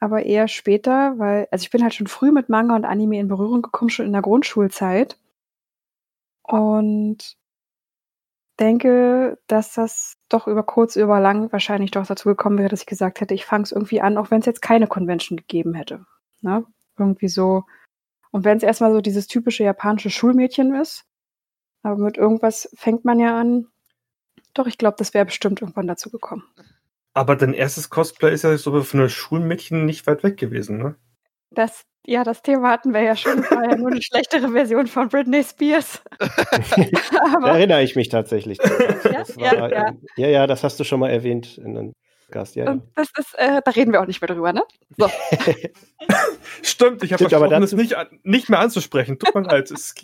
aber 0.00 0.24
eher 0.24 0.48
später, 0.48 1.18
weil, 1.18 1.46
also 1.50 1.62
ich 1.62 1.70
bin 1.70 1.82
halt 1.82 1.94
schon 1.94 2.06
früh 2.06 2.32
mit 2.32 2.48
Manga 2.48 2.74
und 2.74 2.86
Anime 2.86 3.18
in 3.18 3.28
Berührung 3.28 3.62
gekommen, 3.62 3.90
schon 3.90 4.06
in 4.06 4.12
der 4.12 4.22
Grundschulzeit. 4.22 5.18
Und 6.42 7.36
denke, 8.58 9.38
dass 9.46 9.74
das 9.74 10.16
doch 10.28 10.46
über 10.46 10.62
kurz, 10.62 10.96
über 10.96 11.20
lang 11.20 11.52
wahrscheinlich 11.52 11.90
doch 11.90 12.06
dazu 12.06 12.28
gekommen 12.28 12.58
wäre, 12.58 12.68
dass 12.68 12.80
ich 12.80 12.86
gesagt 12.86 13.20
hätte, 13.20 13.34
ich 13.34 13.44
fange 13.44 13.64
es 13.64 13.72
irgendwie 13.72 14.00
an, 14.00 14.18
auch 14.18 14.30
wenn 14.30 14.40
es 14.40 14.46
jetzt 14.46 14.62
keine 14.62 14.86
Convention 14.86 15.36
gegeben 15.36 15.74
hätte. 15.74 16.04
Ne? 16.40 16.64
Irgendwie 16.98 17.28
so. 17.28 17.64
Und 18.30 18.44
wenn 18.44 18.56
es 18.56 18.62
erstmal 18.62 18.92
so 18.92 19.00
dieses 19.00 19.26
typische 19.26 19.64
japanische 19.64 20.10
Schulmädchen 20.10 20.74
ist, 20.74 21.04
aber 21.82 21.96
mit 21.96 22.16
irgendwas 22.16 22.70
fängt 22.74 23.04
man 23.04 23.18
ja 23.18 23.38
an. 23.38 23.66
Doch, 24.54 24.66
ich 24.66 24.78
glaube, 24.78 24.96
das 24.98 25.14
wäre 25.14 25.24
bestimmt 25.24 25.60
irgendwann 25.62 25.86
dazu 25.86 26.10
gekommen. 26.10 26.44
Aber 27.14 27.36
dein 27.36 27.54
erstes 27.54 27.90
Cosplay 27.90 28.32
ist 28.32 28.42
ja 28.44 28.56
so 28.56 28.82
von 28.82 29.00
einer 29.00 29.08
Schulmädchen 29.08 29.84
nicht 29.84 30.06
weit 30.06 30.22
weg 30.22 30.36
gewesen, 30.36 30.78
ne? 30.78 30.94
Das, 31.50 31.82
ja, 32.06 32.22
das 32.22 32.42
Thema 32.42 32.70
hatten 32.70 32.94
wir 32.94 33.02
ja 33.02 33.16
schon. 33.16 33.38
Das 33.42 33.50
war 33.50 33.64
ja 33.68 33.76
nur 33.76 33.90
eine 33.90 34.00
schlechtere 34.02 34.50
Version 34.52 34.86
von 34.86 35.08
Britney 35.08 35.42
Spears. 35.42 36.02
Da 37.10 37.56
erinnere 37.56 37.82
ich 37.82 37.96
mich 37.96 38.08
tatsächlich. 38.08 38.58
Ja, 38.58 39.10
Das 39.12 39.34
ja, 39.36 39.60
war, 39.60 39.72
ja. 39.72 39.88
ähm, 39.88 40.02
ja, 40.16 40.28
ja, 40.28 40.46
das 40.46 40.62
hast 40.62 40.78
du 40.78 40.84
schon 40.84 41.00
mal 41.00 41.10
erwähnt 41.10 41.58
in 41.58 41.76
einem 41.76 41.92
Gast. 42.30 42.54
Ja, 42.54 42.66
ja. 42.66 42.70
und 42.72 42.84
das 42.94 43.08
ist, 43.18 43.34
äh, 43.38 43.60
da 43.64 43.70
reden 43.72 43.92
wir 43.92 44.00
auch 44.00 44.06
nicht 44.06 44.20
mehr 44.20 44.28
drüber, 44.28 44.52
ne? 44.52 44.62
So. 44.96 45.10
Stimmt, 46.62 47.02
ich 47.02 47.12
habe 47.12 47.28
versprochen, 47.28 47.62
es 47.62 47.70
dazu- 47.70 47.76
nicht, 47.76 47.96
nicht 48.22 48.48
mehr 48.48 48.60
anzusprechen. 48.60 49.18
Tut 49.18 49.34
mir 49.34 49.42
leid. 49.42 49.70
Es 49.70 49.94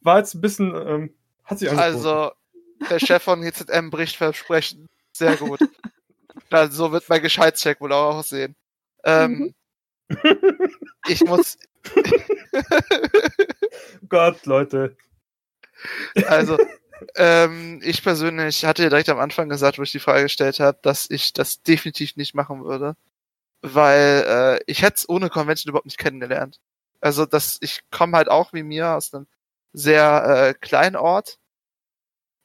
war 0.00 0.18
jetzt 0.18 0.34
ein 0.34 0.40
bisschen, 0.40 0.74
ähm, 0.74 1.14
hat 1.44 1.58
sich 1.60 1.70
angeboten. 1.70 1.94
also, 1.94 2.30
der 2.90 2.98
Chef 2.98 3.22
von 3.22 3.42
GZM 3.42 3.90
bricht 3.90 4.16
Versprechen. 4.16 4.86
Sehr 5.12 5.36
gut. 5.36 5.60
Also, 6.50 6.86
so 6.86 6.92
wird 6.92 7.08
mein 7.08 7.22
Gescheitscheck 7.22 7.80
wohl 7.80 7.92
auch 7.92 8.16
aussehen. 8.16 8.56
Ähm, 9.04 9.54
ich 11.08 11.24
muss, 11.24 11.58
Gott, 14.08 14.46
Leute. 14.46 14.96
also, 16.26 16.58
ähm, 17.16 17.80
ich 17.84 18.02
persönlich 18.02 18.64
hatte 18.64 18.82
ja 18.84 18.88
direkt 18.90 19.08
am 19.08 19.18
Anfang 19.18 19.48
gesagt, 19.48 19.78
wo 19.78 19.82
ich 19.82 19.92
die 19.92 19.98
Frage 20.00 20.24
gestellt 20.24 20.60
habe, 20.60 20.78
dass 20.82 21.08
ich 21.10 21.32
das 21.32 21.62
definitiv 21.62 22.16
nicht 22.16 22.34
machen 22.34 22.64
würde. 22.64 22.96
weil 23.62 24.58
äh, 24.60 24.64
ich 24.66 24.82
hätte 24.82 24.96
es 24.96 25.08
ohne 25.08 25.30
Convention 25.30 25.70
überhaupt 25.70 25.86
nicht 25.86 25.98
kennengelernt. 25.98 26.60
Also 27.00 27.26
das, 27.26 27.58
ich 27.60 27.80
komme 27.90 28.16
halt 28.16 28.28
auch 28.30 28.52
wie 28.52 28.62
mir 28.62 28.90
aus 28.96 29.12
einem 29.14 29.26
sehr 29.72 30.50
äh, 30.50 30.54
kleinen 30.54 30.96
Ort, 30.96 31.38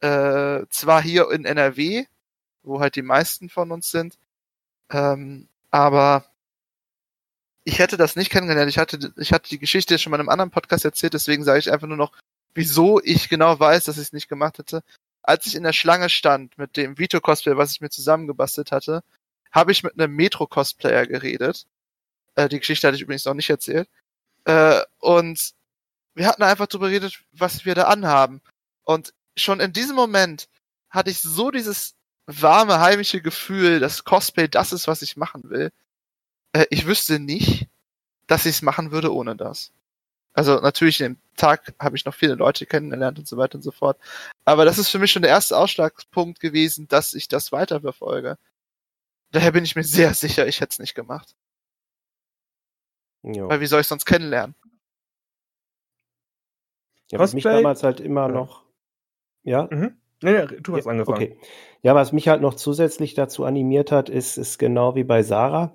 äh, 0.01 0.65
zwar 0.69 1.01
hier 1.01 1.31
in 1.31 1.45
NRW, 1.45 2.05
wo 2.63 2.79
halt 2.79 2.95
die 2.95 3.01
meisten 3.01 3.49
von 3.49 3.71
uns 3.71 3.91
sind, 3.91 4.17
ähm, 4.89 5.47
aber 5.71 6.25
ich 7.65 7.79
hätte 7.79 7.97
das 7.97 8.15
nicht 8.15 8.29
kennengelernt. 8.29 8.69
Ich 8.69 8.77
hatte, 8.77 9.13
ich 9.17 9.31
hatte 9.31 9.49
die 9.49 9.59
Geschichte 9.59 9.97
schon 9.97 10.11
mal 10.11 10.17
in 10.17 10.21
einem 10.21 10.29
anderen 10.29 10.51
Podcast 10.51 10.85
erzählt, 10.85 11.13
deswegen 11.13 11.43
sage 11.43 11.59
ich 11.59 11.71
einfach 11.71 11.87
nur 11.87 11.97
noch, 11.97 12.11
wieso 12.53 13.01
ich 13.01 13.29
genau 13.29 13.59
weiß, 13.59 13.85
dass 13.85 13.97
ich 13.97 14.03
es 14.03 14.13
nicht 14.13 14.29
gemacht 14.29 14.57
hätte. 14.57 14.83
Als 15.21 15.47
ich 15.47 15.55
in 15.55 15.63
der 15.63 15.73
Schlange 15.73 16.09
stand 16.09 16.57
mit 16.57 16.75
dem 16.75 16.97
Vito-Cosplay, 16.97 17.57
was 17.57 17.71
ich 17.71 17.81
mir 17.81 17.89
zusammengebastelt 17.89 18.71
hatte, 18.71 19.03
habe 19.51 19.71
ich 19.71 19.83
mit 19.83 19.93
einem 19.99 20.15
Metro-Cosplayer 20.15 21.07
geredet. 21.07 21.65
Äh, 22.35 22.49
die 22.49 22.59
Geschichte 22.59 22.87
hatte 22.87 22.95
ich 22.95 23.03
übrigens 23.03 23.25
noch 23.25 23.33
nicht 23.33 23.49
erzählt. 23.49 23.87
Äh, 24.45 24.81
und 24.99 25.53
wir 26.15 26.27
hatten 26.27 26.43
einfach 26.43 26.67
darüber 26.67 26.89
geredet, 26.89 27.23
was 27.31 27.65
wir 27.65 27.75
da 27.75 27.83
anhaben. 27.83 28.41
Und 28.83 29.13
schon 29.37 29.59
in 29.59 29.73
diesem 29.73 29.95
Moment 29.95 30.49
hatte 30.89 31.09
ich 31.09 31.21
so 31.21 31.51
dieses 31.51 31.95
warme, 32.25 32.79
heimische 32.79 33.21
Gefühl, 33.21 33.79
dass 33.79 34.03
Cosplay 34.03 34.47
das 34.47 34.73
ist, 34.73 34.87
was 34.87 35.01
ich 35.01 35.17
machen 35.17 35.49
will. 35.49 35.71
Äh, 36.53 36.65
ich 36.69 36.85
wüsste 36.85 37.19
nicht, 37.19 37.67
dass 38.27 38.45
ich 38.45 38.55
es 38.55 38.61
machen 38.61 38.91
würde 38.91 39.13
ohne 39.13 39.35
das. 39.35 39.71
Also 40.33 40.59
natürlich, 40.59 40.99
in 41.01 41.13
dem 41.13 41.21
Tag 41.35 41.73
habe 41.79 41.95
ich 41.95 42.05
noch 42.05 42.15
viele 42.15 42.35
Leute 42.35 42.65
kennengelernt 42.65 43.19
und 43.19 43.27
so 43.27 43.37
weiter 43.37 43.55
und 43.55 43.61
so 43.61 43.71
fort. 43.71 43.99
Aber 44.45 44.65
das 44.65 44.77
ist 44.77 44.89
für 44.89 44.99
mich 44.99 45.11
schon 45.11 45.21
der 45.21 45.31
erste 45.31 45.57
Ausschlagspunkt 45.57 46.39
gewesen, 46.39 46.87
dass 46.87 47.13
ich 47.13 47.27
das 47.27 47.51
weiterverfolge. 47.51 48.37
Daher 49.31 49.51
bin 49.51 49.63
ich 49.63 49.75
mir 49.75 49.83
sehr 49.83 50.13
sicher, 50.13 50.47
ich 50.47 50.61
hätte 50.61 50.71
es 50.71 50.79
nicht 50.79 50.95
gemacht. 50.95 51.35
Jo. 53.23 53.49
Weil 53.49 53.61
wie 53.61 53.67
soll 53.67 53.81
ich 53.81 53.87
sonst 53.87 54.05
kennenlernen? 54.05 54.55
Ja, 57.11 57.19
was 57.19 57.33
mich 57.33 57.43
damals 57.43 57.83
halt 57.83 57.99
immer 57.99 58.27
Ja. 58.27 58.33
noch. 58.33 58.63
Ja, 59.43 59.67
Mhm. 59.69 59.97
Nee, 60.23 60.31
nee, 60.31 60.57
du 60.61 60.75
hast 60.75 60.85
Ja, 60.85 60.91
angefangen. 60.91 61.17
Okay. 61.17 61.37
Ja, 61.81 61.95
was 61.95 62.13
mich 62.13 62.27
halt 62.27 62.41
noch 62.41 62.53
zusätzlich 62.53 63.13
dazu 63.13 63.43
animiert 63.43 63.91
hat, 63.91 64.09
ist, 64.09 64.37
ist 64.37 64.57
genau 64.57 64.95
wie 64.95 65.03
bei 65.03 65.21
Sarah. 65.23 65.73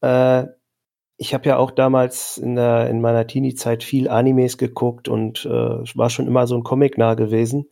Äh, 0.00 0.46
ich 1.18 1.32
habe 1.32 1.48
ja 1.48 1.56
auch 1.56 1.70
damals 1.70 2.36
in, 2.36 2.56
der, 2.56 2.90
in 2.90 3.00
meiner 3.00 3.26
Teenie-Zeit 3.26 3.82
viel 3.82 4.08
Animes 4.08 4.58
geguckt 4.58 5.08
und 5.08 5.46
äh, 5.46 5.50
war 5.50 6.10
schon 6.10 6.26
immer 6.26 6.46
so 6.46 6.56
ein 6.56 6.64
Comic 6.64 6.98
nah 6.98 7.14
gewesen. 7.14 7.70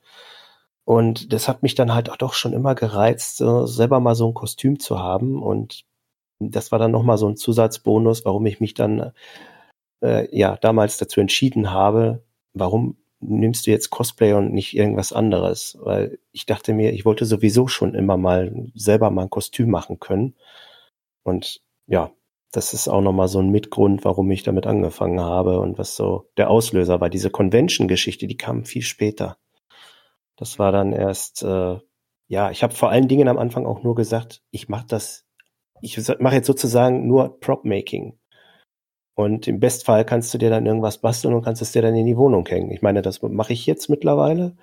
Und 0.85 1.33
das 1.33 1.49
hat 1.49 1.63
mich 1.63 1.75
dann 1.75 1.95
halt 1.95 2.11
auch 2.11 2.17
doch 2.17 2.35
schon 2.35 2.53
immer 2.53 2.75
gereizt, 2.75 3.39
so 3.39 3.67
selber 3.67 4.01
mal 4.01 4.15
so 4.15 4.27
ein 4.29 4.35
Kostüm 4.35 4.79
zu 4.79 4.99
haben. 4.99 5.43
Und 5.43 5.85
das 6.39 6.73
war 6.73 6.79
dann 6.79 6.91
nochmal 6.91 7.19
so 7.19 7.27
ein 7.29 7.37
Zusatzbonus, 7.37 8.25
warum 8.25 8.47
ich 8.47 8.61
mich 8.61 8.75
dann 8.75 9.13
äh, 10.03 10.29
ja 10.37 10.57
damals 10.57 10.99
dazu 10.99 11.21
entschieden 11.21 11.71
habe, 11.71 12.23
warum 12.53 12.99
nimmst 13.21 13.67
du 13.67 13.71
jetzt 13.71 13.91
Cosplay 13.91 14.33
und 14.35 14.53
nicht 14.53 14.77
irgendwas 14.77 15.13
anderes? 15.13 15.79
Weil 15.81 16.19
ich 16.33 16.47
dachte 16.47 16.75
mir, 16.75 16.93
ich 16.93 17.05
wollte 17.05 17.25
sowieso 17.25 17.69
schon 17.69 17.95
immer 17.95 18.17
mal 18.17 18.71
selber 18.75 19.11
mal 19.11 19.23
ein 19.23 19.31
Kostüm 19.31 19.71
machen 19.71 20.01
können. 20.01 20.35
Und 21.23 21.63
ja, 21.87 22.13
das 22.53 22.73
ist 22.73 22.89
auch 22.89 23.01
nochmal 23.01 23.29
so 23.29 23.41
ein 23.41 23.51
Mitgrund, 23.51 24.05
warum 24.05 24.31
ich 24.31 24.45
damit 24.45 24.67
angefangen 24.67 25.21
habe 25.21 25.59
und 25.61 25.77
was 25.79 25.97
so 25.97 26.31
der 26.37 26.51
Auslöser 26.51 27.01
war. 27.01 27.11
Diese 27.11 27.31
Convention-Geschichte, 27.31 28.27
die 28.27 28.37
kam 28.37 28.65
viel 28.65 28.83
später. 28.83 29.39
Das 30.37 30.59
war 30.59 30.71
dann 30.71 30.93
erst, 30.93 31.43
äh, 31.43 31.79
ja, 32.29 32.51
ich 32.51 32.63
habe 32.63 32.75
vor 32.75 32.91
allen 32.91 33.09
Dingen 33.09 33.29
am 33.29 33.39
Anfang 33.39 33.67
auch 33.67 33.83
nur 33.83 33.95
gesagt, 33.95 34.43
ich 34.51 34.69
mache 34.69 34.87
das, 34.89 35.27
ich 35.81 35.99
mache 36.21 36.37
jetzt 36.37 36.47
sozusagen 36.47 37.07
nur 37.07 37.41
Prop-Making. 37.41 38.19
Und 39.15 39.47
im 39.47 39.61
Bestfall 39.61 40.05
kannst 40.05 40.35
du 40.35 40.39
dir 40.39 40.51
dann 40.51 40.67
irgendwas 40.67 40.99
basteln 40.99 41.35
und 41.35 41.43
kannst 41.43 41.63
es 41.63 41.73
dir 41.73 41.83
dann 41.83 41.95
in 41.95 42.07
die 42.07 42.17
Wohnung 42.17 42.47
hängen. 42.47 42.71
Ich 42.73 42.83
meine, 42.83 43.01
das 43.01 43.23
mache 43.23 43.53
ich 43.53 43.65
jetzt 43.67 43.89
mittlerweile. 43.89 44.57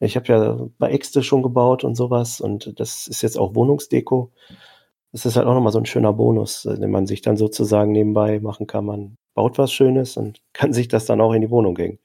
Ich 0.00 0.16
habe 0.16 0.26
ja 0.28 0.58
bei 0.78 0.90
Äxte 0.90 1.22
schon 1.22 1.42
gebaut 1.42 1.82
und 1.82 1.94
sowas 1.94 2.40
und 2.40 2.78
das 2.78 3.06
ist 3.06 3.22
jetzt 3.22 3.38
auch 3.38 3.54
Wohnungsdeko. 3.54 4.30
Das 5.12 5.24
ist 5.26 5.36
halt 5.36 5.46
auch 5.46 5.54
nochmal 5.54 5.72
so 5.72 5.78
ein 5.78 5.86
schöner 5.86 6.12
Bonus, 6.12 6.64
äh, 6.66 6.78
den 6.78 6.90
man 6.90 7.06
sich 7.06 7.22
dann 7.22 7.36
sozusagen 7.36 7.92
nebenbei 7.92 8.40
machen 8.40 8.66
kann. 8.66 8.84
Man 8.84 9.16
baut 9.34 9.58
was 9.58 9.72
Schönes 9.72 10.16
und 10.16 10.40
kann 10.52 10.72
sich 10.72 10.88
das 10.88 11.06
dann 11.06 11.20
auch 11.20 11.32
in 11.32 11.40
die 11.40 11.50
Wohnung 11.50 11.76
hängen. 11.76 11.98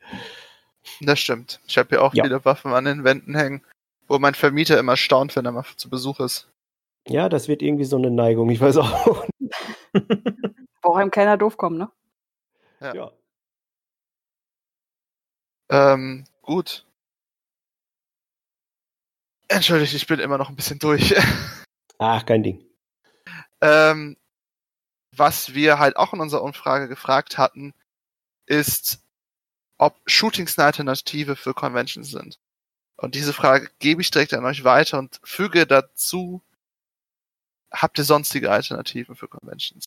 Das 1.02 1.20
stimmt. 1.20 1.60
Ich 1.68 1.78
habe 1.78 1.90
hier 1.90 2.04
auch 2.04 2.14
Ja. 2.14 2.24
viele 2.24 2.44
Waffen 2.46 2.74
an 2.74 2.86
den 2.86 3.04
Wänden 3.04 3.36
hängen, 3.36 3.62
wo 4.08 4.18
mein 4.18 4.34
Vermieter 4.34 4.80
immer 4.80 4.96
staunt, 4.98 5.36
wenn 5.36 5.46
er 5.46 5.52
mal 5.52 5.66
zu 5.76 5.90
Besuch 5.90 6.20
ist. 6.20 6.48
Ja, 7.08 7.30
das 7.30 7.48
wird 7.48 7.62
irgendwie 7.62 7.86
so 7.86 7.98
eine 7.98 8.12
Neigung. 8.12 8.50
Ich 8.50 8.62
weiß 8.62 8.78
auch. 8.78 9.26
Braucht 10.90 11.02
einem 11.02 11.12
keiner 11.12 11.38
doof 11.38 11.56
kommen, 11.56 11.78
ne? 11.78 11.92
Ja. 12.80 12.96
Ja. 12.96 13.12
Ähm, 15.70 16.26
gut. 16.42 16.88
Entschuldigt, 19.50 19.94
ich 19.94 20.08
bin 20.08 20.20
immer 20.20 20.40
noch 20.40 20.50
ein 20.50 20.56
bisschen 20.56 20.80
durch. 20.80 21.14
Ach, 22.00 22.26
kein 22.26 22.42
Ding. 22.42 22.66
ähm, 23.62 24.18
was 25.16 25.54
wir 25.54 25.78
halt 25.78 25.96
auch 25.96 26.12
in 26.14 26.22
unserer 26.22 26.42
Umfrage 26.42 26.88
gefragt 26.88 27.38
hatten, 27.38 27.76
ist, 28.48 29.04
ob 29.78 29.96
Shootings 30.08 30.58
eine 30.58 30.66
Alternative 30.66 31.36
für 31.36 31.54
Conventions 31.54 32.10
sind. 32.10 32.40
Und 32.98 33.14
diese 33.14 33.34
Frage 33.34 33.70
gebe 33.78 34.02
ich 34.02 34.10
direkt 34.10 34.34
an 34.34 34.44
euch 34.44 34.64
weiter 34.64 34.98
und 34.98 35.20
füge 35.24 35.68
dazu, 35.68 36.42
habt 37.70 38.00
ihr 38.00 38.06
sonstige 38.06 38.50
Alternativen 38.50 39.16
für 39.16 39.28
Conventions? 39.28 39.86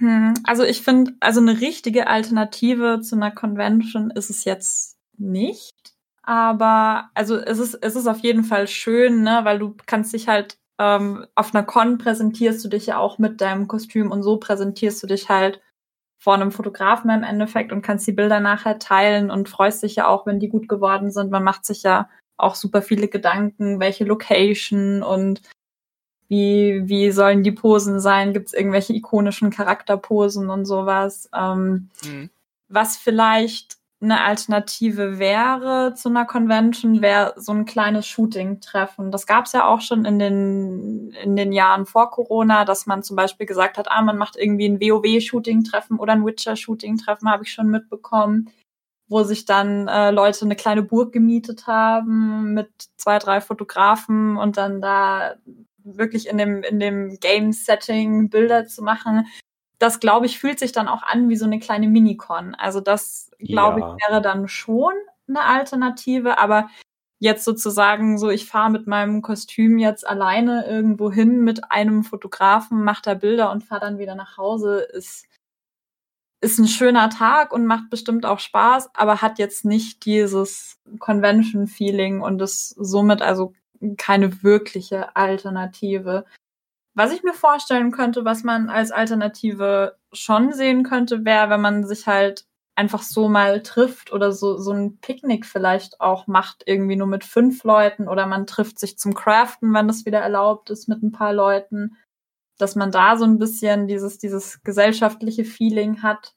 Hm, 0.00 0.34
also 0.44 0.64
ich 0.64 0.82
finde, 0.82 1.12
also 1.20 1.40
eine 1.40 1.60
richtige 1.60 2.06
Alternative 2.06 3.00
zu 3.02 3.16
einer 3.16 3.30
Convention 3.30 4.10
ist 4.10 4.30
es 4.30 4.44
jetzt 4.44 4.98
nicht. 5.18 5.74
Aber 6.22 7.10
also 7.14 7.36
es 7.36 7.58
ist, 7.58 7.74
es 7.74 7.96
ist 7.96 8.06
auf 8.06 8.18
jeden 8.20 8.44
Fall 8.44 8.66
schön, 8.66 9.22
ne, 9.22 9.40
weil 9.44 9.58
du 9.58 9.76
kannst 9.86 10.12
dich 10.14 10.26
halt 10.28 10.58
ähm, 10.78 11.26
auf 11.34 11.54
einer 11.54 11.64
Con 11.64 11.98
präsentierst 11.98 12.64
du 12.64 12.68
dich 12.68 12.86
ja 12.86 12.98
auch 12.98 13.18
mit 13.18 13.40
deinem 13.42 13.68
Kostüm 13.68 14.10
und 14.10 14.22
so 14.22 14.38
präsentierst 14.38 15.02
du 15.02 15.06
dich 15.06 15.28
halt 15.28 15.60
vor 16.18 16.34
einem 16.34 16.52
Fotografen 16.52 17.10
im 17.10 17.22
Endeffekt 17.22 17.72
und 17.72 17.82
kannst 17.82 18.06
die 18.06 18.12
Bilder 18.12 18.40
nachher 18.40 18.78
teilen 18.78 19.30
und 19.30 19.48
freust 19.48 19.82
dich 19.82 19.96
ja 19.96 20.08
auch, 20.08 20.26
wenn 20.26 20.40
die 20.40 20.48
gut 20.48 20.68
geworden 20.68 21.10
sind. 21.10 21.30
Man 21.30 21.44
macht 21.44 21.66
sich 21.66 21.82
ja 21.82 22.08
auch 22.38 22.54
super 22.54 22.80
viele 22.80 23.08
Gedanken, 23.08 23.80
welche 23.80 24.04
Location 24.04 25.02
und 25.02 25.42
wie, 26.30 26.82
wie 26.88 27.10
sollen 27.10 27.42
die 27.42 27.50
Posen 27.50 27.98
sein? 27.98 28.32
Gibt 28.32 28.46
es 28.46 28.54
irgendwelche 28.54 28.94
ikonischen 28.94 29.50
Charakterposen 29.50 30.48
und 30.48 30.64
sowas? 30.64 31.28
Ähm, 31.34 31.90
Hm. 32.04 32.30
was 32.68 32.96
vielleicht 32.96 33.78
eine 34.02 34.22
Alternative 34.22 35.18
wäre 35.18 35.92
zu 35.94 36.08
einer 36.08 36.24
Convention, 36.24 37.02
wäre 37.02 37.34
so 37.36 37.52
ein 37.52 37.66
kleines 37.66 38.06
Shooting-Treffen. 38.06 39.10
Das 39.10 39.26
gab 39.26 39.44
es 39.46 39.52
ja 39.52 39.66
auch 39.66 39.80
schon 39.82 40.04
in 40.06 40.18
den, 40.20 41.10
in 41.22 41.36
den 41.36 41.52
Jahren 41.52 41.84
vor 41.84 42.10
Corona, 42.10 42.64
dass 42.64 42.86
man 42.86 43.02
zum 43.02 43.16
Beispiel 43.16 43.44
gesagt 43.44 43.76
hat, 43.76 43.90
ah, 43.90 44.00
man 44.00 44.16
macht 44.16 44.36
irgendwie 44.36 44.68
ein 44.68 44.80
WoW-Shooting-Treffen 44.80 45.98
oder 45.98 46.12
ein 46.14 46.24
Witcher-Shooting-Treffen, 46.24 47.28
habe 47.30 47.42
ich 47.42 47.52
schon 47.52 47.68
mitbekommen, 47.68 48.50
wo 49.08 49.22
sich 49.24 49.44
dann 49.44 49.88
äh, 49.88 50.12
Leute 50.12 50.44
eine 50.46 50.56
kleine 50.56 50.82
Burg 50.82 51.12
gemietet 51.12 51.66
haben 51.66 52.54
mit 52.54 52.70
zwei, 52.96 53.18
drei 53.18 53.40
Fotografen 53.42 54.36
und 54.38 54.56
dann 54.56 54.80
da 54.80 55.34
wirklich 55.84 56.28
in 56.28 56.38
dem, 56.38 56.62
in 56.62 56.80
dem 56.80 57.18
Game-Setting 57.20 58.30
Bilder 58.30 58.66
zu 58.66 58.82
machen 58.82 59.26
das, 59.80 59.98
glaube 59.98 60.26
ich, 60.26 60.38
fühlt 60.38 60.58
sich 60.58 60.72
dann 60.72 60.88
auch 60.88 61.02
an 61.02 61.28
wie 61.30 61.36
so 61.36 61.46
eine 61.46 61.58
kleine 61.58 61.88
Minicon. 61.88 62.54
Also 62.54 62.80
das, 62.80 63.30
glaube 63.38 63.80
Ja. 63.80 63.96
ich, 63.96 64.08
wäre 64.08 64.20
dann 64.22 64.46
schon 64.46 64.92
eine 65.26 65.40
Alternative, 65.42 66.38
aber 66.38 66.68
jetzt 67.18 67.44
sozusagen 67.44 68.18
so, 68.18 68.28
ich 68.28 68.46
fahre 68.46 68.70
mit 68.70 68.86
meinem 68.86 69.22
Kostüm 69.22 69.78
jetzt 69.78 70.06
alleine 70.06 70.66
irgendwo 70.66 71.10
hin 71.10 71.40
mit 71.44 71.70
einem 71.70 72.04
Fotografen, 72.04 72.84
mache 72.84 73.02
da 73.02 73.14
Bilder 73.14 73.50
und 73.50 73.64
fahre 73.64 73.80
dann 73.80 73.98
wieder 73.98 74.14
nach 74.14 74.36
Hause, 74.36 74.80
ist, 74.80 75.26
ist 76.42 76.58
ein 76.58 76.68
schöner 76.68 77.08
Tag 77.08 77.52
und 77.52 77.64
macht 77.66 77.88
bestimmt 77.90 78.26
auch 78.26 78.38
Spaß, 78.38 78.90
aber 78.94 79.22
hat 79.22 79.38
jetzt 79.38 79.64
nicht 79.64 80.04
dieses 80.04 80.78
Convention-Feeling 80.98 82.20
und 82.20 82.40
ist 82.42 82.68
somit 82.78 83.22
also 83.22 83.54
keine 83.96 84.42
wirkliche 84.42 85.16
Alternative. 85.16 86.24
Was 86.94 87.12
ich 87.12 87.22
mir 87.22 87.34
vorstellen 87.34 87.92
könnte, 87.92 88.24
was 88.24 88.42
man 88.42 88.68
als 88.68 88.90
Alternative 88.90 89.96
schon 90.12 90.52
sehen 90.52 90.82
könnte, 90.82 91.24
wäre, 91.24 91.50
wenn 91.50 91.60
man 91.60 91.86
sich 91.86 92.06
halt 92.06 92.46
einfach 92.74 93.02
so 93.02 93.28
mal 93.28 93.62
trifft 93.62 94.12
oder 94.12 94.32
so, 94.32 94.56
so 94.56 94.72
ein 94.72 94.98
Picknick 95.00 95.44
vielleicht 95.44 96.00
auch 96.00 96.26
macht, 96.26 96.62
irgendwie 96.66 96.96
nur 96.96 97.06
mit 97.06 97.24
fünf 97.24 97.62
Leuten 97.64 98.08
oder 98.08 98.26
man 98.26 98.46
trifft 98.46 98.78
sich 98.78 98.98
zum 98.98 99.14
Craften, 99.14 99.74
wenn 99.74 99.86
das 99.86 100.06
wieder 100.06 100.20
erlaubt 100.20 100.70
ist, 100.70 100.88
mit 100.88 101.02
ein 101.02 101.12
paar 101.12 101.34
Leuten, 101.34 101.96
dass 102.58 102.76
man 102.76 102.90
da 102.90 103.16
so 103.16 103.24
ein 103.24 103.38
bisschen 103.38 103.86
dieses, 103.86 104.18
dieses 104.18 104.62
gesellschaftliche 104.62 105.44
Feeling 105.44 106.02
hat. 106.02 106.34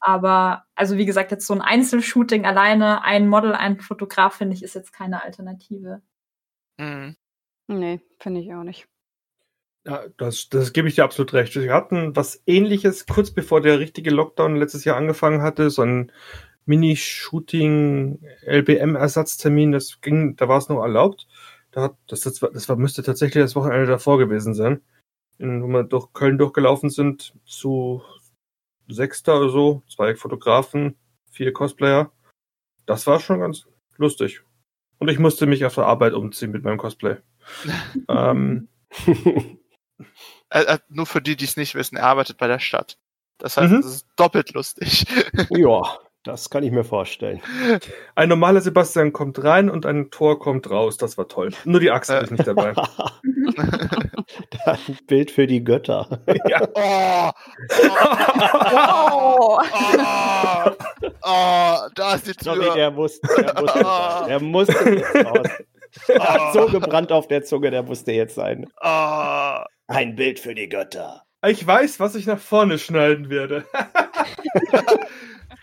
Aber, 0.00 0.64
also 0.74 0.96
wie 0.98 1.06
gesagt, 1.06 1.30
jetzt 1.30 1.46
so 1.46 1.54
ein 1.54 1.62
Einzelshooting 1.62 2.44
alleine, 2.44 3.02
ein 3.04 3.28
Model, 3.28 3.52
ein 3.52 3.80
Fotograf, 3.80 4.34
finde 4.34 4.54
ich, 4.54 4.62
ist 4.62 4.74
jetzt 4.74 4.92
keine 4.92 5.22
Alternative. 5.22 6.02
Hm. 6.78 7.16
Nee, 7.68 8.00
finde 8.18 8.40
ich 8.40 8.52
auch 8.54 8.64
nicht. 8.64 8.86
Ja, 9.86 10.04
das, 10.16 10.48
das 10.48 10.72
gebe 10.72 10.88
ich 10.88 10.94
dir 10.94 11.04
absolut 11.04 11.34
recht. 11.34 11.54
Wir 11.56 11.74
hatten 11.74 12.16
was 12.16 12.42
ähnliches 12.46 13.06
kurz 13.06 13.30
bevor 13.30 13.60
der 13.60 13.78
richtige 13.78 14.10
Lockdown 14.10 14.56
letztes 14.56 14.84
Jahr 14.84 14.96
angefangen 14.96 15.42
hatte, 15.42 15.70
so 15.70 15.82
ein 15.82 16.10
Mini-Shooting 16.66 18.20
LBM-Ersatztermin, 18.46 19.72
das 19.72 20.00
ging, 20.00 20.36
da 20.36 20.48
war 20.48 20.58
es 20.58 20.68
noch 20.68 20.80
erlaubt. 20.80 21.28
Da 21.70 21.82
hat, 21.82 21.96
das, 22.06 22.20
das, 22.20 22.40
war, 22.40 22.50
das 22.50 22.68
war, 22.68 22.76
müsste 22.76 23.02
tatsächlich 23.02 23.42
das 23.42 23.56
Wochenende 23.56 23.86
davor 23.86 24.18
gewesen 24.18 24.54
sein. 24.54 24.80
In, 25.38 25.62
wo 25.62 25.66
wir 25.66 25.84
durch 25.84 26.12
Köln 26.12 26.38
durchgelaufen 26.38 26.88
sind, 26.90 27.34
zu 27.44 28.02
Sechster 28.88 29.38
oder 29.38 29.50
so, 29.50 29.82
zwei 29.88 30.14
Fotografen, 30.14 30.96
vier 31.30 31.52
Cosplayer. 31.52 32.12
Das 32.86 33.06
war 33.06 33.20
schon 33.20 33.40
ganz 33.40 33.66
lustig. 33.96 34.42
Und 34.98 35.08
ich 35.08 35.18
musste 35.18 35.46
mich 35.46 35.64
auf 35.64 35.74
der 35.74 35.86
Arbeit 35.86 36.12
umziehen 36.14 36.50
mit 36.50 36.62
meinem 36.64 36.78
Cosplay. 36.78 37.16
ähm, 38.08 38.68
Äh, 40.50 40.62
äh, 40.64 40.78
nur 40.88 41.06
für 41.06 41.20
die, 41.20 41.36
die 41.36 41.44
es 41.46 41.56
nicht 41.56 41.74
wissen, 41.74 41.96
er 41.96 42.04
arbeitet 42.06 42.36
bei 42.38 42.46
der 42.46 42.60
Stadt. 42.60 42.98
Das 43.38 43.56
heißt, 43.56 43.72
Mhm. 43.72 43.78
es 43.80 43.86
ist 43.86 44.06
doppelt 44.16 44.52
lustig. 44.52 45.04
ja, 45.50 45.82
das 46.24 46.50
kann 46.50 46.64
ich 46.64 46.72
mir 46.72 46.84
vorstellen. 46.84 47.40
ein 48.14 48.28
normaler 48.28 48.60
Sebastian 48.60 49.12
kommt 49.12 49.42
rein 49.44 49.70
und 49.70 49.86
ein 49.86 50.10
Tor 50.10 50.38
kommt 50.38 50.68
raus. 50.70 50.96
Das 50.96 51.16
war 51.18 51.28
toll. 51.28 51.50
Nur 51.64 51.80
die 51.80 51.90
Axt 51.90 52.10
hatte 52.10 52.24
ich 52.24 52.30
nicht 52.32 52.46
dabei. 52.46 52.74
ein 54.66 54.98
Bild 55.06 55.30
für 55.30 55.46
die 55.46 55.62
Götter. 55.62 56.20
ja. 56.48 56.66
Oh, 56.74 57.30
Oh. 58.76 59.58
oh, 59.60 60.70
oh, 61.22 61.76
da 61.94 62.14
ist 62.14 62.26
die 62.26 62.32
Tür. 62.32 62.54
Sorry, 62.54 62.74
der 62.74 62.90
musste, 62.90 63.28
der 63.38 63.54
musste 63.60 63.82
sein. 63.84 64.28
Der 64.28 64.40
musste 64.40 64.90
jetzt 64.90 65.14
raus. 65.26 65.46
Der 66.08 66.20
hat 66.22 66.52
so 66.54 66.66
gebrannt 66.66 67.12
auf 67.12 67.28
der 67.28 67.44
Zunge, 67.44 67.70
der 67.70 67.82
musste 67.82 68.12
jetzt 68.12 68.34
sein. 68.34 68.66
oh. 68.82 69.58
Ein 69.86 70.14
Bild 70.16 70.40
für 70.40 70.54
die 70.54 70.68
Götter. 70.70 71.22
Ich 71.46 71.64
weiß, 71.66 72.00
was 72.00 72.14
ich 72.14 72.24
nach 72.26 72.38
vorne 72.38 72.78
schneiden 72.78 73.28
werde. 73.28 73.66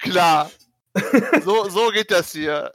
Klar. 0.01 0.51
So, 1.45 1.69
so 1.69 1.89
geht 1.91 2.11
das 2.11 2.33
hier. 2.33 2.73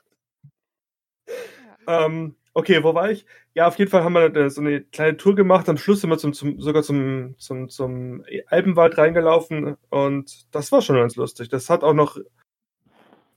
ähm, 1.86 2.34
okay, 2.54 2.82
wo 2.82 2.94
war 2.94 3.10
ich? 3.10 3.26
Ja, 3.52 3.68
auf 3.68 3.78
jeden 3.78 3.90
Fall 3.90 4.04
haben 4.04 4.14
wir 4.14 4.50
so 4.50 4.62
eine 4.62 4.80
kleine 4.80 5.18
Tour 5.18 5.34
gemacht. 5.34 5.68
Am 5.68 5.76
Schluss 5.76 6.00
sind 6.00 6.08
wir 6.08 6.16
zum, 6.16 6.32
zum, 6.32 6.58
sogar 6.58 6.82
zum, 6.82 7.34
zum, 7.38 7.68
zum 7.68 8.24
Alpenwald 8.46 8.96
reingelaufen 8.96 9.76
und 9.90 10.54
das 10.54 10.72
war 10.72 10.80
schon 10.80 10.96
ganz 10.96 11.16
lustig. 11.16 11.50
Das 11.50 11.68
hat 11.68 11.84
auch 11.84 11.92
noch 11.92 12.16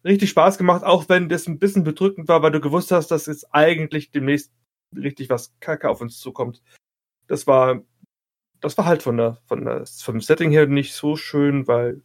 richtig 0.06 0.30
Spaß 0.30 0.58
gemacht, 0.58 0.84
auch 0.86 1.10
wenn 1.10 1.28
das 1.28 1.48
ein 1.48 1.60
bisschen 1.60 1.84
bedrückend 1.84 2.30
war, 2.30 2.42
weil 2.42 2.52
du 2.52 2.62
gewusst 2.62 2.92
hast, 2.92 3.12
dass 3.12 3.26
jetzt 3.26 3.54
eigentlich 3.54 4.12
demnächst 4.12 4.54
richtig 4.96 5.30
was 5.30 5.54
Kacke 5.60 5.90
auf 5.90 6.02
uns 6.02 6.20
zukommt. 6.20 6.62
Das 7.28 7.48
war, 7.48 7.82
das 8.62 8.78
war 8.78 8.86
halt 8.86 9.04
von 9.04 9.18
der, 9.18 9.40
von 9.46 9.66
der, 9.66 9.86
vom 9.86 10.22
Setting 10.22 10.52
her 10.52 10.68
nicht 10.68 10.94
so 10.94 11.16
schön, 11.16 11.68
weil 11.68 12.02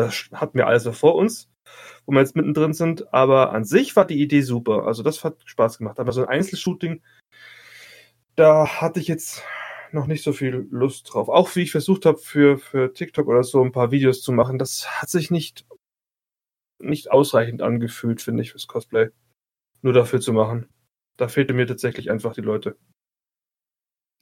das 0.00 0.30
hatten 0.32 0.58
wir 0.58 0.66
alles 0.66 0.84
noch 0.84 0.94
vor 0.94 1.14
uns, 1.14 1.48
wo 2.06 2.12
wir 2.12 2.20
jetzt 2.20 2.36
mittendrin 2.36 2.72
sind. 2.72 3.12
Aber 3.12 3.52
an 3.52 3.64
sich 3.64 3.96
war 3.96 4.06
die 4.06 4.20
Idee 4.20 4.42
super. 4.42 4.86
Also 4.86 5.02
das 5.02 5.24
hat 5.24 5.36
Spaß 5.44 5.78
gemacht. 5.78 5.98
Aber 5.98 6.12
so 6.12 6.22
ein 6.22 6.28
Einzelshooting, 6.28 7.02
da 8.36 8.66
hatte 8.80 9.00
ich 9.00 9.08
jetzt 9.08 9.42
noch 9.92 10.06
nicht 10.06 10.22
so 10.22 10.32
viel 10.32 10.68
Lust 10.70 11.12
drauf. 11.12 11.28
Auch 11.28 11.54
wie 11.56 11.62
ich 11.62 11.72
versucht 11.72 12.06
habe, 12.06 12.18
für, 12.18 12.58
für 12.58 12.92
TikTok 12.92 13.26
oder 13.26 13.42
so 13.42 13.62
ein 13.62 13.72
paar 13.72 13.90
Videos 13.90 14.22
zu 14.22 14.32
machen, 14.32 14.58
das 14.58 15.00
hat 15.00 15.10
sich 15.10 15.30
nicht, 15.30 15.66
nicht 16.78 17.10
ausreichend 17.10 17.62
angefühlt, 17.62 18.22
finde 18.22 18.42
ich, 18.42 18.52
fürs 18.52 18.66
Cosplay. 18.66 19.10
Nur 19.82 19.92
dafür 19.92 20.20
zu 20.20 20.32
machen. 20.32 20.68
Da 21.16 21.28
fehlte 21.28 21.54
mir 21.54 21.66
tatsächlich 21.66 22.10
einfach 22.10 22.34
die 22.34 22.40
Leute. 22.40 22.76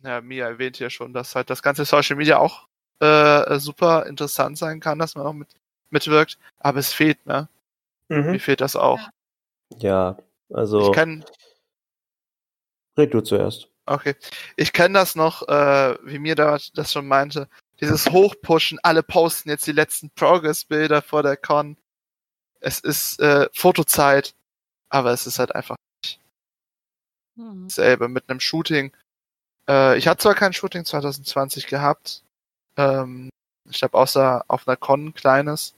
Ja, 0.02 0.20
Mia 0.20 0.46
erwähnt 0.46 0.78
ja 0.78 0.90
schon, 0.90 1.12
dass 1.12 1.34
halt 1.34 1.50
das 1.50 1.62
ganze 1.62 1.84
Social 1.84 2.16
Media 2.16 2.38
auch 2.38 2.68
äh, 3.00 3.58
super 3.58 4.06
interessant 4.06 4.58
sein 4.58 4.80
kann, 4.80 4.98
dass 4.98 5.14
man 5.14 5.26
auch 5.26 5.32
mit, 5.32 5.54
mitwirkt. 5.91 6.39
Aber 6.59 6.78
es 6.78 6.93
fehlt, 6.93 7.24
ne? 7.26 7.49
Mir 8.09 8.22
Mhm. 8.22 8.41
fehlt 8.41 8.61
das 8.61 8.74
auch. 8.76 9.01
Ja, 9.78 10.16
also 10.53 10.80
Ich 10.91 10.93
kenn, 10.95 11.24
red 12.97 13.12
du 13.14 13.20
zuerst. 13.20 13.68
okay. 13.86 14.14
Ich 14.57 14.72
kenne 14.72 14.95
das 14.99 15.14
noch, 15.14 15.47
äh, 15.49 15.97
wie 16.05 16.18
mir 16.18 16.34
da 16.34 16.59
das 16.74 16.93
schon 16.93 17.07
meinte. 17.07 17.49
Dieses 17.80 18.11
Hochpushen, 18.11 18.78
alle 18.82 19.03
posten 19.03 19.51
jetzt 19.51 19.66
die 19.66 19.72
letzten 19.72 20.11
Progress-Bilder 20.11 21.03
vor 21.03 21.22
der 21.22 21.36
Con. 21.36 21.76
Es 22.61 22.80
ist 22.80 23.20
äh, 23.20 23.49
Fotozeit, 23.53 24.34
aber 24.89 25.12
es 25.12 25.26
ist 25.26 25.39
halt 25.39 25.55
einfach 25.55 25.76
Hm. 27.36 27.68
dasselbe 27.68 28.09
mit 28.09 28.28
einem 28.28 28.41
Shooting. 28.41 28.91
Äh, 29.68 29.97
ich 29.99 30.09
hatte 30.09 30.22
zwar 30.22 30.34
kein 30.34 30.53
Shooting 30.53 30.84
2020 30.84 31.66
gehabt. 31.68 32.24
Ähm, 32.76 33.28
ich 33.70 33.78
glaube, 33.78 33.97
außer 33.99 34.45
auf 34.49 34.66
einer 34.66 34.76
Con 34.76 35.07
ein 35.07 35.14
kleines. 35.14 35.74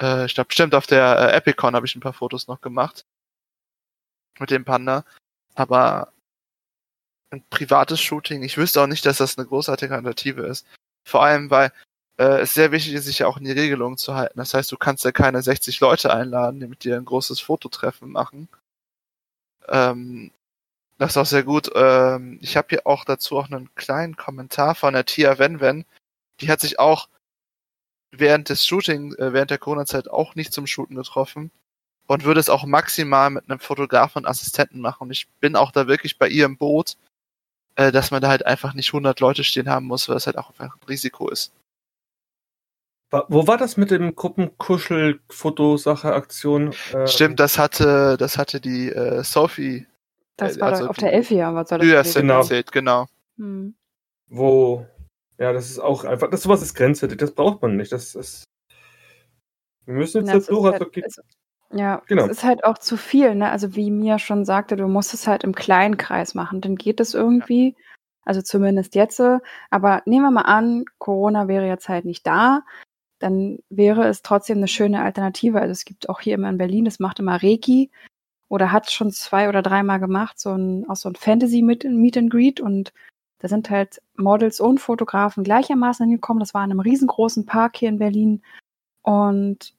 Äh, 0.00 0.26
ich 0.26 0.34
glaube, 0.34 0.48
bestimmt 0.48 0.74
auf 0.74 0.86
der 0.86 1.18
äh, 1.18 1.36
Epicon 1.36 1.74
habe 1.74 1.86
ich 1.86 1.94
ein 1.94 2.00
paar 2.00 2.12
Fotos 2.12 2.48
noch 2.48 2.60
gemacht. 2.60 3.04
Mit 4.38 4.50
dem 4.50 4.64
Panda. 4.64 5.04
Aber 5.54 6.12
ein 7.30 7.44
privates 7.50 8.00
Shooting, 8.00 8.42
ich 8.42 8.56
wüsste 8.56 8.82
auch 8.82 8.86
nicht, 8.86 9.04
dass 9.04 9.18
das 9.18 9.36
eine 9.36 9.46
großartige 9.46 9.94
Alternative 9.94 10.42
ist. 10.42 10.66
Vor 11.04 11.22
allem, 11.22 11.50
weil 11.50 11.72
äh, 12.18 12.40
es 12.40 12.54
sehr 12.54 12.72
wichtig 12.72 12.94
ist, 12.94 13.06
sich 13.06 13.20
ja 13.20 13.26
auch 13.26 13.36
in 13.36 13.44
die 13.44 13.52
Regelungen 13.52 13.98
zu 13.98 14.14
halten. 14.14 14.38
Das 14.38 14.54
heißt, 14.54 14.70
du 14.72 14.76
kannst 14.76 15.04
ja 15.04 15.12
keine 15.12 15.42
60 15.42 15.80
Leute 15.80 16.12
einladen, 16.12 16.60
die 16.60 16.66
mit 16.66 16.84
dir 16.84 16.96
ein 16.96 17.04
großes 17.04 17.40
Fototreffen 17.40 18.10
machen. 18.10 18.48
Ähm, 19.68 20.30
das 20.98 21.12
ist 21.12 21.16
auch 21.16 21.26
sehr 21.26 21.44
gut. 21.44 21.70
Ähm, 21.74 22.38
ich 22.42 22.56
habe 22.56 22.68
hier 22.70 22.86
auch 22.86 23.04
dazu 23.04 23.38
auch 23.38 23.50
einen 23.50 23.74
kleinen 23.76 24.16
Kommentar 24.16 24.74
von 24.74 24.94
der 24.94 25.04
Tia 25.04 25.38
Wenwen. 25.38 25.84
Die 26.40 26.50
hat 26.50 26.60
sich 26.60 26.78
auch 26.78 27.08
während 28.10 28.48
des 28.48 28.66
Shooting, 28.66 29.14
äh, 29.14 29.32
während 29.32 29.50
der 29.50 29.58
Corona-Zeit 29.58 30.08
auch 30.08 30.34
nicht 30.34 30.52
zum 30.52 30.66
Shooten 30.66 30.96
getroffen 30.96 31.50
und 32.06 32.24
würde 32.24 32.40
es 32.40 32.48
auch 32.48 32.64
maximal 32.64 33.30
mit 33.30 33.48
einem 33.50 33.60
Fotografen 33.60 34.20
und 34.24 34.26
Assistenten 34.26 34.80
machen. 34.80 35.02
Und 35.04 35.10
ich 35.10 35.28
bin 35.40 35.56
auch 35.56 35.72
da 35.72 35.86
wirklich 35.88 36.18
bei 36.18 36.28
ihr 36.28 36.46
im 36.46 36.56
Boot, 36.56 36.96
äh, 37.76 37.92
dass 37.92 38.10
man 38.10 38.22
da 38.22 38.28
halt 38.28 38.46
einfach 38.46 38.72
nicht 38.74 38.92
100 38.92 39.20
Leute 39.20 39.44
stehen 39.44 39.68
haben 39.68 39.86
muss, 39.86 40.08
weil 40.08 40.16
es 40.16 40.26
halt 40.26 40.38
auch 40.38 40.50
einfach 40.58 40.76
ein 40.76 40.86
Risiko 40.88 41.28
ist. 41.28 41.52
Wo 43.28 43.46
war 43.46 43.56
das 43.56 43.76
mit 43.78 43.90
dem 43.90 44.14
Gruppenkuschel-Fotosache-Aktion? 44.14 46.74
Äh, 46.92 47.06
Stimmt, 47.06 47.40
das 47.40 47.56
hatte, 47.58 48.16
das 48.18 48.36
hatte 48.36 48.60
die 48.60 48.90
äh, 48.90 49.22
Sophie 49.24 49.86
Das 50.36 50.56
Äh, 50.56 50.60
war 50.60 50.68
also 50.68 50.82
doch 50.84 50.90
auf 50.90 50.96
die- 50.96 51.04
der 51.04 51.12
Elfia, 51.14 51.54
was 51.54 51.68
soll 51.70 51.78
das 51.78 51.88
gewesen 51.88 52.20
genau. 52.22 52.38
erzählt, 52.38 52.72
genau. 52.72 53.06
Hm. 53.38 53.74
Wo, 54.28 54.86
ja, 55.38 55.52
das 55.52 55.70
ist 55.70 55.78
auch 55.78 56.04
einfach, 56.04 56.30
das 56.30 56.42
sowas 56.42 56.62
ist 56.62 56.74
grenzwertig, 56.74 57.18
das 57.18 57.32
braucht 57.32 57.62
man 57.62 57.76
nicht. 57.76 57.92
Das 57.92 58.14
ist. 58.14 58.44
Wir 59.86 59.94
müssen 59.94 60.18
jetzt 60.18 60.28
Ja, 60.28 60.34
das 60.34 60.42
ist 60.42 60.50
durch, 60.50 60.64
halt, 60.64 60.96
es, 60.96 61.20
ja, 61.72 62.02
Genau. 62.06 62.24
es 62.24 62.30
ist 62.30 62.44
halt 62.44 62.64
auch 62.64 62.78
zu 62.78 62.96
viel, 62.96 63.34
ne? 63.34 63.50
Also 63.50 63.74
wie 63.76 63.90
Mia 63.90 64.18
schon 64.18 64.44
sagte, 64.44 64.76
du 64.76 64.88
musst 64.88 65.14
es 65.14 65.26
halt 65.26 65.44
im 65.44 65.54
kleinen 65.54 65.96
Kreis 65.96 66.34
machen. 66.34 66.60
Dann 66.60 66.76
geht 66.76 67.00
es 67.00 67.14
irgendwie, 67.14 67.76
also 68.24 68.42
zumindest 68.42 68.94
jetzt. 68.96 69.20
Aber 69.70 70.02
nehmen 70.06 70.24
wir 70.24 70.30
mal 70.30 70.42
an, 70.42 70.84
Corona 70.98 71.48
wäre 71.48 71.66
jetzt 71.66 71.88
halt 71.88 72.04
nicht 72.04 72.26
da, 72.26 72.62
dann 73.20 73.58
wäre 73.70 74.06
es 74.08 74.22
trotzdem 74.22 74.58
eine 74.58 74.68
schöne 74.68 75.02
Alternative. 75.02 75.60
Also 75.60 75.72
es 75.72 75.84
gibt 75.84 76.08
auch 76.08 76.20
hier 76.20 76.34
immer 76.34 76.48
in 76.50 76.58
Berlin, 76.58 76.84
das 76.84 76.98
macht 77.00 77.20
immer 77.20 77.42
Reiki 77.42 77.90
oder 78.48 78.72
hat 78.72 78.90
schon 78.90 79.12
zwei 79.12 79.48
oder 79.48 79.62
dreimal 79.62 80.00
gemacht, 80.00 80.38
so 80.38 80.52
ein, 80.52 80.88
auch 80.88 80.96
so 80.96 81.08
ein 81.08 81.16
Fantasy 81.16 81.62
Meet, 81.62 81.84
Meet 81.84 82.16
and 82.18 82.30
Greet 82.30 82.60
und 82.60 82.92
da 83.38 83.48
sind 83.48 83.70
halt 83.70 84.02
Models 84.16 84.60
und 84.60 84.80
Fotografen 84.80 85.44
gleichermaßen 85.44 86.06
hingekommen. 86.06 86.40
Das 86.40 86.54
war 86.54 86.64
in 86.64 86.70
einem 86.70 86.80
riesengroßen 86.80 87.46
Park 87.46 87.76
hier 87.76 87.88
in 87.88 87.98
Berlin. 87.98 88.42
Und 89.02 89.74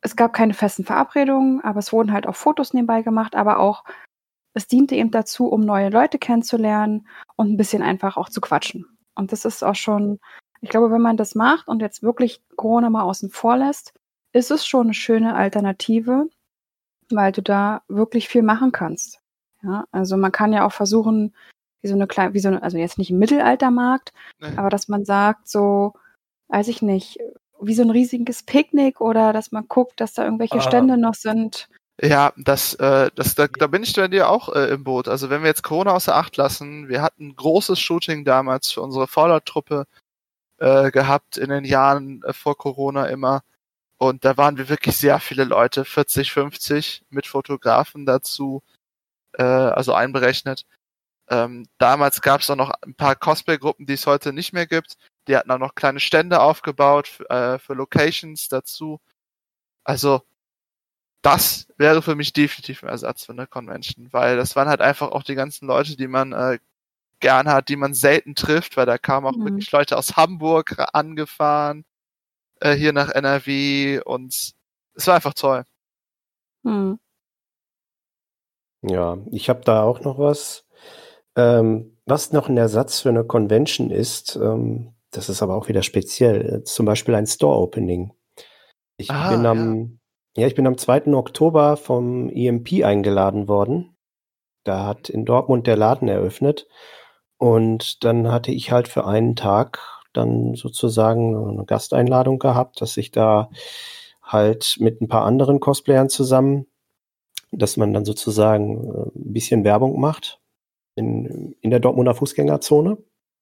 es 0.00 0.14
gab 0.14 0.32
keine 0.32 0.54
festen 0.54 0.84
Verabredungen, 0.84 1.60
aber 1.62 1.78
es 1.78 1.92
wurden 1.92 2.12
halt 2.12 2.26
auch 2.26 2.36
Fotos 2.36 2.74
nebenbei 2.74 3.02
gemacht, 3.02 3.34
aber 3.34 3.58
auch 3.58 3.84
es 4.54 4.66
diente 4.66 4.94
eben 4.94 5.10
dazu, 5.10 5.46
um 5.46 5.60
neue 5.60 5.88
Leute 5.88 6.18
kennenzulernen 6.18 7.06
und 7.36 7.50
ein 7.50 7.56
bisschen 7.56 7.82
einfach 7.82 8.16
auch 8.16 8.28
zu 8.28 8.40
quatschen. 8.40 8.86
Und 9.14 9.32
das 9.32 9.44
ist 9.44 9.62
auch 9.64 9.74
schon, 9.74 10.20
ich 10.60 10.70
glaube, 10.70 10.90
wenn 10.90 11.02
man 11.02 11.16
das 11.16 11.34
macht 11.34 11.68
und 11.68 11.80
jetzt 11.80 12.02
wirklich 12.02 12.42
Corona 12.56 12.90
mal 12.90 13.02
außen 13.02 13.30
vor 13.30 13.56
lässt, 13.56 13.94
ist 14.32 14.50
es 14.50 14.66
schon 14.66 14.88
eine 14.88 14.94
schöne 14.94 15.34
Alternative, 15.34 16.28
weil 17.10 17.32
du 17.32 17.42
da 17.42 17.82
wirklich 17.88 18.28
viel 18.28 18.42
machen 18.42 18.72
kannst. 18.72 19.20
Ja, 19.62 19.86
also 19.90 20.16
man 20.16 20.30
kann 20.32 20.52
ja 20.52 20.64
auch 20.64 20.72
versuchen, 20.72 21.34
wie 21.82 21.88
so 21.88 21.94
eine 21.94 22.06
kleine, 22.06 22.34
wie 22.34 22.40
so 22.40 22.48
eine, 22.48 22.62
also 22.62 22.76
jetzt 22.78 22.98
nicht 22.98 23.10
Mittelaltermarkt, 23.10 24.12
aber 24.56 24.68
dass 24.70 24.88
man 24.88 25.04
sagt, 25.04 25.48
so, 25.48 25.94
weiß 26.48 26.68
ich 26.68 26.82
nicht, 26.82 27.18
wie 27.60 27.74
so 27.74 27.82
ein 27.82 27.90
riesiges 27.90 28.42
Picknick 28.42 29.00
oder 29.00 29.32
dass 29.32 29.52
man 29.52 29.66
guckt, 29.68 30.00
dass 30.00 30.14
da 30.14 30.24
irgendwelche 30.24 30.58
Ah. 30.58 30.60
Stände 30.60 30.96
noch 30.96 31.14
sind. 31.14 31.68
Ja, 32.00 32.32
das, 32.36 32.74
äh, 32.74 33.10
das, 33.16 33.34
da, 33.34 33.48
da 33.48 33.66
bin 33.66 33.82
ich 33.82 33.94
bei 33.96 34.06
dir 34.06 34.28
auch 34.28 34.54
äh, 34.54 34.70
im 34.70 34.84
Boot. 34.84 35.08
Also 35.08 35.30
wenn 35.30 35.42
wir 35.42 35.48
jetzt 35.48 35.64
Corona 35.64 35.92
außer 35.92 36.14
Acht 36.14 36.36
lassen, 36.36 36.88
wir 36.88 37.02
hatten 37.02 37.28
ein 37.28 37.36
großes 37.36 37.78
Shooting 37.80 38.24
damals 38.24 38.70
für 38.70 38.82
unsere 38.82 39.08
Fallout-Truppe 39.08 39.86
äh, 40.58 40.90
gehabt 40.92 41.36
in 41.36 41.50
den 41.50 41.64
Jahren 41.64 42.22
äh, 42.22 42.32
vor 42.32 42.56
Corona 42.56 43.06
immer. 43.06 43.42
Und 43.98 44.24
da 44.24 44.36
waren 44.36 44.58
wir 44.58 44.68
wirklich 44.68 44.96
sehr 44.96 45.18
viele 45.18 45.42
Leute, 45.42 45.84
40, 45.84 46.32
50 46.32 47.02
mit 47.10 47.26
Fotografen 47.26 48.06
dazu, 48.06 48.62
äh, 49.32 49.42
also 49.42 49.92
einberechnet. 49.92 50.66
Ähm, 51.30 51.66
damals 51.78 52.22
gab 52.22 52.40
es 52.40 52.50
auch 52.50 52.56
noch 52.56 52.70
ein 52.82 52.94
paar 52.94 53.16
Cosplay-Gruppen, 53.16 53.86
die 53.86 53.94
es 53.94 54.06
heute 54.06 54.32
nicht 54.32 54.52
mehr 54.52 54.66
gibt. 54.66 54.96
Die 55.26 55.36
hatten 55.36 55.50
auch 55.50 55.58
noch 55.58 55.74
kleine 55.74 56.00
Stände 56.00 56.40
aufgebaut 56.40 57.20
äh, 57.28 57.58
für 57.58 57.74
Locations 57.74 58.48
dazu. 58.48 59.00
Also 59.84 60.22
das 61.22 61.66
wäre 61.76 62.02
für 62.02 62.14
mich 62.14 62.32
definitiv 62.32 62.82
ein 62.82 62.88
Ersatz 62.88 63.24
für 63.24 63.32
eine 63.32 63.46
Convention, 63.46 64.12
weil 64.12 64.36
das 64.36 64.56
waren 64.56 64.68
halt 64.68 64.80
einfach 64.80 65.10
auch 65.10 65.22
die 65.22 65.34
ganzen 65.34 65.66
Leute, 65.66 65.96
die 65.96 66.08
man 66.08 66.32
äh, 66.32 66.58
gern 67.20 67.48
hat, 67.48 67.68
die 67.68 67.76
man 67.76 67.94
selten 67.94 68.34
trifft, 68.34 68.76
weil 68.76 68.86
da 68.86 68.98
kamen 68.98 69.26
auch 69.26 69.36
mhm. 69.36 69.44
wirklich 69.44 69.70
Leute 69.72 69.98
aus 69.98 70.16
Hamburg 70.16 70.76
angefahren, 70.92 71.84
äh, 72.60 72.74
hier 72.74 72.92
nach 72.92 73.10
NRW 73.10 74.00
und 74.04 74.54
es 74.94 75.06
war 75.06 75.16
einfach 75.16 75.34
toll. 75.34 75.64
Mhm. 76.62 76.98
Ja, 78.82 79.18
ich 79.32 79.48
habe 79.48 79.62
da 79.62 79.82
auch 79.82 80.00
noch 80.00 80.18
was. 80.18 80.64
Ähm, 81.38 81.96
was 82.04 82.32
noch 82.32 82.48
ein 82.48 82.56
Ersatz 82.56 83.00
für 83.00 83.10
eine 83.10 83.22
Convention 83.22 83.90
ist, 83.90 84.34
ähm, 84.34 84.94
das 85.12 85.28
ist 85.28 85.40
aber 85.40 85.54
auch 85.54 85.68
wieder 85.68 85.82
speziell, 85.82 86.64
zum 86.64 86.84
Beispiel 86.84 87.14
ein 87.14 87.28
Store-Opening. 87.28 88.12
Ich 88.96 89.10
ah, 89.10 89.30
bin 89.30 89.46
am, 89.46 90.00
ja. 90.36 90.42
ja. 90.42 90.46
ich 90.48 90.56
bin 90.56 90.66
am 90.66 90.76
2. 90.76 91.14
Oktober 91.14 91.76
vom 91.76 92.28
EMP 92.28 92.84
eingeladen 92.84 93.46
worden. 93.46 93.96
Da 94.64 94.84
hat 94.84 95.08
in 95.08 95.24
Dortmund 95.24 95.68
der 95.68 95.76
Laden 95.76 96.08
eröffnet. 96.08 96.66
Und 97.38 98.02
dann 98.04 98.32
hatte 98.32 98.50
ich 98.50 98.72
halt 98.72 98.88
für 98.88 99.06
einen 99.06 99.36
Tag 99.36 99.78
dann 100.12 100.54
sozusagen 100.54 101.36
eine 101.36 101.64
Gasteinladung 101.64 102.40
gehabt, 102.40 102.80
dass 102.80 102.96
ich 102.96 103.12
da 103.12 103.48
halt 104.24 104.76
mit 104.80 105.00
ein 105.00 105.06
paar 105.06 105.24
anderen 105.24 105.60
Cosplayern 105.60 106.08
zusammen, 106.08 106.66
dass 107.52 107.76
man 107.76 107.92
dann 107.92 108.04
sozusagen 108.04 108.88
äh, 108.92 109.16
ein 109.16 109.32
bisschen 109.32 109.62
Werbung 109.62 110.00
macht 110.00 110.40
in, 110.98 111.54
in 111.60 111.70
der 111.70 111.80
Dortmunder 111.80 112.14
Fußgängerzone. 112.14 112.98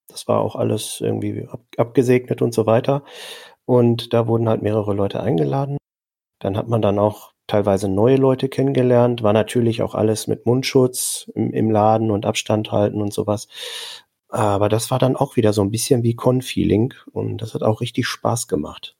Das 0.08 0.28
war 0.28 0.40
auch 0.40 0.54
alles 0.54 1.00
irgendwie 1.00 1.46
ab, 1.48 1.62
abgesegnet 1.76 2.42
und 2.42 2.54
so 2.54 2.66
weiter. 2.66 3.02
Und 3.64 4.12
da 4.12 4.28
wurden 4.28 4.48
halt 4.48 4.62
mehrere 4.62 4.94
Leute 4.94 5.20
eingeladen. 5.20 5.78
Dann 6.38 6.56
hat 6.56 6.68
man 6.68 6.82
dann 6.82 6.98
auch 6.98 7.32
teilweise 7.46 7.88
neue 7.88 8.16
Leute 8.16 8.48
kennengelernt, 8.48 9.22
war 9.22 9.32
natürlich 9.32 9.82
auch 9.82 9.94
alles 9.94 10.26
mit 10.26 10.46
Mundschutz 10.46 11.30
im, 11.34 11.52
im 11.52 11.70
Laden 11.70 12.10
und 12.10 12.26
Abstand 12.26 12.72
halten 12.72 13.00
und 13.00 13.12
sowas. 13.12 13.48
Aber 14.28 14.68
das 14.68 14.90
war 14.90 14.98
dann 14.98 15.16
auch 15.16 15.36
wieder 15.36 15.52
so 15.52 15.62
ein 15.62 15.70
bisschen 15.70 16.02
wie 16.02 16.14
Con-Feeling 16.14 16.94
und 17.12 17.38
das 17.38 17.54
hat 17.54 17.62
auch 17.62 17.80
richtig 17.80 18.06
Spaß 18.06 18.48
gemacht. 18.48 18.96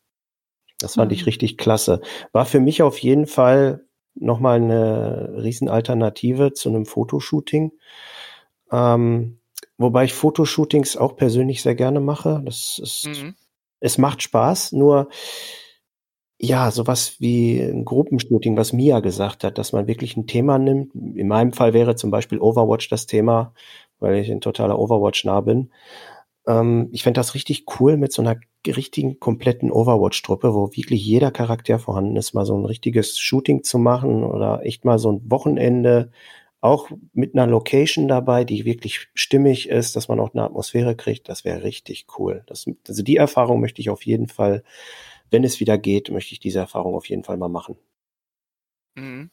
Das 0.79 0.95
fand 0.95 1.11
mhm. 1.11 1.15
ich 1.15 1.27
richtig 1.27 1.59
klasse. 1.59 2.01
War 2.33 2.47
für 2.47 2.61
mich 2.61 2.83
auf 2.83 2.99
jeden 2.99 3.27
Fall 3.27 3.87
nochmal 4.15 4.57
eine 4.57 5.35
Riesenalternative 5.43 6.53
zu 6.53 6.69
einem 6.69 6.87
Fotoshooting. 6.87 7.73
Ähm, 8.71 9.39
wobei 9.79 10.05
ich 10.05 10.15
Fotoshootings 10.15 10.97
auch 10.97 11.17
persönlich 11.17 11.63
sehr 11.63 11.75
gerne 11.75 12.01
mache. 12.01 12.43
Das 12.45 12.81
ist, 12.83 13.07
mhm. 13.07 13.35
es 13.81 13.99
macht 13.99 14.23
Spaß, 14.23 14.73
nur 14.73 15.09
ja, 16.39 16.71
sowas 16.71 17.17
wie 17.19 17.61
ein 17.61 17.85
Gruppenshooting, 17.85 18.57
was 18.57 18.73
Mia 18.73 19.01
gesagt 19.01 19.43
hat, 19.43 19.57
dass 19.57 19.73
man 19.73 19.87
wirklich 19.87 20.17
ein 20.17 20.27
Thema 20.27 20.59
nimmt. 20.59 20.95
In 20.95 21.29
meinem 21.29 21.53
Fall 21.53 21.73
wäre 21.73 21.97
zum 21.97 22.11
Beispiel 22.11 22.39
Overwatch 22.39 22.89
das 22.91 23.07
Thema, 23.07 23.55
weil 24.01 24.17
ich 24.17 24.31
ein 24.31 24.43
totaler 24.43 24.79
Overwatch-nah 24.79 25.41
bin. 25.41 25.71
Ähm, 26.47 26.89
ich 26.93 27.03
fände 27.03 27.19
das 27.19 27.35
richtig 27.35 27.65
cool 27.81 27.97
mit 27.97 28.13
so 28.13 28.21
einer 28.21 28.37
richtigen, 28.67 29.19
kompletten 29.19 29.71
Overwatch-Truppe, 29.71 30.55
wo 30.55 30.71
wirklich 30.73 31.05
jeder 31.05 31.31
Charakter 31.31 31.79
vorhanden 31.79 32.17
ist, 32.17 32.35
mal 32.35 32.45
so 32.45 32.57
ein 32.57 32.67
richtiges 32.67 33.19
Shooting 33.19 33.63
zu 33.63 33.79
machen 33.79 34.23
oder 34.23 34.65
echt 34.65 34.85
mal 34.85 34.99
so 34.99 35.13
ein 35.13 35.23
Wochenende, 35.31 36.11
auch 36.61 36.91
mit 37.13 37.35
einer 37.35 37.47
Location 37.47 38.09
dabei, 38.09 38.45
die 38.45 38.65
wirklich 38.65 39.09
stimmig 39.15 39.69
ist, 39.69 39.95
dass 39.97 40.09
man 40.09 40.21
auch 40.21 40.35
eine 40.35 40.43
Atmosphäre 40.43 40.97
kriegt. 40.97 41.29
Das 41.29 41.45
wäre 41.45 41.63
richtig 41.63 42.07
cool. 42.19 42.43
Das, 42.47 42.67
also 42.89 43.03
die 43.03 43.17
Erfahrung 43.17 43.61
möchte 43.61 43.81
ich 43.81 43.91
auf 43.91 44.05
jeden 44.05 44.29
Fall 44.29 44.63
wenn 45.31 45.45
es 45.45 45.61
wieder 45.61 45.79
geht, 45.79 46.11
möchte 46.11 46.33
ich 46.33 46.41
diese 46.41 46.61
Erfahrung 46.61 46.95
auf 46.95 47.09
jeden 47.09 47.25
Fall 47.25 47.37
mal 47.37 47.49
machen. 47.49 47.77
Mhm. 48.95 49.31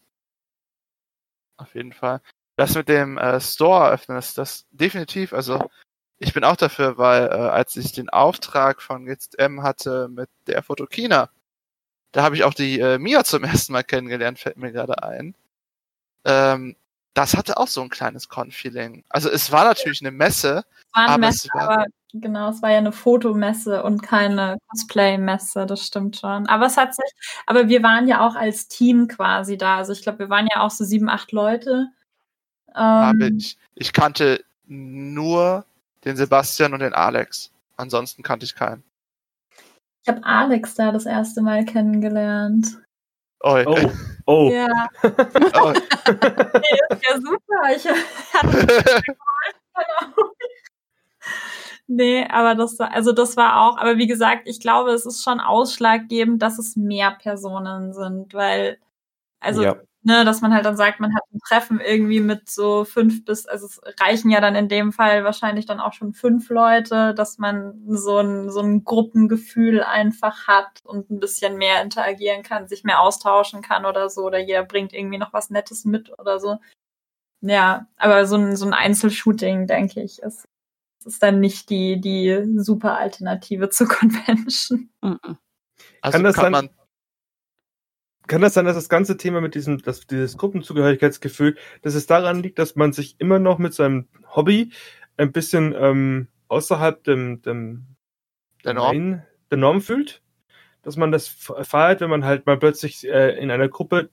Auf 1.58 1.76
jeden 1.76 1.94
Fall. 1.94 2.22
Das 2.56 2.76
mit 2.76 2.90
dem 2.90 3.18
äh, 3.18 3.40
Store 3.40 3.92
öffnen, 3.92 4.16
das, 4.16 4.34
das 4.34 4.68
definitiv, 4.72 5.34
also 5.34 5.70
ich 6.20 6.34
bin 6.34 6.44
auch 6.44 6.56
dafür, 6.56 6.98
weil 6.98 7.28
äh, 7.28 7.30
als 7.32 7.76
ich 7.76 7.92
den 7.92 8.10
Auftrag 8.10 8.82
von 8.82 9.06
GZM 9.06 9.64
hatte 9.64 10.08
mit 10.10 10.30
der 10.48 10.64
Fotokina, 10.64 11.30
da 12.12 12.24
habe 12.24 12.36
ich 12.36 12.44
auch 12.44 12.54
die 12.54 12.80
äh, 12.80 13.00
Mia 13.00 13.24
zum 13.24 13.44
ersten 13.44 13.74
Mal 13.74 13.84
kennengelernt, 13.84 14.40
fällt 14.40 14.58
mir 14.58 14.72
gerade 14.72 15.04
ein. 15.04 15.36
Ähm, 16.26 16.76
das 17.14 17.36
hatte 17.36 17.58
auch 17.58 17.68
so 17.68 17.82
ein 17.82 17.90
kleines 17.90 18.28
Con-Feeling. 18.30 19.04
Also 19.10 19.30
es 19.30 19.52
war 19.52 19.66
natürlich 19.66 20.02
eine 20.02 20.12
Messe. 20.12 20.64
War 20.94 21.04
eine 21.04 21.10
aber 21.10 21.18
Messe, 21.20 21.50
war, 21.54 21.70
aber 21.70 21.86
genau, 22.14 22.50
es 22.50 22.62
war 22.62 22.72
ja 22.72 22.80
eine 22.80 22.92
Fotomesse 22.92 23.84
und 23.84 24.02
keine 24.02 24.58
Cosplay-Messe, 24.70 25.66
das 25.66 25.86
stimmt 25.86 26.18
schon. 26.18 26.48
Aber 26.48 26.66
es 26.66 26.78
hat 26.78 26.96
sich, 26.96 27.12
aber 27.46 27.68
wir 27.68 27.84
waren 27.84 28.08
ja 28.08 28.28
auch 28.28 28.36
als 28.36 28.68
Team 28.68 29.08
quasi 29.08 29.58
da. 29.58 29.78
Also 29.78 29.94
ich 29.94 30.02
glaube, 30.02 30.20
wir 30.20 30.30
waren 30.30 30.48
ja 30.54 30.62
auch 30.62 30.72
so 30.72 30.84
sieben, 30.84 31.10
acht 31.10 31.32
Leute. 31.32 31.88
Ähm, 32.76 33.38
ich, 33.38 33.58
ich 33.76 33.94
kannte 33.94 34.44
nur 34.66 35.66
den 36.06 36.16
Sebastian 36.16 36.74
und 36.74 36.80
den 36.80 36.94
Alex. 36.94 37.52
Ansonsten 37.78 38.24
kannte 38.24 38.46
ich 38.46 38.56
keinen. 38.56 38.84
Ich 40.04 40.10
habe 40.10 40.24
Alex 40.24 40.76
da 40.76 40.92
das 40.92 41.06
erste 41.06 41.42
Mal 41.42 41.64
kennengelernt. 41.64 42.78
Oh. 43.42 43.62
oh. 43.66 43.92
oh. 44.26 44.50
Ja. 44.52 44.88
oh. 45.04 45.72
nee, 45.72 46.80
ist 46.90 47.08
ja 47.10 47.16
super. 47.16 47.76
Ich 47.76 47.86
hatte 48.34 49.04
Nee, 51.88 52.26
aber 52.30 52.56
das, 52.56 52.80
also 52.80 53.12
das 53.12 53.36
war 53.36 53.62
auch, 53.62 53.78
aber 53.78 53.98
wie 53.98 54.08
gesagt, 54.08 54.48
ich 54.48 54.60
glaube, 54.62 54.92
es 54.92 55.06
ist 55.06 55.22
schon 55.24 55.40
ausschlaggebend, 55.40 56.42
dass 56.42 56.58
es 56.58 56.76
mehr 56.78 57.12
Personen 57.12 57.94
sind, 57.94 58.34
weil, 58.34 58.80
also, 59.42 59.64
ja. 59.64 59.76
Ne, 60.04 60.26
dass 60.26 60.42
man 60.42 60.54
halt 60.54 60.66
dann 60.66 60.78
sagt, 60.78 61.00
man 61.00 61.16
hat 61.16 61.24
ein 61.34 61.40
Treffen 61.48 61.80
irgendwie 61.80 62.20
mit 62.20 62.50
so 62.50 62.86
fünf 62.86 63.26
bis, 63.26 63.46
also 63.46 63.66
es 63.66 63.82
reichen 64.00 64.30
ja 64.30 64.42
dann 64.42 64.56
in 64.56 64.70
dem 64.70 64.92
Fall 64.92 65.24
wahrscheinlich 65.24 65.66
dann 65.66 65.80
auch 65.80 65.94
schon 65.94 66.14
fünf 66.14 66.50
Leute, 66.50 67.14
dass 67.14 67.38
man 67.38 67.82
so 67.88 68.18
ein, 68.18 68.52
so 68.52 68.62
ein 68.62 68.84
Gruppengefühl 68.84 69.84
einfach 69.84 70.48
hat 70.48 70.82
und 70.84 71.10
ein 71.10 71.20
bisschen 71.20 71.58
mehr 71.58 71.82
interagieren 71.82 72.44
kann, 72.44 72.68
sich 72.68 72.84
mehr 72.84 73.02
austauschen 73.02 73.62
kann 73.62 73.86
oder 73.86 74.10
so, 74.10 74.22
oder 74.22 74.40
jeder 74.40 74.64
bringt 74.64 74.94
irgendwie 74.94 75.18
noch 75.18 75.34
was 75.34 75.50
Nettes 75.50 75.86
mit 75.86 76.18
oder 76.20 76.40
so. 76.40 76.58
Ja, 77.42 77.88
aber 77.98 78.26
so 78.26 78.38
ein, 78.38 78.56
so 78.56 78.66
ein 78.66 78.74
Einzelshooting, 78.74 79.68
denke 79.68 80.02
ich, 80.02 80.22
ist 80.22 80.48
ist 81.06 81.22
dann 81.22 81.40
nicht 81.40 81.70
die, 81.70 82.00
die 82.00 82.44
super 82.58 82.98
Alternative 82.98 83.70
zur 83.70 83.88
Convention. 83.88 84.90
Also 85.02 86.18
kann 86.18 86.24
das 86.24 86.36
kann 86.36 86.52
man 86.52 86.70
kann 88.28 88.42
das 88.42 88.54
sein, 88.54 88.66
dass 88.66 88.76
das 88.76 88.90
ganze 88.90 89.18
Thema 89.18 89.42
mit 89.42 89.56
diesem, 89.56 89.82
dass 89.82 90.08
dieses 90.08 90.38
Gruppenzugehörigkeitsgefühl, 90.38 91.58
dass 91.82 91.96
es 91.96 92.06
daran 92.06 92.42
liegt, 92.42 92.60
dass 92.60 92.76
man 92.76 92.94
sich 92.94 93.16
immer 93.20 93.40
noch 93.40 93.58
mit 93.58 93.74
seinem 93.74 94.08
Hobby 94.36 94.72
ein 95.18 95.32
bisschen 95.32 95.76
ähm, 95.78 96.28
außerhalb 96.48 97.04
dem, 97.04 97.42
dem 97.42 97.86
der 98.64 98.74
Norm. 98.74 99.22
der 99.52 99.58
Norm 99.58 99.82
fühlt? 99.82 100.22
Dass 100.82 100.98
man 100.98 101.12
das 101.12 101.28
feiert, 101.28 102.02
wenn 102.02 102.10
man 102.10 102.26
halt 102.26 102.46
mal 102.46 102.58
plötzlich 102.58 103.08
äh, 103.08 103.38
in 103.38 103.52
einer 103.52 103.70
Gruppe, 103.70 104.10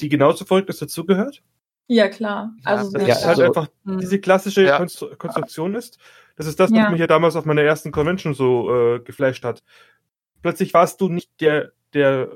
die 0.00 0.08
genauso 0.08 0.44
verrückt 0.44 0.70
ist, 0.70 0.82
dazugehört? 0.82 1.42
Ja, 1.88 2.08
klar. 2.08 2.52
Also, 2.64 2.92
dass 2.92 3.06
ja, 3.06 3.14
es 3.14 3.24
halt 3.24 3.38
also, 3.40 3.42
einfach 3.44 3.68
mh. 3.84 3.96
diese 3.98 4.20
klassische 4.20 4.62
ja. 4.62 4.78
Konstruktion 4.78 5.74
ist. 5.74 5.98
Das 6.36 6.46
ist 6.46 6.60
das, 6.60 6.70
was 6.70 6.78
ja. 6.78 6.90
mich 6.90 7.00
ja 7.00 7.06
damals 7.06 7.36
auf 7.36 7.44
meiner 7.44 7.62
ersten 7.62 7.92
Convention 7.92 8.34
so 8.34 8.96
äh, 8.96 9.00
geflasht 9.00 9.44
hat. 9.44 9.62
Plötzlich 10.42 10.74
warst 10.74 11.00
du 11.00 11.08
nicht 11.08 11.40
der, 11.40 11.72
der, 11.94 12.28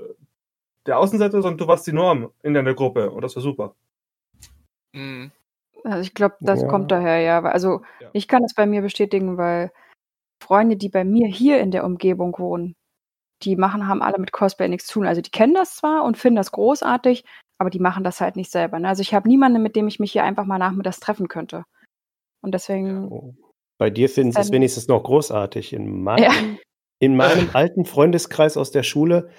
der 0.86 0.98
Außenseiter, 0.98 1.42
sondern 1.42 1.58
du 1.58 1.66
warst 1.66 1.86
die 1.86 1.92
Norm 1.92 2.30
in 2.42 2.54
deiner 2.54 2.74
Gruppe. 2.74 3.10
Und 3.10 3.22
das 3.22 3.36
war 3.36 3.42
super. 3.42 3.74
Mhm. 4.92 5.30
Also 5.84 6.00
ich 6.00 6.14
glaube, 6.14 6.36
das 6.40 6.62
ja. 6.62 6.68
kommt 6.68 6.90
daher, 6.90 7.20
ja. 7.20 7.42
Also 7.42 7.82
ich 8.12 8.28
kann 8.28 8.44
es 8.44 8.54
bei 8.54 8.66
mir 8.66 8.82
bestätigen, 8.82 9.38
weil 9.38 9.72
Freunde, 10.42 10.76
die 10.76 10.88
bei 10.88 11.04
mir 11.04 11.26
hier 11.26 11.60
in 11.60 11.70
der 11.70 11.84
Umgebung 11.84 12.38
wohnen, 12.38 12.74
die 13.42 13.56
machen, 13.56 13.88
haben 13.88 14.02
alle 14.02 14.18
mit 14.18 14.32
Cosplay 14.32 14.68
nichts 14.68 14.86
zu 14.86 14.94
tun. 14.94 15.06
Also 15.06 15.22
die 15.22 15.30
kennen 15.30 15.54
das 15.54 15.76
zwar 15.76 16.04
und 16.04 16.18
finden 16.18 16.36
das 16.36 16.52
großartig, 16.52 17.24
aber 17.58 17.70
die 17.70 17.78
machen 17.78 18.04
das 18.04 18.20
halt 18.20 18.36
nicht 18.36 18.50
selber. 18.50 18.78
Ne? 18.78 18.88
Also 18.88 19.00
ich 19.02 19.14
habe 19.14 19.28
niemanden, 19.28 19.62
mit 19.62 19.76
dem 19.76 19.88
ich 19.88 20.00
mich 20.00 20.12
hier 20.12 20.24
einfach 20.24 20.44
mal 20.44 20.58
nachmittags 20.58 21.00
treffen 21.00 21.28
könnte. 21.28 21.64
Und 22.42 22.52
deswegen. 22.52 23.36
Bei 23.78 23.90
dir 23.90 24.08
finden 24.08 24.32
sie 24.32 24.40
es 24.40 24.52
wenigstens 24.52 24.88
noch 24.88 25.02
großartig. 25.02 25.72
In, 25.72 26.02
mein, 26.02 26.22
ja. 26.22 26.32
in 26.98 27.16
meinem 27.16 27.48
alten 27.54 27.84
Freundeskreis 27.84 28.56
aus 28.56 28.70
der 28.70 28.82
Schule, 28.82 29.30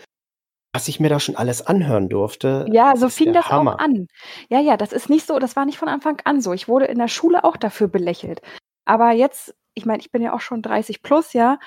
was 0.73 0.87
ich 0.87 0.99
mir 0.99 1.09
da 1.09 1.19
schon 1.19 1.35
alles 1.35 1.65
anhören 1.65 2.07
durfte. 2.09 2.65
Ja, 2.71 2.95
so 2.95 3.09
fing 3.09 3.33
das 3.33 3.49
Hammer. 3.49 3.75
auch 3.75 3.79
an. 3.79 4.07
Ja, 4.49 4.59
ja, 4.59 4.77
das 4.77 4.93
ist 4.93 5.09
nicht 5.09 5.27
so, 5.27 5.37
das 5.39 5.55
war 5.55 5.65
nicht 5.65 5.77
von 5.77 5.89
Anfang 5.89 6.21
an 6.23 6.41
so. 6.41 6.53
Ich 6.53 6.67
wurde 6.67 6.85
in 6.85 6.97
der 6.97 7.07
Schule 7.09 7.43
auch 7.43 7.57
dafür 7.57 7.87
belächelt. 7.87 8.41
Aber 8.85 9.11
jetzt, 9.11 9.53
ich 9.73 9.85
meine, 9.85 9.99
ich 9.99 10.11
bin 10.11 10.21
ja 10.21 10.33
auch 10.33 10.41
schon 10.41 10.61
30 10.61 11.03
plus, 11.03 11.33
ja. 11.33 11.59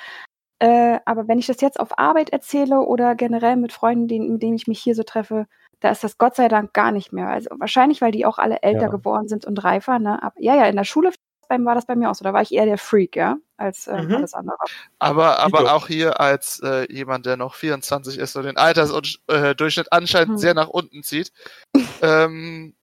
Äh, 0.61 1.01
aber 1.05 1.29
wenn 1.29 1.39
ich 1.39 1.47
das 1.47 1.61
jetzt 1.61 1.79
auf 1.81 1.99
Arbeit 1.99 2.31
erzähle 2.31 2.81
oder 2.81 3.15
generell 3.15 3.57
mit 3.57 3.73
Freunden, 3.73 4.09
die, 4.09 4.21
mit 4.21 4.43
denen 4.43 4.57
ich 4.57 4.67
mich 4.69 4.81
hier 4.81 4.95
so 4.95 5.03
treffe, 5.03 5.47
da 5.81 5.91
ist 5.91 6.03
das 6.05 6.17
Gott 6.17 6.37
sei 6.37 6.49
Dank 6.49 6.73
gar 6.73 6.93
nicht 6.93 7.13
mehr. 7.13 7.29
Also 7.29 7.51
wahrscheinlich, 7.59 8.01
weil 8.01 8.13
die 8.13 8.25
auch 8.25 8.39
alle 8.39 8.63
älter 8.63 8.83
Ja. 8.85 8.89
geworden 8.89 9.29
sind 9.29 9.45
und 9.45 9.63
reifer. 9.63 9.99
Ne? 9.99 10.23
Aber, 10.23 10.35
ja, 10.39 10.55
ja, 10.57 10.65
in 10.67 10.77
der 10.77 10.85
Schule 10.85 11.11
beim- 11.49 11.65
war 11.65 11.75
das 11.75 11.87
bei 11.87 11.95
mir 11.97 12.11
auch 12.11 12.15
so. 12.15 12.25
Da 12.25 12.33
war 12.33 12.43
ich 12.43 12.53
eher 12.53 12.65
der 12.67 12.79
Freak, 12.79 13.17
ja, 13.17 13.37
als 13.57 13.87
äh, 13.87 14.03
Mhm. 14.03 14.15
alles 14.17 14.35
andere. 14.35 14.57
Aber, 14.99 15.39
aber 15.41 15.75
auch 15.75 15.87
hier 15.87 16.21
als 16.21 16.61
äh, 16.61 16.91
jemand, 16.93 17.27
der 17.27 17.37
noch 17.37 17.55
24 17.55 18.19
ist 18.19 18.37
und 18.37 18.45
den 18.45 18.57
Altersdurchschnitt 18.57 19.93
anscheinend 19.93 20.33
Hm. 20.35 20.39
sehr 20.39 20.55
nach 20.55 20.69
unten 20.69 21.03
zieht, 21.03 21.33
ähm, 22.03 22.75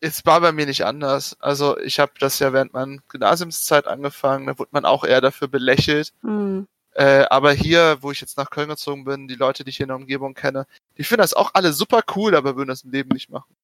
es 0.00 0.24
war 0.26 0.40
bei 0.40 0.52
mir 0.52 0.66
nicht 0.66 0.84
anders. 0.84 1.36
Also 1.40 1.78
ich 1.78 1.98
habe 1.98 2.12
das 2.20 2.38
ja 2.38 2.52
während 2.52 2.72
meiner 2.74 2.98
Gymnasiumszeit 3.08 3.86
angefangen, 3.86 4.46
da 4.46 4.58
wurde 4.58 4.70
man 4.72 4.84
auch 4.84 5.04
eher 5.04 5.20
dafür 5.20 5.48
belächelt. 5.48 6.12
Hm. 6.22 6.66
Äh, 6.92 7.24
aber 7.30 7.52
hier, 7.52 7.96
wo 8.02 8.12
ich 8.12 8.20
jetzt 8.20 8.36
nach 8.36 8.50
Köln 8.50 8.68
gezogen 8.68 9.04
bin, 9.04 9.26
die 9.26 9.34
Leute, 9.34 9.64
die 9.64 9.70
ich 9.70 9.78
hier 9.78 9.84
in 9.84 9.88
der 9.88 9.96
Umgebung 9.96 10.34
kenne, 10.34 10.66
die 10.96 11.02
finden 11.04 11.22
das 11.22 11.34
auch 11.34 11.50
alle 11.54 11.72
super 11.72 12.02
cool, 12.14 12.36
aber 12.36 12.54
würden 12.54 12.68
das 12.68 12.82
im 12.84 12.92
Leben 12.92 13.08
nicht 13.12 13.30
machen. 13.30 13.56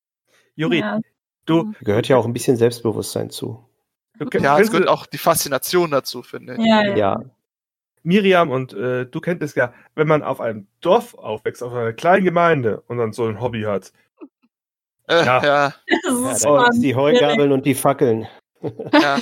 Juri, 0.57 0.81
Ja. 0.81 0.99
du, 1.47 1.73
Gehört 1.81 2.09
ja 2.09 2.17
auch 2.17 2.25
ein 2.25 2.33
bisschen 2.33 2.57
Selbstbewusstsein 2.57 3.31
zu. 3.31 3.65
Ja, 4.41 4.59
es 4.59 4.71
gehört 4.71 4.89
auch 4.89 5.07
die 5.07 5.19
Faszination 5.19 5.91
dazu, 5.91 6.23
finde 6.23 6.55
ich. 6.55 6.65
Ja, 6.65 6.83
ja. 6.83 6.97
Ja, 6.97 7.21
Miriam 8.03 8.51
und 8.51 8.73
äh, 8.73 9.07
du 9.07 9.21
kennt 9.21 9.43
es 9.43 9.55
ja, 9.55 9.73
wenn 9.95 10.09
man 10.09 10.23
auf 10.23 10.41
einem 10.41 10.67
Dorf 10.81 11.15
aufwächst, 11.15 11.63
auf 11.63 11.73
einer 11.73 11.93
kleinen 11.93 12.25
Gemeinde 12.25 12.83
und 12.87 12.99
dann 12.99 13.13
so 13.13 13.27
ein 13.27 13.41
Hobby 13.41 13.63
hat. 13.63 13.93
Äh, 15.09 15.25
Ja. 15.25 15.45
ja. 15.45 15.75
Das 16.05 16.43
ja 16.43 16.69
ist 16.69 16.81
die 16.81 16.95
Heugabeln 16.95 17.53
und 17.53 17.67
die 17.67 17.75
Fackeln. 17.75 18.27
Ja. 18.93 19.19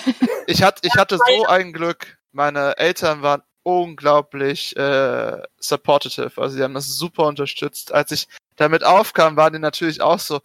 Ich, 0.46 0.62
hat, 0.62 0.80
ich 0.82 0.94
hatte 0.96 1.18
so 1.18 1.46
ein 1.46 1.72
Glück. 1.72 2.18
Meine 2.32 2.76
Eltern 2.76 3.22
waren 3.22 3.42
unglaublich 3.62 4.76
äh, 4.76 5.42
supportive. 5.58 6.32
Also 6.36 6.56
die 6.56 6.62
haben 6.62 6.74
das 6.74 6.88
super 6.88 7.26
unterstützt. 7.26 7.92
Als 7.92 8.10
ich 8.10 8.28
damit 8.56 8.84
aufkam, 8.84 9.36
waren 9.36 9.52
die 9.52 9.58
natürlich 9.58 10.00
auch 10.00 10.18
so, 10.18 10.40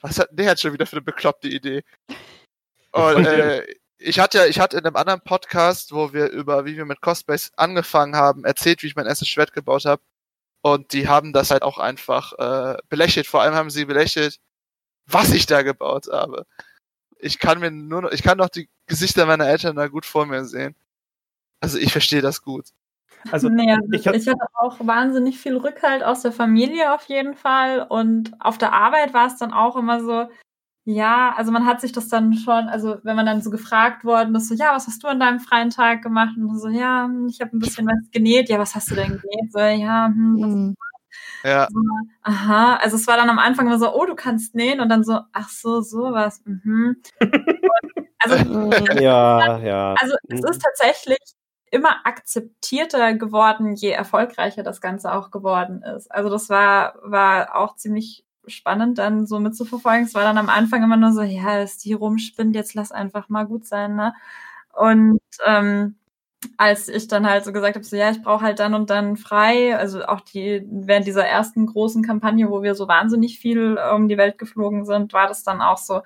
was 0.00 0.18
hat 0.18 0.28
der 0.30 0.46
jetzt 0.46 0.62
schon 0.62 0.72
wieder 0.72 0.86
für 0.86 0.96
eine 0.96 1.02
bekloppte 1.02 1.48
Idee? 1.48 1.82
Und 2.92 3.26
äh, 3.26 3.66
ich 3.98 4.20
hatte 4.20 4.38
ja, 4.38 4.46
ich 4.46 4.60
hatte 4.60 4.76
in 4.78 4.86
einem 4.86 4.96
anderen 4.96 5.20
Podcast, 5.20 5.92
wo 5.92 6.12
wir 6.12 6.30
über, 6.30 6.64
wie 6.64 6.76
wir 6.76 6.84
mit 6.84 7.00
Cosplays 7.00 7.52
angefangen 7.56 8.16
haben, 8.16 8.44
erzählt, 8.44 8.82
wie 8.82 8.86
ich 8.86 8.96
mein 8.96 9.06
erstes 9.06 9.28
Schwert 9.28 9.52
gebaut 9.52 9.84
habe. 9.84 10.02
Und 10.62 10.92
die 10.92 11.08
haben 11.08 11.32
das 11.32 11.50
halt 11.50 11.62
auch 11.62 11.78
einfach 11.78 12.32
äh, 12.38 12.78
belächelt. 12.88 13.26
Vor 13.26 13.42
allem 13.42 13.54
haben 13.54 13.70
sie 13.70 13.84
belächelt, 13.84 14.38
was 15.06 15.32
ich 15.32 15.46
da 15.46 15.62
gebaut 15.62 16.08
habe. 16.12 16.46
Ich 17.18 17.38
kann 17.38 17.60
mir 17.60 17.70
nur 17.70 18.02
noch, 18.02 18.12
ich 18.12 18.22
kann 18.22 18.38
noch 18.38 18.48
die 18.48 18.68
Gesichter 18.86 19.26
meiner 19.26 19.48
Eltern 19.48 19.76
da 19.76 19.88
gut 19.88 20.06
vor 20.06 20.26
mir 20.26 20.44
sehen. 20.44 20.74
Also 21.60 21.78
ich 21.78 21.92
verstehe 21.92 22.22
das 22.22 22.42
gut. 22.42 22.68
Also 23.32 23.48
also 23.48 23.58
ich 23.92 24.00
ich, 24.00 24.06
hab- 24.06 24.14
hatte 24.14 24.36
auch 24.54 24.76
wahnsinnig 24.80 25.38
viel 25.38 25.56
Rückhalt 25.56 26.04
aus 26.04 26.22
der 26.22 26.32
Familie 26.32 26.92
auf 26.94 27.04
jeden 27.04 27.34
Fall. 27.34 27.82
Und 27.88 28.32
auf 28.40 28.58
der 28.58 28.72
Arbeit 28.72 29.12
war 29.14 29.26
es 29.26 29.38
dann 29.38 29.52
auch 29.52 29.76
immer 29.76 30.00
so, 30.00 30.28
ja, 30.90 31.34
also 31.36 31.52
man 31.52 31.66
hat 31.66 31.82
sich 31.82 31.92
das 31.92 32.08
dann 32.08 32.32
schon, 32.32 32.66
also 32.68 32.96
wenn 33.02 33.14
man 33.14 33.26
dann 33.26 33.42
so 33.42 33.50
gefragt 33.50 34.04
worden 34.06 34.34
ist, 34.34 34.48
so, 34.48 34.54
ja, 34.54 34.74
was 34.74 34.86
hast 34.86 35.02
du 35.02 35.08
an 35.08 35.20
deinem 35.20 35.38
freien 35.38 35.68
Tag 35.68 36.00
gemacht? 36.00 36.34
Und 36.38 36.58
so, 36.58 36.68
ja, 36.68 37.04
hm, 37.04 37.26
ich 37.28 37.42
habe 37.42 37.54
ein 37.54 37.58
bisschen 37.58 37.86
was 37.86 38.10
genäht. 38.10 38.48
Ja, 38.48 38.58
was 38.58 38.74
hast 38.74 38.90
du 38.90 38.94
denn 38.94 39.08
genäht? 39.20 39.52
So, 39.52 39.58
ja, 39.58 40.06
hm, 40.06 40.38
das 40.40 40.50
Hm. 40.50 40.76
Ja, 41.44 41.68
Aha, 42.22 42.76
also 42.76 42.96
es 42.96 43.06
war 43.06 43.18
dann 43.18 43.28
am 43.28 43.38
Anfang 43.38 43.66
immer 43.66 43.78
so, 43.78 43.94
oh, 43.94 44.06
du 44.06 44.14
kannst 44.14 44.54
nähen 44.54 44.80
und 44.80 44.88
dann 44.88 45.04
so, 45.04 45.20
ach 45.32 45.50
so, 45.50 45.82
sowas. 45.82 46.42
Mhm. 46.46 46.96
Also, 48.20 48.36
Hm. 48.36 48.70
Ja, 49.02 49.58
ja. 49.62 49.94
also 50.00 50.16
es 50.26 50.42
ist 50.42 50.60
tatsächlich 50.60 51.20
immer 51.70 52.04
akzeptierter 52.04 53.14
geworden, 53.14 53.74
je 53.74 53.90
erfolgreicher 53.90 54.64
das 54.64 54.80
Ganze 54.80 55.12
auch 55.12 55.30
geworden 55.30 55.82
ist. 55.82 56.10
Also 56.10 56.28
das 56.28 56.48
war, 56.48 56.94
war 57.02 57.54
auch 57.54 57.76
ziemlich 57.76 58.24
spannend 58.48 58.98
dann 58.98 59.26
so 59.26 59.38
mitzuverfolgen. 59.40 60.04
Es 60.06 60.14
war 60.14 60.22
dann 60.22 60.38
am 60.38 60.48
Anfang 60.48 60.82
immer 60.82 60.96
nur 60.96 61.12
so, 61.12 61.22
ja, 61.22 61.60
ist 61.60 61.84
die 61.84 61.92
rumspinnt, 61.94 62.54
jetzt 62.54 62.74
lass 62.74 62.92
einfach 62.92 63.28
mal 63.28 63.44
gut 63.46 63.66
sein, 63.66 63.96
ne? 63.96 64.14
Und 64.72 65.20
ähm, 65.44 65.96
als 66.56 66.88
ich 66.88 67.08
dann 67.08 67.26
halt 67.28 67.44
so 67.44 67.52
gesagt 67.52 67.74
habe, 67.76 67.84
so 67.84 67.96
ja, 67.96 68.10
ich 68.10 68.22
brauche 68.22 68.42
halt 68.44 68.60
dann 68.60 68.74
und 68.74 68.90
dann 68.90 69.16
frei, 69.16 69.76
also 69.76 70.04
auch 70.04 70.20
die 70.20 70.64
während 70.70 71.06
dieser 71.06 71.26
ersten 71.26 71.66
großen 71.66 72.04
Kampagne, 72.04 72.48
wo 72.50 72.62
wir 72.62 72.74
so 72.74 72.86
wahnsinnig 72.86 73.40
viel 73.40 73.78
um 73.94 74.08
die 74.08 74.16
Welt 74.18 74.38
geflogen 74.38 74.84
sind, 74.84 75.12
war 75.12 75.26
das 75.26 75.42
dann 75.42 75.60
auch 75.60 75.78
so, 75.78 76.02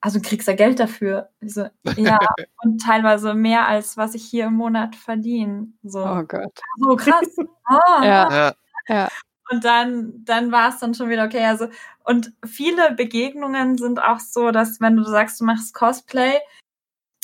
also 0.00 0.18
du 0.18 0.26
kriegst 0.28 0.48
ja 0.48 0.54
Geld 0.54 0.80
dafür. 0.80 1.28
So, 1.42 1.66
ja, 1.96 2.18
und 2.62 2.80
teilweise 2.80 3.34
mehr 3.34 3.68
als 3.68 3.96
was 3.96 4.14
ich 4.14 4.24
hier 4.24 4.46
im 4.46 4.54
Monat 4.54 4.96
verdiene. 4.96 5.68
So, 5.82 6.00
Oh 6.00 6.22
Gott. 6.26 6.58
so 6.78 6.96
krass. 6.96 7.36
Ah, 7.64 8.04
Ja. 8.04 8.30
ja, 8.30 8.52
Ja. 8.88 9.08
Und 9.50 9.64
dann, 9.64 10.24
dann 10.24 10.52
war 10.52 10.70
es 10.70 10.78
dann 10.78 10.94
schon 10.94 11.08
wieder 11.08 11.24
okay. 11.24 11.44
Also, 11.44 11.68
und 12.04 12.32
viele 12.44 12.92
Begegnungen 12.92 13.78
sind 13.78 14.02
auch 14.02 14.20
so, 14.20 14.50
dass 14.50 14.80
wenn 14.80 14.96
du 14.96 15.04
sagst, 15.04 15.40
du 15.40 15.44
machst 15.44 15.74
Cosplay, 15.74 16.38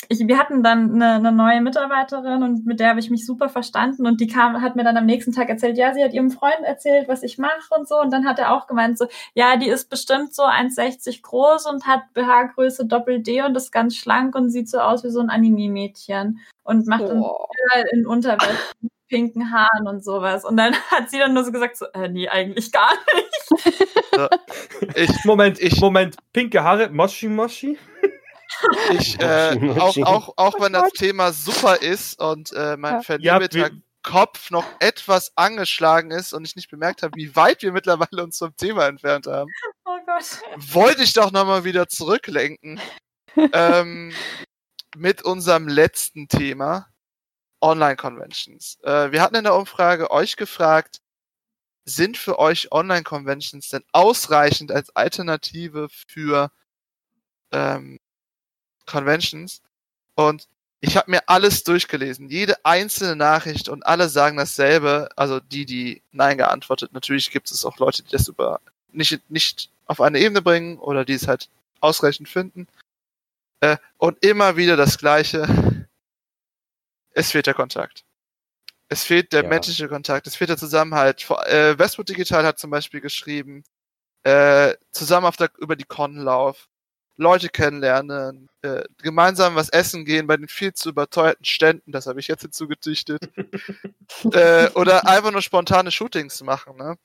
ich, 0.09 0.19
wir 0.27 0.37
hatten 0.37 0.63
dann 0.63 0.93
eine, 0.95 1.13
eine 1.15 1.31
neue 1.31 1.61
Mitarbeiterin 1.61 2.43
und 2.43 2.65
mit 2.65 2.79
der 2.79 2.89
habe 2.89 2.99
ich 2.99 3.09
mich 3.09 3.25
super 3.25 3.49
verstanden 3.49 4.05
und 4.05 4.19
die 4.19 4.27
kam, 4.27 4.61
hat 4.61 4.75
mir 4.75 4.83
dann 4.83 4.97
am 4.97 5.05
nächsten 5.05 5.31
Tag 5.31 5.49
erzählt, 5.49 5.77
ja, 5.77 5.93
sie 5.93 6.03
hat 6.03 6.13
ihrem 6.13 6.31
Freund 6.31 6.61
erzählt, 6.63 7.07
was 7.07 7.23
ich 7.23 7.37
mache 7.37 7.73
und 7.77 7.87
so 7.87 7.99
und 7.99 8.11
dann 8.11 8.25
hat 8.25 8.39
er 8.39 8.53
auch 8.53 8.67
gemeint 8.67 8.97
so, 8.97 9.07
ja, 9.33 9.55
die 9.57 9.69
ist 9.69 9.89
bestimmt 9.89 10.33
so 10.33 10.43
1,60 10.43 11.21
groß 11.21 11.65
und 11.67 11.87
hat 11.87 12.01
BH-Größe 12.13 12.85
Doppel-D 12.85 13.43
und 13.43 13.55
ist 13.55 13.71
ganz 13.71 13.95
schlank 13.95 14.35
und 14.35 14.49
sieht 14.49 14.69
so 14.69 14.79
aus 14.79 15.03
wie 15.03 15.09
so 15.09 15.19
ein 15.19 15.29
Anime-Mädchen 15.29 16.39
und 16.63 16.87
macht 16.87 17.03
Oh. 17.03 17.47
In 17.91 18.05
Unterwäsche 18.05 18.57
pinken 19.13 19.51
Haaren 19.51 19.87
und 19.87 20.03
sowas 20.03 20.43
und 20.43 20.57
dann 20.57 20.73
hat 20.91 21.11
sie 21.11 21.19
dann 21.19 21.35
nur 21.35 21.43
so 21.43 21.51
gesagt 21.51 21.77
so, 21.77 21.85
äh, 21.93 22.09
nee, 22.09 22.27
eigentlich 22.27 22.71
gar 22.71 22.93
nicht. 23.13 24.29
ich, 24.95 25.23
Moment, 25.23 25.59
Ich- 25.61 25.79
Moment, 25.79 26.15
pinke 26.33 26.63
Haare, 26.63 26.89
Moshi 26.89 27.27
Moshi? 27.27 27.77
ich 28.91 29.19
äh, 29.19 29.55
auch, 29.79 29.95
auch, 29.97 30.33
auch 30.37 30.59
wenn 30.59 30.73
das. 30.73 30.91
Thema 30.93 31.31
super 31.31 31.81
ist 31.81 32.19
und 32.19 32.51
äh, 32.53 32.75
mein 32.75 32.95
Ja. 32.95 33.01
verliebter 33.01 33.57
Ja, 33.59 33.69
Kopf 34.01 34.49
noch 34.51 34.65
etwas 34.79 35.31
angeschlagen 35.35 36.09
ist 36.11 36.33
und 36.33 36.45
ich 36.45 36.55
nicht 36.55 36.69
bemerkt 36.71 37.03
habe, 37.03 37.13
wie 37.15 37.35
weit 37.35 37.61
wir 37.61 37.71
mittlerweile 37.71 38.23
uns 38.23 38.37
vom 38.39 38.55
Thema 38.57 38.87
entfernt 38.87 39.27
haben, 39.27 39.49
Oh 39.85 39.97
Gott. 40.07 40.41
wollte 40.73 41.03
ich 41.03 41.13
doch 41.13 41.31
nochmal 41.31 41.63
wieder 41.65 41.87
zurücklenken 41.87 42.81
ähm, 43.53 44.11
mit 44.97 45.21
unserem 45.21 45.67
letzten 45.67 46.27
Thema 46.27 46.87
Online-Conventions. 47.63 48.77
Äh, 48.83 49.11
wir 49.11 49.21
hatten 49.21 49.35
in 49.35 49.45
der 49.45 49.55
Umfrage 49.55 50.11
euch 50.11 50.35
gefragt, 50.35 51.01
sind 51.85 52.17
für 52.17 52.37
euch 52.37 52.71
Online-Conventions 52.71 53.69
denn 53.69 53.83
ausreichend 53.91 54.71
als 54.71 54.95
Alternative 54.95 55.87
für 55.89 56.51
ähm, 57.51 57.99
Conventions? 58.85 59.61
Und 60.15 60.47
ich 60.81 60.97
habe 60.97 61.11
mir 61.11 61.21
alles 61.27 61.63
durchgelesen, 61.63 62.29
jede 62.29 62.63
einzelne 62.65 63.15
Nachricht 63.15 63.69
und 63.69 63.85
alle 63.85 64.09
sagen 64.09 64.37
dasselbe. 64.37 65.09
Also 65.15 65.39
die, 65.39 65.65
die 65.65 66.01
Nein 66.11 66.37
geantwortet. 66.37 66.91
Natürlich 66.93 67.31
gibt 67.31 67.49
es 67.49 67.63
auch 67.63 67.77
Leute, 67.77 68.03
die 68.03 68.11
das 68.11 68.27
über 68.27 68.59
nicht, 68.91 69.21
nicht 69.29 69.69
auf 69.85 70.01
eine 70.01 70.19
Ebene 70.19 70.41
bringen 70.41 70.77
oder 70.77 71.05
die 71.05 71.13
es 71.13 71.27
halt 71.27 71.49
ausreichend 71.79 72.27
finden. 72.27 72.67
Äh, 73.61 73.77
und 73.97 74.23
immer 74.23 74.57
wieder 74.57 74.75
das 74.75 74.97
Gleiche. 74.97 75.47
Es 77.13 77.31
fehlt 77.31 77.47
der 77.47 77.53
Kontakt. 77.53 78.03
Es 78.89 79.03
fehlt 79.03 79.33
der 79.33 79.43
Ja. 79.43 79.49
menschliche 79.49 79.87
Kontakt, 79.87 80.27
es 80.27 80.35
fehlt 80.35 80.49
der 80.49 80.57
Zusammenhalt. 80.57 81.25
Äh, 81.45 81.77
Westwood 81.77 82.09
Digital 82.09 82.45
hat 82.45 82.59
zum 82.59 82.69
Beispiel 82.69 83.01
geschrieben, 83.01 83.63
äh, 84.23 84.75
zusammen 84.91 85.25
auf 85.25 85.37
der, 85.37 85.49
über 85.57 85.75
die 85.75 85.83
Con 85.83 86.17
lauf, 86.17 86.67
Leute 87.15 87.49
kennenlernen, 87.49 88.49
äh, 88.63 88.83
gemeinsam 89.01 89.55
was 89.55 89.69
essen 89.69 90.05
gehen 90.05 90.25
bei 90.27 90.37
den 90.37 90.47
viel 90.47 90.73
zu 90.73 90.89
überteuerten 90.89 91.45
Ständen, 91.45 91.91
das 91.91 92.07
habe 92.07 92.19
ich 92.19 92.27
jetzt 92.27 92.41
hinzugedichtet. 92.41 93.21
äh, 94.31 94.69
oder 94.71 95.07
einfach 95.07 95.31
nur 95.31 95.41
spontane 95.41 95.91
Shootings 95.91 96.41
machen, 96.41 96.77
ne? 96.77 96.97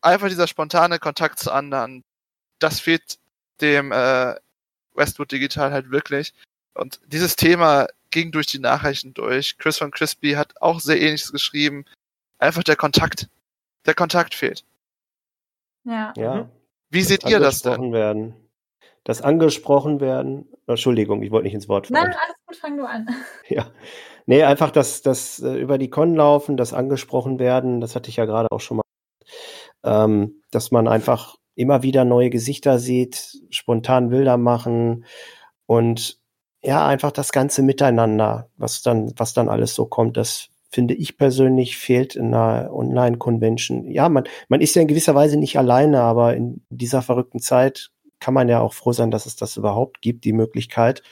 Einfach 0.00 0.28
dieser 0.28 0.46
spontane 0.46 0.98
Kontakt 0.98 1.38
zu 1.38 1.52
anderen, 1.52 2.04
das 2.58 2.80
fehlt 2.80 3.18
dem 3.60 3.92
äh, 3.92 4.34
Westwood 4.94 5.30
Digital 5.32 5.72
halt 5.72 5.90
wirklich. 5.90 6.34
Und 6.74 7.00
dieses 7.06 7.36
Thema 7.36 7.86
ging 8.10 8.32
durch 8.32 8.46
die 8.46 8.58
Nachrichten 8.58 9.14
durch. 9.14 9.58
Chris 9.58 9.78
von 9.78 9.90
Crispy 9.90 10.32
hat 10.32 10.60
auch 10.60 10.80
sehr 10.80 11.00
ähnliches 11.00 11.32
geschrieben. 11.32 11.84
Einfach 12.38 12.62
der 12.62 12.76
Kontakt. 12.76 13.28
Der 13.86 13.94
Kontakt 13.94 14.34
fehlt. 14.34 14.64
Ja. 15.84 16.12
Ja. 16.16 16.34
Mhm. 16.34 16.48
Wie 16.90 17.02
seht 17.02 17.24
ihr 17.24 17.38
das 17.40 17.62
denn? 17.62 17.72
angesprochen 17.72 17.92
werden. 17.92 18.34
Das 19.04 19.22
angesprochen 19.22 20.00
werden. 20.00 20.48
Entschuldigung, 20.66 21.22
ich 21.22 21.30
wollte 21.30 21.44
nicht 21.44 21.54
ins 21.54 21.68
Wort 21.68 21.90
Nein, 21.90 22.04
fallen. 22.04 22.16
alles 22.24 22.36
gut, 22.46 22.56
fang 22.56 22.76
du 22.76 22.84
an. 22.84 23.08
Ja. 23.48 23.70
Nee, 24.28 24.42
einfach 24.42 24.72
das, 24.72 25.02
das 25.02 25.38
äh, 25.38 25.54
über 25.54 25.78
die 25.78 25.90
Con 25.90 26.16
laufen, 26.16 26.56
das 26.56 26.72
angesprochen 26.72 27.38
werden, 27.38 27.80
das 27.80 27.94
hatte 27.94 28.10
ich 28.10 28.16
ja 28.16 28.24
gerade 28.24 28.50
auch 28.50 28.60
schon 28.60 28.78
mal. 28.78 28.82
Ähm, 29.84 30.42
dass 30.50 30.72
man 30.72 30.88
einfach 30.88 31.36
immer 31.54 31.84
wieder 31.84 32.04
neue 32.04 32.30
Gesichter 32.30 32.80
sieht, 32.80 33.38
spontan 33.50 34.08
Bilder 34.10 34.36
machen 34.36 35.04
und 35.66 36.18
ja, 36.66 36.84
einfach 36.86 37.12
das 37.12 37.30
ganze 37.30 37.62
Miteinander, 37.62 38.50
was 38.56 38.82
dann, 38.82 39.12
was 39.16 39.34
dann 39.34 39.48
alles 39.48 39.74
so 39.74 39.86
kommt, 39.86 40.16
das 40.16 40.48
finde 40.68 40.94
ich 40.94 41.16
persönlich, 41.16 41.76
fehlt 41.76 42.16
in 42.16 42.34
einer 42.34 42.72
Online-Convention. 42.72 43.88
Ja, 43.88 44.08
man, 44.08 44.24
man 44.48 44.60
ist 44.60 44.74
ja 44.74 44.82
in 44.82 44.88
gewisser 44.88 45.14
Weise 45.14 45.38
nicht 45.38 45.58
alleine, 45.58 46.02
aber 46.02 46.34
in 46.34 46.64
dieser 46.68 47.02
verrückten 47.02 47.38
Zeit 47.38 47.92
kann 48.18 48.34
man 48.34 48.48
ja 48.48 48.60
auch 48.60 48.74
froh 48.74 48.92
sein, 48.92 49.12
dass 49.12 49.26
es 49.26 49.36
das 49.36 49.56
überhaupt 49.56 50.02
gibt, 50.02 50.24
die 50.24 50.32
Möglichkeit. 50.32 51.02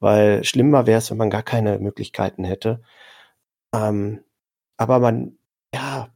Weil 0.00 0.42
schlimmer 0.42 0.86
wäre 0.86 0.98
es, 0.98 1.10
wenn 1.10 1.16
man 1.18 1.30
gar 1.30 1.44
keine 1.44 1.78
Möglichkeiten 1.78 2.42
hätte. 2.42 2.82
Ähm, 3.72 4.24
aber 4.76 4.98
man, 4.98 5.38
ja, 5.72 6.08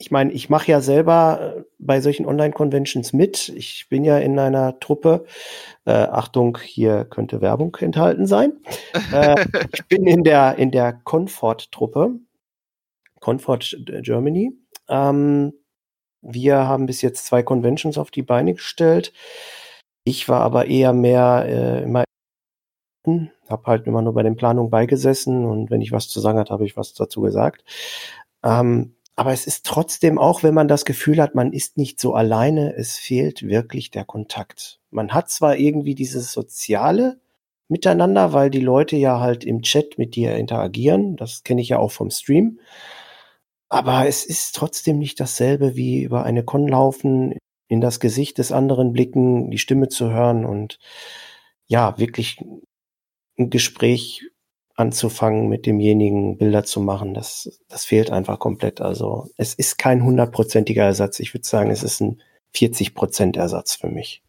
ich 0.00 0.12
meine, 0.12 0.32
ich 0.32 0.48
mache 0.48 0.70
ja 0.70 0.80
selber 0.80 1.56
äh, 1.58 1.62
bei 1.80 2.00
solchen 2.00 2.24
Online-Conventions 2.24 3.12
mit. 3.12 3.48
Ich 3.50 3.88
bin 3.88 4.04
ja 4.04 4.16
in 4.18 4.38
einer 4.38 4.78
Truppe. 4.78 5.24
Äh, 5.84 5.90
Achtung, 5.90 6.56
hier 6.62 7.04
könnte 7.04 7.40
Werbung 7.40 7.76
enthalten 7.80 8.26
sein. 8.26 8.52
äh, 9.12 9.44
ich 9.72 9.86
bin 9.88 10.06
in 10.06 10.22
der 10.22 10.56
in 10.56 10.70
der 10.70 10.92
Comfort-Truppe, 10.92 12.12
Comfort 13.18 13.76
Germany. 14.02 14.52
Ähm, 14.88 15.52
wir 16.22 16.68
haben 16.68 16.86
bis 16.86 17.02
jetzt 17.02 17.26
zwei 17.26 17.42
Conventions 17.42 17.98
auf 17.98 18.12
die 18.12 18.22
Beine 18.22 18.54
gestellt. 18.54 19.12
Ich 20.04 20.28
war 20.28 20.42
aber 20.42 20.66
eher 20.66 20.92
mehr 20.92 21.44
äh, 21.48 21.82
immer 21.82 22.04
habe 23.48 23.62
halt 23.66 23.86
immer 23.86 24.02
nur 24.02 24.12
bei 24.14 24.22
den 24.22 24.36
Planungen 24.36 24.70
beigesessen 24.70 25.44
und 25.44 25.70
wenn 25.70 25.80
ich 25.80 25.92
was 25.92 26.08
zu 26.08 26.20
sagen 26.20 26.38
hatte, 26.38 26.52
habe 26.52 26.66
ich 26.66 26.76
was 26.76 26.92
dazu 26.94 27.22
gesagt. 27.22 27.64
Ähm, 28.44 28.94
aber 29.18 29.32
es 29.32 29.48
ist 29.48 29.66
trotzdem 29.66 30.16
auch, 30.16 30.44
wenn 30.44 30.54
man 30.54 30.68
das 30.68 30.84
Gefühl 30.84 31.20
hat, 31.20 31.34
man 31.34 31.52
ist 31.52 31.76
nicht 31.76 31.98
so 31.98 32.14
alleine, 32.14 32.76
es 32.76 32.96
fehlt 32.98 33.42
wirklich 33.42 33.90
der 33.90 34.04
Kontakt. 34.04 34.78
Man 34.92 35.12
hat 35.12 35.28
zwar 35.28 35.56
irgendwie 35.56 35.96
dieses 35.96 36.32
soziale 36.32 37.20
Miteinander, 37.66 38.32
weil 38.32 38.48
die 38.48 38.60
Leute 38.60 38.94
ja 38.94 39.18
halt 39.18 39.42
im 39.42 39.62
Chat 39.62 39.98
mit 39.98 40.14
dir 40.14 40.36
interagieren, 40.36 41.16
das 41.16 41.42
kenne 41.42 41.60
ich 41.60 41.70
ja 41.70 41.80
auch 41.80 41.90
vom 41.90 42.10
Stream, 42.12 42.60
aber 43.68 44.06
es 44.06 44.24
ist 44.24 44.54
trotzdem 44.54 45.00
nicht 45.00 45.18
dasselbe 45.18 45.74
wie 45.74 46.04
über 46.04 46.22
eine 46.22 46.44
Con 46.44 46.68
laufen, 46.68 47.36
in 47.66 47.80
das 47.80 47.98
Gesicht 47.98 48.38
des 48.38 48.52
anderen 48.52 48.92
blicken, 48.92 49.50
die 49.50 49.58
Stimme 49.58 49.88
zu 49.88 50.12
hören 50.12 50.44
und 50.44 50.78
ja, 51.66 51.98
wirklich 51.98 52.40
ein 53.36 53.50
Gespräch 53.50 54.30
anzufangen, 54.78 55.48
mit 55.48 55.66
demjenigen 55.66 56.38
Bilder 56.38 56.62
zu 56.64 56.80
machen, 56.80 57.12
das, 57.12 57.60
das 57.68 57.84
fehlt 57.84 58.10
einfach 58.10 58.38
komplett. 58.38 58.80
Also 58.80 59.28
es 59.36 59.54
ist 59.54 59.76
kein 59.76 60.04
hundertprozentiger 60.04 60.84
Ersatz. 60.84 61.18
Ich 61.18 61.34
würde 61.34 61.46
sagen, 61.46 61.70
es 61.70 61.82
ist 61.82 62.00
ein 62.00 62.22
40 62.54 62.94
Prozent 62.94 63.36
Ersatz 63.36 63.74
für 63.74 63.88
mich. 63.88 64.22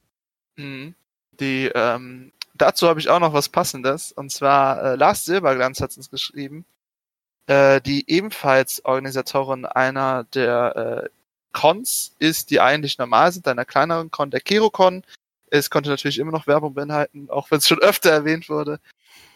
Mhm. 0.55 0.95
Die, 1.39 1.71
ähm, 1.75 2.31
dazu 2.55 2.87
habe 2.87 2.99
ich 2.99 3.09
auch 3.09 3.19
noch 3.19 3.33
was 3.33 3.49
Passendes. 3.49 4.11
Und 4.11 4.31
zwar 4.31 4.83
äh, 4.83 4.95
Lars 4.95 5.23
Silberglanz 5.23 5.81
hat 5.81 5.95
uns 5.95 6.09
geschrieben, 6.09 6.65
äh, 7.45 7.79
die 7.79 8.09
ebenfalls 8.09 8.83
Organisatorin 8.85 9.65
einer 9.65 10.23
der 10.33 11.03
äh, 11.05 11.09
Cons 11.53 12.15
ist, 12.17 12.49
die 12.49 12.59
eigentlich 12.59 12.97
normal 12.97 13.31
sind, 13.31 13.47
einer 13.47 13.65
kleineren 13.65 14.09
Con, 14.09 14.31
der 14.31 14.41
KeroCon. 14.41 15.03
Es 15.51 15.69
konnte 15.69 15.91
natürlich 15.91 16.17
immer 16.17 16.31
noch 16.31 16.47
Werbung 16.47 16.73
beinhalten, 16.73 17.29
auch 17.29 17.51
wenn 17.51 17.59
es 17.59 17.67
schon 17.67 17.79
öfter 17.83 18.09
erwähnt 18.09 18.49
wurde. 18.49 18.79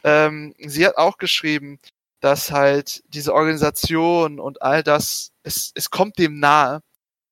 Ähm, 0.04 0.54
sie 0.58 0.86
hat 0.86 0.98
auch 0.98 1.18
geschrieben, 1.18 1.80
dass 2.20 2.52
halt 2.52 3.04
diese 3.08 3.34
Organisation 3.34 4.40
und 4.40 4.62
all 4.62 4.84
das, 4.84 5.32
es, 5.44 5.72
es 5.76 5.90
kommt 5.90 6.18
dem 6.18 6.40
nahe, 6.40 6.82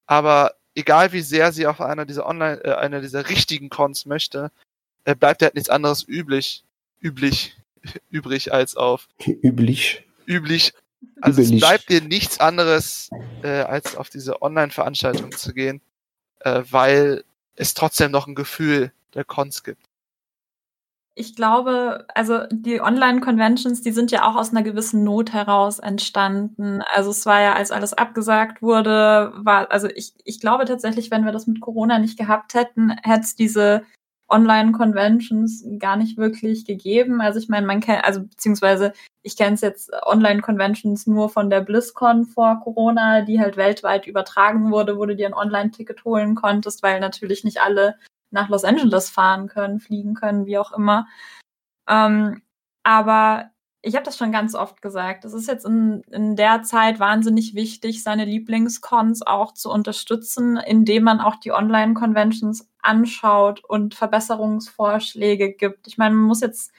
aber 0.06 0.56
egal 0.76 1.12
wie 1.14 1.22
sehr 1.22 1.52
sie 1.52 1.68
auf 1.68 1.82
einer 1.82 2.06
dieser 2.06 2.26
Online, 2.26 2.64
äh, 2.64 2.74
einer 2.74 3.02
dieser 3.02 3.30
richtigen 3.30 3.70
Cons 3.70 4.06
möchte, 4.06 4.52
äh, 5.06 5.16
bleibt 5.16 5.42
halt 5.42 5.56
nichts 5.56 5.70
anderes 5.70 6.08
üblich, 6.08 6.64
üblich, 7.02 7.58
übrig 8.10 8.54
als 8.54 8.76
auf 8.76 9.08
üblich. 9.26 10.06
Üblich. 10.26 10.74
Also 11.20 11.42
üblich. 11.42 11.56
es 11.56 11.60
bleibt 11.60 11.90
dir 11.90 12.02
nichts 12.02 12.40
anderes, 12.40 13.10
äh, 13.44 13.62
als 13.62 13.96
auf 13.96 14.10
diese 14.10 14.42
Online-Veranstaltung 14.42 15.32
zu 15.32 15.54
gehen, 15.54 15.82
äh, 16.40 16.64
weil 16.70 17.24
es 17.56 17.74
trotzdem 17.74 18.12
noch 18.12 18.28
ein 18.28 18.36
Gefühl 18.36 18.92
der 19.14 19.26
Cons 19.26 19.64
gibt 19.64 19.91
ich 21.14 21.36
glaube, 21.36 22.06
also 22.16 22.40
die 22.52 22.80
Online-Conventions, 22.82 23.82
die 23.82 23.92
sind 23.92 24.12
ja 24.12 24.30
auch 24.30 24.36
aus 24.36 24.52
einer 24.52 24.64
gewissen 24.64 25.04
Not 25.04 25.34
heraus 25.34 25.80
entstanden. 25.80 26.82
Also 26.94 27.12
es 27.12 27.26
war 27.26 27.42
ja, 27.42 27.54
als 27.54 27.72
alles 27.72 27.94
abgesagt 27.94 28.62
wurde, 28.62 29.34
war, 29.36 29.70
also 29.72 29.88
ich, 29.94 30.14
ich 30.24 30.40
glaube 30.40 30.66
tatsächlich, 30.66 31.12
wenn 31.12 31.26
wir 31.26 31.34
das 31.34 31.48
mit 31.48 31.60
Corona 31.60 32.00
nicht 32.00 32.18
gehabt 32.18 32.54
hätten, 32.54 32.92
hätte 33.04 33.22
es 33.22 33.36
diese 33.36 33.84
Online-Conventions 34.30 35.66
gar 35.78 35.98
nicht 35.98 36.18
wirklich 36.18 36.66
gegeben. 36.66 37.20
Also 37.20 37.40
ich 37.40 37.50
meine, 37.50 37.68
man 37.68 37.82
kennt, 37.82 38.06
also 38.06 38.22
beziehungsweise 38.22 38.94
ich 39.22 39.36
kenne 39.36 39.56
es 39.56 39.62
jetzt 39.62 39.92
Online-Conventions 40.04 41.08
nur 41.08 41.30
von 41.30 41.50
der 41.50 41.60
BlizzCon 41.60 42.26
vor 42.26 42.62
Corona, 42.64 43.22
die 43.22 43.42
halt 43.42 43.58
weltweit 43.58 44.08
übertragen 44.08 44.72
wurde, 44.72 44.98
wo 44.98 45.06
du 45.06 45.16
dir 45.16 45.28
ein 45.28 45.34
Online-Ticket 45.34 46.06
holen 46.06 46.36
konntest, 46.36 46.82
weil 46.82 47.02
natürlich 47.02 47.44
nicht 47.44 47.62
alle 47.62 47.96
nach 48.32 48.50
Los 48.50 48.64
Angeles 48.64 49.10
fahren 49.10 49.48
können, 49.48 49.80
fliegen 49.80 50.16
können, 50.16 50.46
wie 50.46 50.58
auch 50.58 50.72
immer. 50.72 51.08
Ähm, 51.88 52.42
aber 52.84 53.52
ich 53.84 53.96
habe 53.96 54.06
das 54.06 54.18
schon 54.18 54.32
ganz 54.32 54.54
oft 54.54 54.82
gesagt. 54.82 55.26
Es 55.26 55.34
ist 55.34 55.48
jetzt 55.48 55.66
in, 55.66 56.02
in 56.12 56.36
der 56.36 56.62
Zeit 56.62 57.00
wahnsinnig 57.00 57.56
wichtig, 57.56 58.04
seine 58.04 58.26
Lieblingscons 58.26 59.24
auch 59.24 59.54
zu 59.54 59.72
unterstützen, 59.72 60.58
indem 60.58 61.04
man 61.04 61.20
auch 61.20 61.36
die 61.38 61.52
Online-Conventions 61.52 62.70
anschaut 62.82 63.64
und 63.68 63.96
Verbesserungsvorschläge 63.96 65.54
gibt. 65.54 65.88
Ich 65.88 65.98
meine, 65.98 66.16
man 66.16 66.26
muss 66.26 66.42
jetzt, 66.42 66.72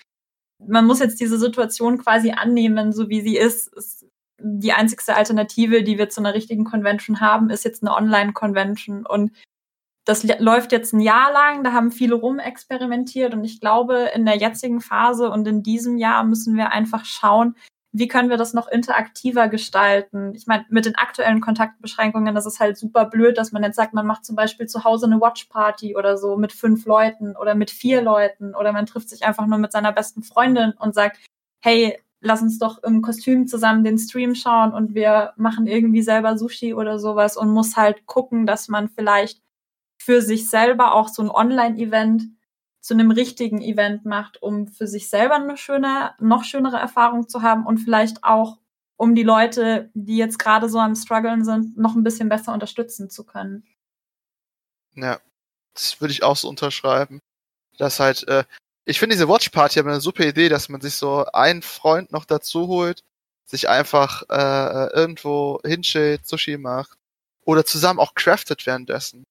man 0.65 0.87
muss 0.87 1.01
jetzt 1.01 1.21
diese 1.21 1.39
Situation 1.39 1.99
quasi 1.99 2.33
annehmen, 2.33 2.93
so 2.93 3.09
wie 3.09 3.21
sie 3.21 3.37
ist. 3.37 3.77
Es, 3.77 4.07
die 4.39 4.73
einzigste 4.73 5.17
Alternative, 5.17 5.83
die 5.83 5.99
wir 5.99 6.09
zu 6.09 6.21
einer 6.21 6.35
richtigen 6.35 6.65
Convention 6.65 7.21
haben, 7.21 7.51
ist 7.51 7.65
jetzt 7.65 7.83
eine 7.83 7.95
Online-Convention. 7.95 9.07
Und 9.07 9.33
das 10.05 10.25
läuft 10.41 10.73
jetzt 10.73 10.93
ein 10.93 11.01
Jahr 11.01 11.33
lang, 11.33 11.63
da 11.63 11.73
haben 11.73 11.93
viele 11.93 12.15
rumexperimentiert 12.15 13.35
und 13.35 13.45
ich 13.45 13.61
glaube, 13.61 14.11
in 14.15 14.27
der 14.27 14.37
jetzigen 14.37 14.81
Phase 14.81 15.31
und 15.31 15.47
in 15.47 15.63
diesem 15.63 15.97
Jahr 15.97 16.25
müssen 16.25 16.57
wir 16.57 16.73
einfach 16.73 17.05
schauen, 17.05 17.55
wie 17.95 18.09
können 18.09 18.31
wir 18.31 18.39
das 18.39 18.55
noch 18.55 18.69
interaktiver 18.69 19.49
gestalten? 19.49 20.33
Ich 20.35 20.47
meine, 20.47 20.65
mit 20.71 20.87
den 20.87 20.97
aktuellen 20.97 21.43
Kontaktbeschränkungen, 21.43 22.35
das 22.35 22.47
ist 22.47 22.59
halt 22.59 22.79
super 22.79 23.05
blöd, 23.05 23.37
dass 23.37 23.53
man 23.53 23.63
jetzt 23.63 23.77
sagt, 23.77 23.93
man 23.93 24.07
macht 24.07 24.25
zum 24.25 24.35
Beispiel 24.35 24.67
zu 24.67 24.85
Hause 24.85 25.07
eine 25.07 25.21
Watchparty 25.21 25.95
oder 25.95 26.17
so 26.17 26.37
mit 26.37 26.53
fünf 26.53 26.87
Leuten 26.87 27.37
oder 27.37 27.55
mit 27.55 27.71
vier 27.71 28.01
Leuten 28.01 28.55
oder 28.55 28.73
man 28.73 28.87
trifft 28.87 29.11
sich 29.11 29.25
einfach 29.25 29.47
nur 29.47 29.59
mit 29.59 29.73
seiner 29.73 29.93
besten 29.93 30.23
Freundin 30.23 30.73
und 30.79 30.95
sagt, 30.95 31.19
hey, 31.63 31.99
lass 32.23 32.41
uns 32.41 32.59
doch 32.59 32.83
im 32.83 33.03
Kostüm 33.03 33.47
zusammen 33.47 33.85
den 33.85 33.99
Stream 33.99 34.35
schauen 34.35 34.73
und 34.73 34.95
wir 34.95 35.35
machen 35.37 35.67
irgendwie 35.67 36.03
selber 36.03 36.39
Sushi 36.39 36.73
oder 36.73 36.99
sowas 36.99 37.37
und 37.37 37.51
muss 37.51 37.77
halt 37.77 38.07
gucken, 38.07 38.47
dass 38.47 38.69
man 38.69 38.89
vielleicht 38.89 39.43
für 40.05 40.21
sich 40.21 40.51
selber 40.51 40.95
auch 40.95 41.09
so 41.09 41.23
ein 41.23 41.31
Online-Event 41.31 42.25
zu 42.81 42.95
einem 42.95 43.13
richtigen 43.13 43.63
Event 43.63 44.05
macht, 44.05 44.43
um 44.43 44.67
für 44.67 44.89
sich 44.89 45.09
selber 45.09 45.37
eine 45.37 45.57
schöne, 45.57 46.15
noch 46.19 46.43
schönere 46.43 46.79
Erfahrung 46.79 47.29
zu 47.29 47.43
haben 47.43 47.65
und 47.65 47.79
vielleicht 47.79 48.25
auch, 48.25 48.59
um 48.97 49.15
die 49.15 49.23
Leute, 49.23 49.91
die 49.95 50.17
jetzt 50.17 50.39
gerade 50.39 50.69
so 50.69 50.79
am 50.79 50.97
struggeln 50.97 51.45
sind, 51.45 51.77
noch 51.79 51.95
ein 51.95 52.03
bisschen 52.03 52.29
besser 52.29 52.53
unterstützen 52.53 53.11
zu 53.11 53.25
können. 53.25 53.65
Ja, 54.95 55.21
das 55.75 56.01
würde 56.01 56.13
ich 56.13 56.25
auch 56.25 56.37
so 56.37 56.49
unterschreiben. 56.49 57.21
Das 57.79 58.01
halt, 58.01 58.27
äh, 58.27 58.45
ich 58.85 58.99
finde 58.99 59.15
diese 59.15 59.29
Watch 59.29 59.51
Party 59.51 59.79
aber 59.79 59.91
eine 59.91 60.01
super 60.01 60.27
Idee, 60.27 60.49
dass 60.49 60.69
man 60.69 60.81
sich 60.81 60.95
so 60.95 61.25
einen 61.27 61.63
Freund 61.63 62.11
noch 62.11 62.25
dazu 62.25 62.67
holt, 62.67 63.03
sich 63.47 63.69
einfach 63.69 64.25
äh, 64.29 64.93
irgendwo 64.93 65.61
hinschillt, 65.65 66.27
Sushi 66.27 66.59
macht 66.59 66.99
oder 67.45 67.65
zusammen 67.65 68.01
auch 68.01 68.15
craftet 68.15 68.67
währenddessen. 68.67 69.25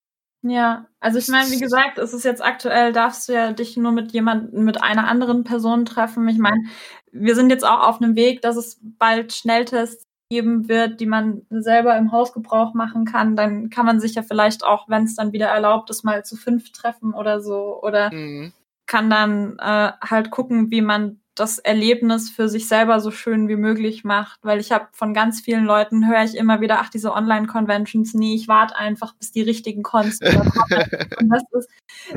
Ja, 0.44 0.88
also 1.00 1.20
ich 1.20 1.28
meine, 1.28 1.52
wie 1.52 1.60
gesagt, 1.60 2.00
es 2.00 2.14
ist 2.14 2.26
jetzt 2.26 2.44
aktuell, 2.44 2.94
darfst 2.94 3.30
du 3.30 3.34
ja 3.34 3.54
dich 3.54 3.78
nur 3.78 3.92
mit 3.92 4.12
jemandem, 4.12 4.64
mit 4.64 4.82
einer 4.82 5.08
anderen 5.08 5.44
Person 5.44 5.86
treffen. 5.86 6.28
Ich 6.28 6.40
meine, 6.40 6.64
wir 7.12 7.36
sind 7.36 7.52
jetzt 7.52 7.66
auch 7.66 7.88
auf 7.88 8.02
einem 8.02 8.16
Weg, 8.16 8.42
dass 8.42 8.56
es 8.56 8.80
bald 8.82 9.34
Schnelltests 9.34 10.04
geben 10.32 10.68
wird, 10.68 11.00
die 11.00 11.06
man 11.06 11.42
selber 11.50 11.96
im 11.98 12.12
Hausgebrauch 12.12 12.74
machen 12.74 13.06
kann. 13.06 13.36
Dann 13.36 13.70
kann 13.70 13.86
man 13.86 14.00
sich 14.00 14.16
ja 14.16 14.24
vielleicht 14.24 14.64
auch, 14.64 14.90
wenn 14.90 15.04
es 15.04 15.16
dann 15.16 15.34
wieder 15.34 15.48
erlaubt 15.48 15.90
ist, 15.90 16.04
mal 16.04 16.26
zu 16.26 16.38
fünf 16.38 16.72
treffen 16.72 17.14
oder 17.14 17.42
so. 17.42 17.80
Oder 17.84 18.12
mhm. 18.12 18.52
kann 18.88 19.10
dann 19.12 19.60
äh, 19.60 19.92
halt 20.02 20.32
gucken, 20.32 20.72
wie 20.72 20.82
man 20.82 21.21
das 21.36 21.60
Erlebnis 21.60 22.30
für 22.30 22.50
sich 22.50 22.68
selber 22.68 23.00
so 23.00 23.10
schön 23.10 23.48
wie 23.48 23.56
möglich 23.56 24.04
macht, 24.04 24.40
weil 24.44 24.60
ich 24.60 24.72
habe 24.72 24.90
von 24.92 25.14
ganz 25.14 25.40
vielen 25.40 25.64
Leuten 25.64 26.08
höre 26.08 26.24
ich 26.24 26.36
immer 26.36 26.60
wieder, 26.60 26.80
ach 26.82 26.90
diese 26.90 27.14
Online-Conventions, 27.14 28.14
nee, 28.14 28.36
ich 28.36 28.48
warte 28.48 28.76
einfach, 28.76 29.16
bis 29.16 29.32
die 29.32 29.42
richtigen 29.42 29.82
Cons 29.82 30.20
kommen. 30.20 30.52
das 31.30 31.44
ist, 31.52 31.70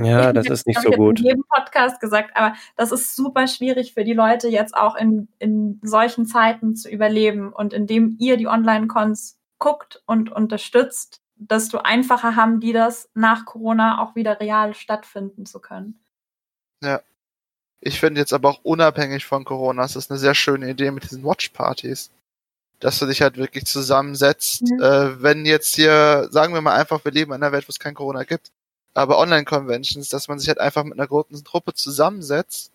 ja, 0.02 0.32
das 0.32 0.48
ist 0.48 0.66
nicht 0.66 0.80
so 0.80 0.90
gut. 0.90 1.20
In 1.20 1.26
jedem 1.26 1.44
Podcast 1.48 2.00
gesagt, 2.00 2.36
aber 2.36 2.54
das 2.76 2.90
ist 2.90 3.14
super 3.14 3.46
schwierig 3.46 3.94
für 3.94 4.04
die 4.04 4.14
Leute 4.14 4.48
jetzt 4.48 4.76
auch 4.76 4.96
in, 4.96 5.28
in 5.38 5.80
solchen 5.82 6.26
Zeiten 6.26 6.74
zu 6.74 6.90
überleben 6.90 7.52
und 7.52 7.72
indem 7.72 8.16
ihr 8.18 8.36
die 8.36 8.48
Online-Cons 8.48 9.38
guckt 9.58 10.02
und 10.06 10.32
unterstützt, 10.32 11.22
desto 11.36 11.78
einfacher 11.78 12.34
haben 12.34 12.58
die 12.58 12.72
das 12.72 13.10
nach 13.14 13.44
Corona 13.44 14.02
auch 14.02 14.16
wieder 14.16 14.40
real 14.40 14.74
stattfinden 14.74 15.46
zu 15.46 15.60
können. 15.60 16.00
Ja, 16.82 17.00
ich 17.84 18.00
finde 18.00 18.20
jetzt 18.20 18.32
aber 18.32 18.48
auch 18.48 18.60
unabhängig 18.64 19.26
von 19.26 19.44
Corona, 19.44 19.84
es 19.84 19.94
ist 19.96 20.10
eine 20.10 20.18
sehr 20.18 20.34
schöne 20.34 20.70
Idee 20.70 20.90
mit 20.90 21.04
diesen 21.04 21.22
Watch-Partys. 21.24 22.10
dass 22.80 22.98
du 22.98 23.06
dich 23.06 23.22
halt 23.22 23.36
wirklich 23.38 23.64
zusammensetzt. 23.66 24.62
Mhm. 24.62 24.82
Äh, 24.82 25.22
wenn 25.22 25.46
jetzt 25.46 25.74
hier, 25.76 26.28
sagen 26.30 26.54
wir 26.54 26.60
mal 26.60 26.74
einfach, 26.74 27.04
wir 27.04 27.12
leben 27.12 27.32
in 27.32 27.42
einer 27.42 27.52
Welt, 27.52 27.66
wo 27.68 27.70
es 27.70 27.78
kein 27.78 27.94
Corona 27.94 28.24
gibt, 28.24 28.50
aber 28.94 29.18
Online-Conventions, 29.18 30.08
dass 30.08 30.28
man 30.28 30.38
sich 30.38 30.48
halt 30.48 30.58
einfach 30.60 30.84
mit 30.84 30.94
einer 30.94 31.06
großen 31.06 31.44
Truppe 31.44 31.74
zusammensetzt 31.74 32.72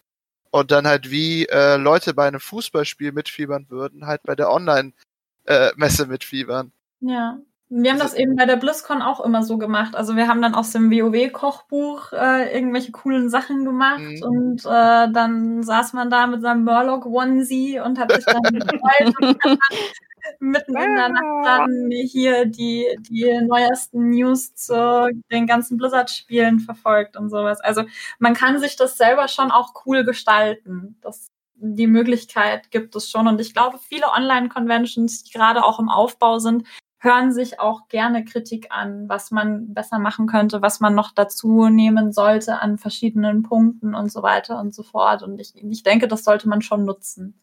und 0.51 0.72
dann 0.72 0.88
halt 0.88 1.12
wie 1.12 1.45
äh, 1.47 1.78
Leute 1.78 2.14
bei 2.14 2.28
einem 2.28 2.39
Fußballspiel 2.39 3.12
mitfiebern 3.12 3.68
würden, 3.70 4.07
halt 4.07 4.24
bei 4.24 4.36
der 4.36 4.49
Online-Messe 4.51 6.07
mitfiebern. 6.07 6.72
Ja. 7.01 7.39
Wir 7.72 7.91
haben 7.91 7.99
Das 7.99 8.11
das 8.11 8.20
eben 8.20 8.36
bei 8.36 8.45
der 8.45 8.55
BlizzCon 8.55 9.03
auch 9.03 9.20
immer 9.24 9.43
so 9.43 9.59
gemacht. 9.59 9.95
Also 9.95 10.15
wir 10.15 10.28
haben 10.28 10.41
dann 10.41 10.55
aus 10.55 10.72
dem 10.72 10.89
WoW-Kochbuch 10.89 12.13
äh, 12.13 12.51
irgendwelche 12.51 12.91
coolen 12.91 13.30
Sachen 13.30 13.63
gemacht 13.63 13.99
Mhm. 13.99 14.24
und 14.24 14.65
äh, 14.65 15.11
dann 15.11 15.61
saß 15.61 15.93
man 15.93 16.09
da 16.09 16.26
mit 16.26 16.41
seinem 16.41 16.63
Murloc-Onesie 16.63 17.80
und 17.80 17.99
hat 17.99 18.11
sich 18.11 18.26
dann 18.26 18.41
gefreut 18.41 19.13
und 19.22 19.28
hat 19.28 19.38
dann 19.43 19.57
mitten 20.39 20.76
in 20.76 20.95
der 20.95 21.09
Nacht 21.09 21.45
dann 21.45 21.89
hier 21.91 22.45
die, 22.45 22.88
die 23.09 23.39
neuesten 23.47 24.09
News 24.09 24.55
zu 24.55 25.09
den 25.32 25.45
ganzen 25.47 25.78
Blizzard-Spielen 25.78 26.59
verfolgt 26.59 27.17
und 27.17 27.30
sowas. 27.30 27.61
Also 27.61 27.84
man 28.20 28.34
kann 28.34 28.59
sich 28.59 28.76
das 28.78 28.97
selber 28.97 29.28
schon 29.28 29.51
auch 29.51 29.74
cool 29.86 30.03
gestalten. 30.03 30.97
Das, 31.01 31.28
die 31.55 31.88
Möglichkeit 31.88 32.72
gibt 32.72 32.95
es 32.95 33.09
schon. 33.11 33.28
Und 33.28 33.39
ich 33.41 33.53
glaube, 33.53 33.78
viele 33.80 34.07
Online-Conventions, 34.11 35.24
die 35.24 35.32
gerade 35.34 35.63
auch 35.63 35.80
im 35.80 35.89
Aufbau 35.89 36.39
sind, 36.39 36.65
hören 37.00 37.32
sich 37.32 37.60
auch 37.60 37.88
gerne 37.88 38.26
Kritik 38.26 38.68
an, 38.72 39.08
was 39.08 39.32
man 39.32 39.74
besser 39.74 40.00
machen 40.00 40.28
könnte, 40.28 40.62
was 40.62 40.80
man 40.82 40.95
noch 40.95 41.12
dazu 41.14 41.70
nehmen 41.70 42.12
sollte 42.12 42.60
an 42.60 42.78
verschiedenen 42.78 43.43
Punkten 43.43 43.95
und 43.95 44.12
so 44.12 44.22
weiter 44.22 44.60
und 44.60 44.76
so 44.76 44.84
fort. 44.84 45.24
Und 45.24 45.39
ich, 45.39 45.56
ich 45.56 45.84
denke, 45.84 46.08
das 46.08 46.24
sollte 46.24 46.50
man 46.50 46.62
schon 46.62 46.84
nutzen. 46.84 47.41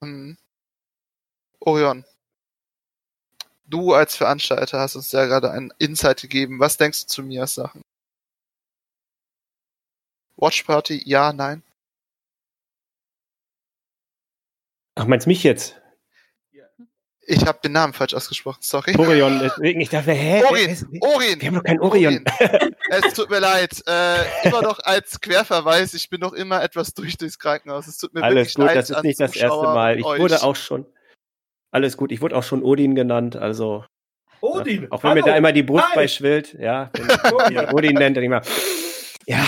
Mhm. 0.00 0.36
Orion, 1.60 2.04
du 3.66 3.94
als 3.94 4.16
Veranstalter 4.16 4.80
hast 4.80 4.96
uns 4.96 5.12
ja 5.12 5.26
gerade 5.26 5.50
einen 5.50 5.72
Insight 5.78 6.22
gegeben. 6.22 6.58
Was 6.58 6.76
denkst 6.76 7.02
du 7.02 7.06
zu 7.06 7.22
Mias 7.22 7.54
Sachen? 7.54 7.82
Watch 10.36 10.62
Party, 10.64 11.02
ja, 11.04 11.32
nein? 11.32 11.62
Ach, 14.96 15.06
meinst 15.06 15.26
mich 15.28 15.44
jetzt? 15.44 15.80
Ich 17.30 17.44
habe 17.44 17.58
den 17.62 17.72
Namen 17.72 17.92
falsch 17.92 18.14
ausgesprochen, 18.14 18.60
sorry. 18.62 18.94
Orion, 18.96 19.38
deswegen, 19.42 19.82
ich 19.82 19.90
dachte, 19.90 20.12
hä? 20.12 20.42
Orin, 20.44 21.00
Orin! 21.02 21.40
Wir 21.40 21.48
haben 21.48 21.56
doch 21.56 21.62
keinen 21.62 21.80
Orion. 21.80 22.24
Es 22.88 23.12
tut 23.12 23.28
mir 23.28 23.38
leid. 23.38 23.82
Äh, 23.86 24.48
immer 24.48 24.62
noch 24.62 24.78
als 24.78 25.20
Querverweis, 25.20 25.92
ich 25.92 26.08
bin 26.08 26.20
noch 26.20 26.32
immer 26.32 26.62
etwas 26.62 26.94
durch 26.94 27.18
durchs 27.18 27.38
Krankenhaus. 27.38 27.86
Es 27.86 27.98
tut 27.98 28.14
mir 28.14 28.22
Alles 28.22 28.34
wirklich 28.34 28.54
gut, 28.54 28.64
leid 28.64 28.76
das 28.76 28.88
ist 28.88 29.02
nicht 29.02 29.20
das 29.20 29.36
erste 29.36 29.62
Mal. 29.62 29.98
Ich 29.98 30.06
euch. 30.06 30.20
wurde 30.20 30.42
auch 30.42 30.56
schon. 30.56 30.86
Alles 31.70 31.98
gut, 31.98 32.12
ich 32.12 32.22
wurde 32.22 32.34
auch 32.34 32.42
schon 32.42 32.62
Odin 32.62 32.94
genannt, 32.94 33.36
also. 33.36 33.84
Odin! 34.40 34.90
Auch 34.90 35.02
wenn 35.02 35.12
mir 35.12 35.22
hallo. 35.22 35.32
da 35.32 35.36
immer 35.36 35.52
die 35.52 35.62
Brust 35.62 35.88
Hi. 35.90 35.96
bei 35.96 36.08
schwillt, 36.08 36.54
ja. 36.54 36.90
Wenn 36.94 37.34
Odin. 37.34 37.52
ihr 37.52 37.74
Odin 37.74 37.94
nennt, 37.94 38.16
dann 38.16 38.24
immer. 38.24 38.40
Ja, 39.26 39.44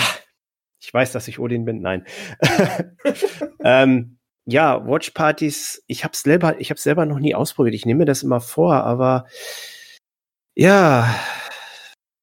ich 0.79 0.93
weiß, 0.93 1.13
dass 1.13 1.27
ich 1.27 1.39
Odin 1.39 1.65
bin. 1.65 1.81
Nein. 1.81 2.05
ähm, 3.63 4.19
ja, 4.45 4.85
Watchpartys, 4.87 5.83
ich 5.87 6.03
hab's 6.03 6.23
selber, 6.23 6.59
ich 6.59 6.69
hab's 6.71 6.83
selber 6.83 7.05
noch 7.05 7.19
nie 7.19 7.35
ausprobiert. 7.35 7.75
Ich 7.75 7.85
nehme 7.85 7.99
mir 7.99 8.05
das 8.05 8.23
immer 8.23 8.41
vor, 8.41 8.75
aber 8.83 9.25
ja, 10.55 11.13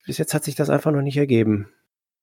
bis 0.06 0.18
jetzt 0.18 0.34
hat 0.34 0.44
sich 0.44 0.54
das 0.54 0.70
einfach 0.70 0.90
noch 0.90 1.02
nicht 1.02 1.16
ergeben. 1.16 1.72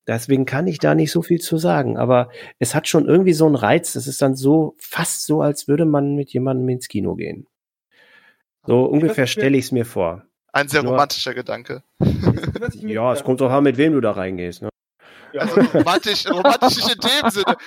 Deswegen 0.07 0.45
kann 0.45 0.67
ich 0.67 0.77
da 0.77 0.93
nicht 0.93 1.11
so 1.11 1.23
viel 1.23 1.39
zu 1.39 1.57
sagen, 1.57 1.97
aber 1.97 2.29
es 2.59 2.75
hat 2.75 2.87
schon 2.87 3.07
irgendwie 3.07 3.33
so 3.33 3.47
einen 3.47 3.55
Reiz. 3.55 3.93
Das 3.93 4.05
ist 4.05 4.21
dann 4.21 4.35
so 4.35 4.75
fast 4.77 5.25
so, 5.25 5.41
als 5.41 5.67
würde 5.67 5.85
man 5.85 6.15
mit 6.15 6.31
jemandem 6.31 6.69
ins 6.69 6.87
Kino 6.87 7.15
gehen. 7.15 7.47
So 8.67 8.85
ungefähr 8.85 9.25
stelle 9.27 9.57
ich 9.57 9.65
es 9.65 9.71
mir 9.71 9.85
vor. 9.85 10.23
Ein 10.51 10.67
sehr 10.67 10.83
Nur- 10.83 10.91
romantischer 10.93 11.33
Gedanke. 11.33 11.83
Ja, 12.73 13.13
es 13.13 13.23
kommt 13.23 13.41
doch 13.41 13.51
an, 13.51 13.63
mit 13.63 13.77
wem 13.77 13.93
du 13.93 14.01
da 14.01 14.11
reingehst. 14.11 14.61
Ne? 14.61 14.69
Ja. 15.35 15.41
Also 15.41 15.61
romantisch, 15.77 16.25
romantisch 16.29 16.77
nicht 16.77 16.95
in 16.95 17.01
dem 17.01 17.29
Sinne. 17.29 17.57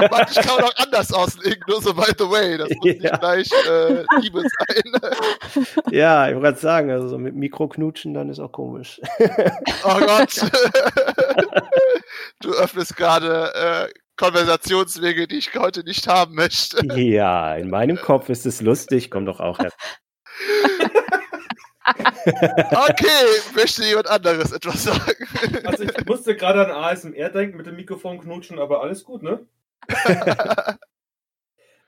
Romantisch 0.00 0.36
kann 0.36 0.56
man 0.56 0.64
auch 0.66 0.76
anders 0.76 1.12
auslegen, 1.12 1.62
nur 1.66 1.82
so 1.82 1.92
by 1.92 2.12
the 2.18 2.24
way. 2.30 2.56
Das 2.58 2.68
muss 2.70 2.84
nicht 2.84 3.02
Ja. 3.02 3.16
gleich 3.16 3.50
äh, 3.68 4.04
Liebe 4.20 4.40
sein. 4.42 5.64
Ja, 5.90 6.28
ich 6.28 6.34
wollte 6.34 6.44
gerade 6.46 6.58
sagen, 6.60 6.90
also 6.92 7.08
so 7.08 7.18
mit 7.18 7.34
Mikroknutschen, 7.34 8.14
dann 8.14 8.28
ist 8.30 8.38
auch 8.38 8.52
komisch. 8.52 9.00
Oh 9.84 9.98
Gott. 9.98 10.40
Du 12.40 12.50
öffnest 12.52 12.96
gerade 12.96 13.52
äh, 13.54 13.88
Konversationswege, 14.16 15.26
die 15.26 15.38
ich 15.38 15.54
heute 15.56 15.82
nicht 15.84 16.06
haben 16.06 16.34
möchte. 16.36 16.84
ja, 16.96 17.54
in 17.56 17.68
meinem 17.70 17.96
Kopf 18.00 18.28
ist 18.28 18.46
es 18.46 18.60
lustig, 18.60 19.10
komm 19.10 19.26
doch 19.26 19.40
auch 19.40 19.58
her. 19.58 19.72
Okay, 22.26 23.24
möchte 23.54 23.84
jemand 23.84 24.08
anderes 24.08 24.52
etwas 24.52 24.84
sagen? 24.84 25.26
Also 25.64 25.84
ich 25.84 26.06
musste 26.06 26.36
gerade 26.36 26.64
an 26.66 26.70
ASMR 26.70 27.30
denken 27.30 27.56
mit 27.56 27.66
dem 27.66 27.76
Mikrofon 27.76 28.20
knutschen, 28.20 28.58
aber 28.58 28.82
alles 28.82 29.04
gut, 29.04 29.22
ne? 29.22 29.46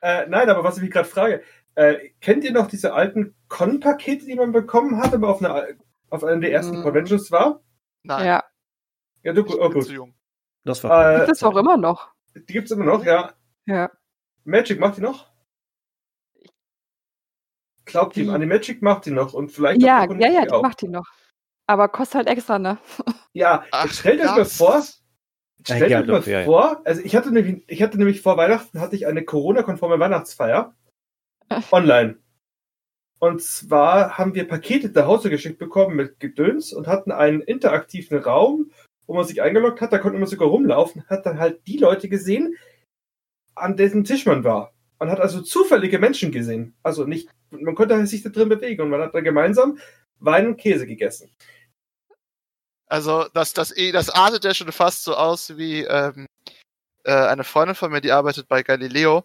Äh, 0.03 0.26
nein, 0.28 0.48
aber 0.48 0.64
was 0.64 0.76
ich 0.78 0.82
mich 0.82 0.92
gerade 0.92 1.07
frage, 1.09 1.42
äh, 1.74 2.09
kennt 2.22 2.42
ihr 2.44 2.53
noch 2.53 2.68
diese 2.68 2.94
alten 2.94 3.34
Con-Pakete, 3.48 4.24
die 4.24 4.34
man 4.34 4.51
bekommen 4.51 4.96
hat, 4.98 5.12
aber 5.12 5.28
auf 5.28 5.42
einer 5.42 5.66
auf 6.09 6.24
einer 6.24 6.40
der 6.40 6.53
ersten 6.53 6.78
Mhm. 6.78 6.82
Conventions 6.82 7.30
war? 7.30 7.61
Nein, 8.03 8.24
Ja, 8.26 8.44
Ja, 9.22 9.32
du, 9.34 9.42
oh, 9.42 9.68
bin 9.68 9.82
zu 9.82 9.88
gut. 9.88 9.94
jung. 9.94 10.14
Das 10.64 10.82
war 10.84 11.12
Äh, 11.16 11.18
gibt 11.26 11.32
es 11.32 11.42
auch 11.42 11.55
immer 11.57 11.76
noch. 11.76 12.09
die 12.34 12.53
gibt's 12.53 12.70
immer 12.70 12.86
noch, 12.86 13.05
ja. 13.05 13.34
Ja. 13.66 13.90
Magic 14.44 14.80
macht 14.80 14.96
die 14.96 15.03
noch? 15.03 15.30
Glaubt 17.91 18.16
Die- 18.16 18.22
ihr, 18.24 18.32
an 18.32 18.41
die 18.41 18.47
Magic 18.47 18.82
macht 18.82 19.07
die 19.07 19.11
noch 19.11 19.32
und 19.34 19.51
vielleicht 19.53 19.82
Ja, 19.82 20.05
ja, 20.05 20.28
ja, 20.30 20.43
die 20.45 20.51
auch. 20.53 20.62
macht 20.62 20.82
die 20.82 20.88
noch. 20.88 21.07
Aber 21.66 21.88
kostet 21.88 22.16
halt 22.16 22.28
extra, 22.28 22.59
ne? 22.59 22.78
Ja, 23.32 23.64
Ach, 23.70 23.88
stellt 23.93 24.20
euch 24.20 24.26
mal 24.26 24.36
das- 24.36 24.57
vor, 24.57 24.82
stellt 25.62 25.82
euch 25.93 26.07
mal 26.07 26.22
ja. 26.26 26.45
vor, 26.45 26.80
also 26.84 27.01
ich 27.03 27.14
hatte 27.14 27.30
nämlich, 27.32 27.64
ich 27.68 27.82
hatte 27.82 27.97
nämlich 27.99 28.22
vor 28.22 28.36
Weihnachten 28.36 28.80
hatte 28.80 28.97
ich 28.97 29.07
eine 29.07 29.24
Corona-konforme 29.24 29.99
Weihnachtsfeier 30.01 30.74
online. 31.70 32.18
Und 33.20 33.43
zwar 33.43 34.16
haben 34.16 34.34
wir 34.34 34.49
Pakete 34.49 34.88
nach 34.88 35.07
Hause 35.07 35.28
geschickt 35.30 35.59
bekommen 35.59 35.95
mit 35.95 36.18
Gedöns 36.20 36.72
und 36.72 36.86
hatten 36.86 37.12
einen 37.12 37.41
interaktiven 37.43 38.18
Raum, 38.18 38.70
wo 39.07 39.14
man 39.14 39.26
sich 39.26 39.43
eingeloggt 39.43 39.80
hat, 39.80 39.93
da 39.93 39.99
konnte 39.99 40.18
man 40.18 40.26
sogar 40.28 40.49
rumlaufen, 40.49 41.05
hat 41.09 41.26
dann 41.26 41.38
halt 41.38 41.66
die 41.66 41.76
Leute 41.76 42.09
gesehen, 42.09 42.57
an 43.55 43.76
dessen 43.76 44.05
Tisch 44.05 44.24
man 44.24 44.43
war. 44.43 44.72
Man 44.99 45.11
hat 45.11 45.20
also 45.20 45.43
zufällige 45.43 45.99
Menschen 45.99 46.32
gesehen. 46.32 46.74
Also 46.82 47.05
nicht, 47.05 47.28
man 47.51 47.74
konnte 47.74 48.07
sich 48.07 48.22
da 48.22 48.30
drin 48.30 48.48
bewegen 48.48 48.82
und 48.82 48.90
man 48.90 49.01
hat 49.01 49.14
dann 49.14 49.24
gemeinsam 49.24 49.78
Wein 50.18 50.46
und 50.46 50.57
Käse 50.57 50.86
gegessen. 50.86 51.34
Also 52.86 53.28
das, 53.34 53.53
das, 53.53 53.76
eh- 53.76 53.92
das 53.92 54.11
artet 54.11 54.44
ja 54.44 54.53
schon 54.53 54.72
fast 54.72 55.05
so 55.05 55.14
aus 55.14 55.57
wie 55.57 55.84
ähm, 55.84 56.26
äh, 57.05 57.12
eine 57.12 57.44
Freundin 57.44 57.76
von 57.76 57.92
mir, 57.92 58.01
die 58.01 58.12
arbeitet 58.12 58.48
bei 58.48 58.62
Galileo 58.62 59.24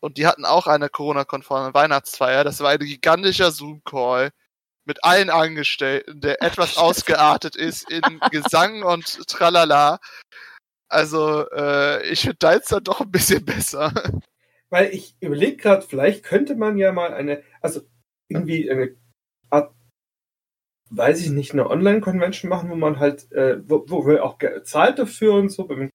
und 0.00 0.16
die 0.16 0.26
hatten 0.26 0.44
auch 0.44 0.66
eine 0.66 0.88
Corona-konforme 0.88 1.74
Weihnachtsfeier. 1.74 2.44
Das 2.44 2.60
war 2.60 2.70
ein 2.70 2.78
gigantischer 2.78 3.50
Zoom-Call 3.50 4.30
mit 4.84 5.04
allen 5.04 5.28
Angestellten, 5.28 6.20
der 6.20 6.42
etwas 6.42 6.76
ausgeartet 6.78 7.56
ist 7.56 7.90
in 7.90 8.20
Gesang 8.30 8.82
und 8.82 9.26
Tralala. 9.28 9.98
Also 10.88 11.48
äh, 11.50 12.08
ich 12.08 12.22
finde 12.22 12.36
deins 12.38 12.66
dann 12.66 12.84
doch 12.84 13.00
ein 13.00 13.10
bisschen 13.10 13.44
besser. 13.44 13.92
Weil 14.70 14.94
ich 14.94 15.16
überlege 15.20 15.56
gerade, 15.56 15.82
vielleicht 15.82 16.24
könnte 16.24 16.54
man 16.54 16.78
ja 16.78 16.92
mal 16.92 17.12
eine, 17.12 17.42
also 17.60 17.82
irgendwie 18.28 18.70
eine 18.70 18.96
Art, 19.50 19.74
weiß 20.90 21.20
ich 21.20 21.30
nicht, 21.30 21.52
eine 21.52 21.68
Online-Convention 21.70 22.48
machen, 22.48 22.70
wo 22.70 22.74
man 22.74 22.98
halt, 22.98 23.30
äh, 23.32 23.60
wo, 23.68 23.84
wo 23.88 24.06
wir 24.06 24.24
auch 24.24 24.38
ge- 24.38 24.62
zahlt 24.64 24.98
dafür 24.98 25.34
und 25.34 25.50
so, 25.50 25.66
man 25.66 25.90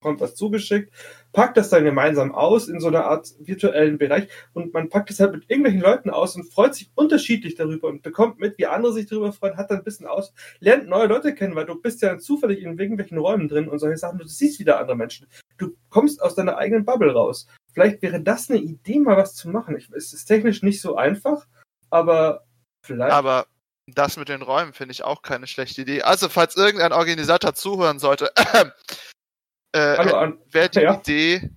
bekommt 0.00 0.20
was 0.20 0.34
zugeschickt, 0.34 0.92
packt 1.32 1.56
das 1.56 1.70
dann 1.70 1.84
gemeinsam 1.84 2.34
aus 2.34 2.68
in 2.68 2.80
so 2.80 2.88
einer 2.88 3.04
Art 3.04 3.34
virtuellen 3.38 3.98
Bereich 3.98 4.28
und 4.52 4.74
man 4.74 4.88
packt 4.88 5.10
es 5.10 5.20
halt 5.20 5.32
mit 5.32 5.48
irgendwelchen 5.48 5.80
Leuten 5.80 6.10
aus 6.10 6.34
und 6.34 6.52
freut 6.52 6.74
sich 6.74 6.90
unterschiedlich 6.96 7.54
darüber 7.54 7.88
und 7.88 8.02
bekommt 8.02 8.40
mit, 8.40 8.58
wie 8.58 8.66
andere 8.66 8.92
sich 8.92 9.06
darüber 9.06 9.32
freuen, 9.32 9.56
hat 9.56 9.70
dann 9.70 9.78
ein 9.78 9.84
bisschen 9.84 10.06
aus, 10.06 10.34
lernt 10.60 10.88
neue 10.88 11.06
Leute 11.06 11.34
kennen, 11.34 11.54
weil 11.54 11.66
du 11.66 11.80
bist 11.80 12.02
ja 12.02 12.18
zufällig 12.18 12.62
in 12.62 12.78
irgendwelchen 12.78 13.18
Räumen 13.18 13.48
drin 13.48 13.68
und 13.68 13.78
solche 13.78 13.98
Sachen, 13.98 14.18
du 14.18 14.26
siehst 14.26 14.58
wieder 14.58 14.80
andere 14.80 14.96
Menschen. 14.96 15.28
Du 15.58 15.76
kommst 15.88 16.20
aus 16.20 16.34
deiner 16.34 16.56
eigenen 16.56 16.84
Bubble 16.84 17.12
raus. 17.12 17.46
Vielleicht 17.72 18.02
wäre 18.02 18.20
das 18.20 18.50
eine 18.50 18.60
Idee, 18.60 19.00
mal 19.00 19.16
was 19.16 19.34
zu 19.34 19.48
machen. 19.48 19.76
Ich, 19.76 19.88
es 19.90 20.12
ist 20.12 20.26
technisch 20.26 20.62
nicht 20.62 20.80
so 20.80 20.96
einfach, 20.96 21.46
aber 21.90 22.44
vielleicht. 22.82 23.12
Aber 23.12 23.46
das 23.86 24.16
mit 24.16 24.28
den 24.28 24.42
Räumen 24.42 24.72
finde 24.72 24.92
ich 24.92 25.04
auch 25.04 25.22
keine 25.22 25.46
schlechte 25.46 25.82
Idee. 25.82 26.02
Also 26.02 26.28
falls 26.28 26.56
irgendein 26.56 26.92
Organisator 26.92 27.54
zuhören 27.54 27.98
sollte, 27.98 28.30
äh, 29.72 29.96
Hallo 29.96 30.34
wäre 30.50 30.68
die 30.68 30.80
Ja. 30.82 30.94
Idee, 30.94 31.50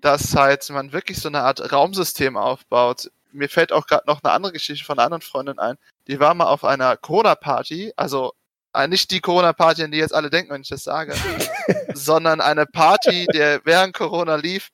dass 0.00 0.34
halt 0.34 0.68
man 0.70 0.92
wirklich 0.92 1.18
so 1.18 1.28
eine 1.28 1.42
Art 1.42 1.72
Raumsystem 1.72 2.36
aufbaut. 2.36 3.10
Mir 3.32 3.48
fällt 3.48 3.72
auch 3.72 3.86
gerade 3.86 4.06
noch 4.06 4.22
eine 4.22 4.32
andere 4.32 4.52
Geschichte 4.52 4.84
von 4.84 4.98
einer 4.98 5.06
anderen 5.06 5.22
Freundin 5.22 5.58
ein. 5.58 5.76
Die 6.06 6.20
war 6.20 6.32
mal 6.34 6.46
auf 6.46 6.64
einer 6.64 6.96
Corona-Party, 6.96 7.92
also 7.96 8.32
äh, 8.72 8.88
nicht 8.88 9.10
die 9.10 9.20
Corona-Party, 9.20 9.82
an 9.82 9.90
die 9.90 9.98
jetzt 9.98 10.14
alle 10.14 10.30
denken, 10.30 10.52
wenn 10.52 10.62
ich 10.62 10.68
das 10.68 10.84
sage, 10.84 11.14
sondern 11.94 12.40
eine 12.40 12.66
Party, 12.66 13.26
der 13.32 13.60
während 13.64 13.94
Corona 13.94 14.36
lief, 14.36 14.70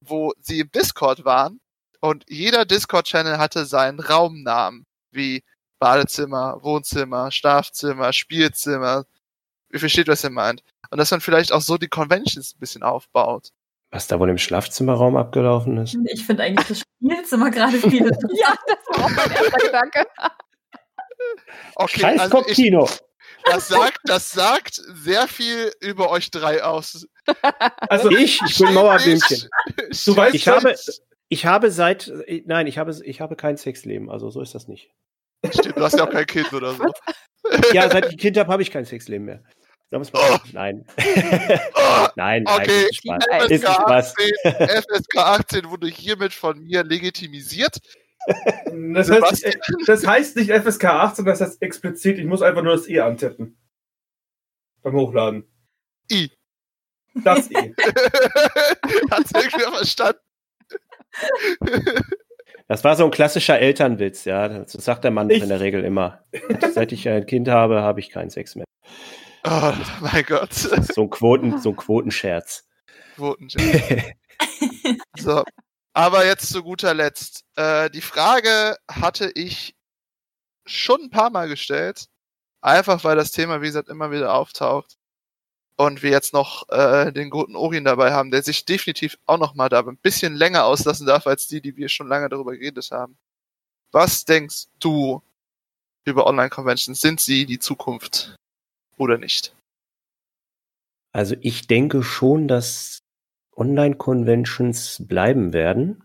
wo 0.00 0.32
sie 0.40 0.60
im 0.60 0.70
Discord 0.72 1.24
waren, 1.24 1.60
Und 2.00 2.24
jeder 2.28 2.64
Discord-Channel 2.64 3.38
hatte 3.38 3.66
seinen 3.66 4.00
Raumnamen, 4.00 4.86
wie 5.10 5.42
Badezimmer, 5.78 6.58
Wohnzimmer, 6.62 7.30
Schlafzimmer, 7.30 8.12
Spielzimmer. 8.12 9.04
Ihr 9.72 9.80
versteht, 9.80 10.08
was 10.08 10.24
ihr 10.24 10.30
meint. 10.30 10.62
Und 10.90 10.98
dass 10.98 11.10
man 11.10 11.20
vielleicht 11.20 11.52
auch 11.52 11.60
so 11.60 11.76
die 11.76 11.88
Conventions 11.88 12.54
ein 12.54 12.58
bisschen 12.58 12.82
aufbaut. 12.82 13.50
Was 13.90 14.06
da 14.06 14.18
wohl 14.18 14.30
im 14.30 14.38
Schlafzimmerraum 14.38 15.16
abgelaufen 15.16 15.76
ist? 15.78 15.96
Ich 16.06 16.24
finde 16.24 16.44
eigentlich 16.44 16.66
das 16.68 16.80
Spielzimmer 16.80 17.50
gerade 17.50 17.76
viel. 17.78 18.10
Ja, 18.32 18.54
das 18.66 18.78
war 18.88 19.04
auch 19.04 19.10
mein 19.10 19.30
erster 19.30 19.58
Gedanke. 19.58 20.06
Okay, 21.74 22.00
Scheiß 22.00 22.20
also 22.20 22.38
ich, 22.38 22.44
Kopfkino. 22.44 22.88
Das 23.44 23.68
sagt, 23.68 23.98
das 24.04 24.30
sagt 24.30 24.74
sehr 24.74 25.28
viel 25.28 25.72
über 25.80 26.10
euch 26.10 26.30
drei 26.30 26.62
aus. 26.62 27.06
Also 27.88 28.10
ich, 28.10 28.40
ich 28.46 28.58
bin 28.58 28.74
Mauerblümchen. 28.74 29.48
du 30.04 30.16
weißt 30.16 30.34
Ich 30.34 30.48
habe, 30.48 30.74
ich 31.28 31.46
habe 31.46 31.70
seit, 31.70 32.08
äh, 32.08 32.42
nein, 32.46 32.66
ich 32.66 32.78
habe, 32.78 32.94
ich 33.04 33.20
habe 33.20 33.36
kein 33.36 33.56
Sexleben, 33.56 34.10
also 34.10 34.30
so 34.30 34.40
ist 34.40 34.54
das 34.54 34.68
nicht. 34.68 34.90
Stimmt, 35.50 35.78
du 35.78 35.82
hast 35.82 35.96
ja 35.96 36.04
auch 36.04 36.10
kein 36.10 36.26
Kind 36.26 36.52
oder 36.52 36.74
so. 36.74 36.84
Ja, 37.72 37.88
seit 37.90 38.04
ich 38.06 38.12
ein 38.12 38.16
Kind 38.18 38.36
habe, 38.36 38.52
habe 38.52 38.62
ich 38.62 38.70
kein 38.70 38.84
Sexleben 38.84 39.24
mehr. 39.24 39.42
Sagen 39.90 40.04
wir's 40.04 40.12
mal. 40.12 40.28
so. 40.30 40.38
Nein. 40.52 40.84
Oh, 41.74 42.06
nein, 42.16 42.42
nein, 42.44 42.46
Okay. 42.46 42.82
ist 42.82 42.96
Spaß. 42.96 43.24
FSK 43.24 43.50
Ist 43.50 43.62
Spaß. 43.64 44.14
18, 44.44 44.82
FSK 44.82 45.16
18 45.16 45.70
wurde 45.70 45.88
hiermit 45.88 46.32
von 46.34 46.60
mir 46.60 46.84
legitimisiert. 46.84 47.78
Das, 48.94 49.10
heißt, 49.10 49.44
nicht- 49.46 49.58
das 49.86 50.06
heißt 50.06 50.36
nicht 50.36 50.50
FSK 50.50 50.84
18, 50.84 51.24
das 51.24 51.40
heißt 51.40 51.62
explizit, 51.62 52.18
ich 52.18 52.24
muss 52.26 52.42
einfach 52.42 52.62
nur 52.62 52.72
das 52.72 52.88
E 52.88 53.00
antippen. 53.00 53.56
Beim 54.82 54.94
Hochladen. 54.94 55.44
I. 56.10 56.30
Das 57.24 57.50
E. 57.50 57.74
Hat's 59.10 59.32
irgendwer 59.32 59.72
verstanden? 59.72 60.20
Das 62.68 62.84
war 62.84 62.94
so 62.96 63.04
ein 63.04 63.10
klassischer 63.10 63.58
Elternwitz, 63.58 64.24
ja. 64.24 64.48
Das 64.48 64.72
sagt 64.72 65.04
der 65.04 65.10
Mann 65.10 65.28
Ich- 65.30 65.42
in 65.42 65.48
der 65.48 65.60
Regel 65.60 65.84
immer. 65.84 66.24
Seit 66.72 66.92
ich 66.92 67.08
ein 67.08 67.26
Kind 67.26 67.48
habe, 67.48 67.82
habe 67.82 68.00
ich 68.00 68.10
keinen 68.10 68.30
Sex 68.30 68.54
mehr. 68.54 68.64
Oh 69.44 69.72
mein 70.00 70.24
Gott. 70.24 70.52
So 70.52 71.02
ein 71.02 71.10
Quoten, 71.10 71.58
so 71.58 71.70
ein 71.70 71.76
Quotenscherz. 71.76 72.66
Quotencheck. 73.16 74.16
So. 75.18 75.44
Aber 75.92 76.24
jetzt 76.24 76.50
zu 76.50 76.62
guter 76.62 76.94
Letzt. 76.94 77.44
Äh, 77.56 77.90
die 77.90 78.00
Frage 78.00 78.76
hatte 78.88 79.30
ich 79.34 79.74
schon 80.66 81.02
ein 81.02 81.10
paar 81.10 81.30
Mal 81.30 81.48
gestellt. 81.48 82.06
Einfach 82.62 83.04
weil 83.04 83.16
das 83.16 83.32
Thema, 83.32 83.62
wie 83.62 83.66
gesagt, 83.66 83.88
immer 83.88 84.10
wieder 84.10 84.34
auftaucht. 84.34 84.96
Und 85.76 86.02
wir 86.02 86.10
jetzt 86.10 86.34
noch 86.34 86.68
äh, 86.68 87.10
den 87.10 87.30
guten 87.30 87.56
Orin 87.56 87.84
dabei 87.84 88.12
haben, 88.12 88.30
der 88.30 88.42
sich 88.42 88.66
definitiv 88.66 89.18
auch 89.24 89.38
noch 89.38 89.54
mal 89.54 89.70
da 89.70 89.80
ein 89.80 89.96
bisschen 89.96 90.34
länger 90.34 90.64
auslassen 90.64 91.06
darf, 91.06 91.26
als 91.26 91.48
die, 91.48 91.62
die 91.62 91.76
wir 91.76 91.88
schon 91.88 92.06
lange 92.06 92.28
darüber 92.28 92.52
geredet 92.52 92.90
haben. 92.90 93.16
Was 93.90 94.26
denkst 94.26 94.66
du 94.78 95.22
über 96.04 96.26
Online-Conventions? 96.26 97.00
Sind 97.00 97.20
sie 97.20 97.46
die 97.46 97.58
Zukunft 97.58 98.36
oder 98.98 99.16
nicht? 99.16 99.54
Also 101.12 101.34
ich 101.40 101.66
denke 101.66 102.02
schon, 102.02 102.46
dass 102.46 103.00
Online-Conventions 103.60 105.06
bleiben 105.06 105.52
werden. 105.52 106.02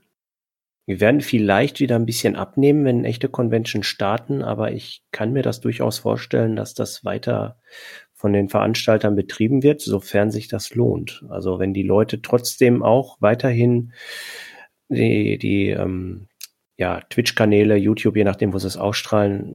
Wir 0.86 0.99
werden 0.99 1.22
vielleicht 1.22 1.80
wieder 1.80 1.95
ein 1.95 2.06
bisschen 2.06 2.36
abnehmen, 2.36 2.86
wenn 2.86 3.06
echte 3.06 3.30
Conventions 3.30 3.88
starten, 3.88 4.43
aber 4.43 4.72
ich 4.72 5.03
kann 5.12 5.34
mir 5.34 5.41
das 5.41 5.62
durchaus 5.62 5.97
vorstellen, 5.97 6.56
dass 6.56 6.76
das 6.76 7.03
weiter 7.03 7.58
von 8.14 8.34
den 8.34 8.49
Veranstaltern 8.49 9.16
betrieben 9.16 9.64
wird, 9.64 9.82
sofern 9.82 10.32
sich 10.32 10.47
das 10.47 10.76
lohnt. 10.76 11.26
Also 11.30 11.58
wenn 11.60 11.74
die 11.74 11.84
Leute 11.84 12.22
trotzdem 12.22 12.84
auch 12.84 13.18
weiterhin 13.20 13.93
die, 14.89 15.38
die 15.38 15.70
ähm, 15.70 16.28
ja, 16.78 17.01
Twitch-Kanäle, 17.10 17.76
YouTube, 17.78 18.18
je 18.18 18.24
nachdem, 18.24 18.53
wo 18.53 18.60
sie 18.60 18.68
es 18.68 18.78
ausstrahlen, 18.78 19.53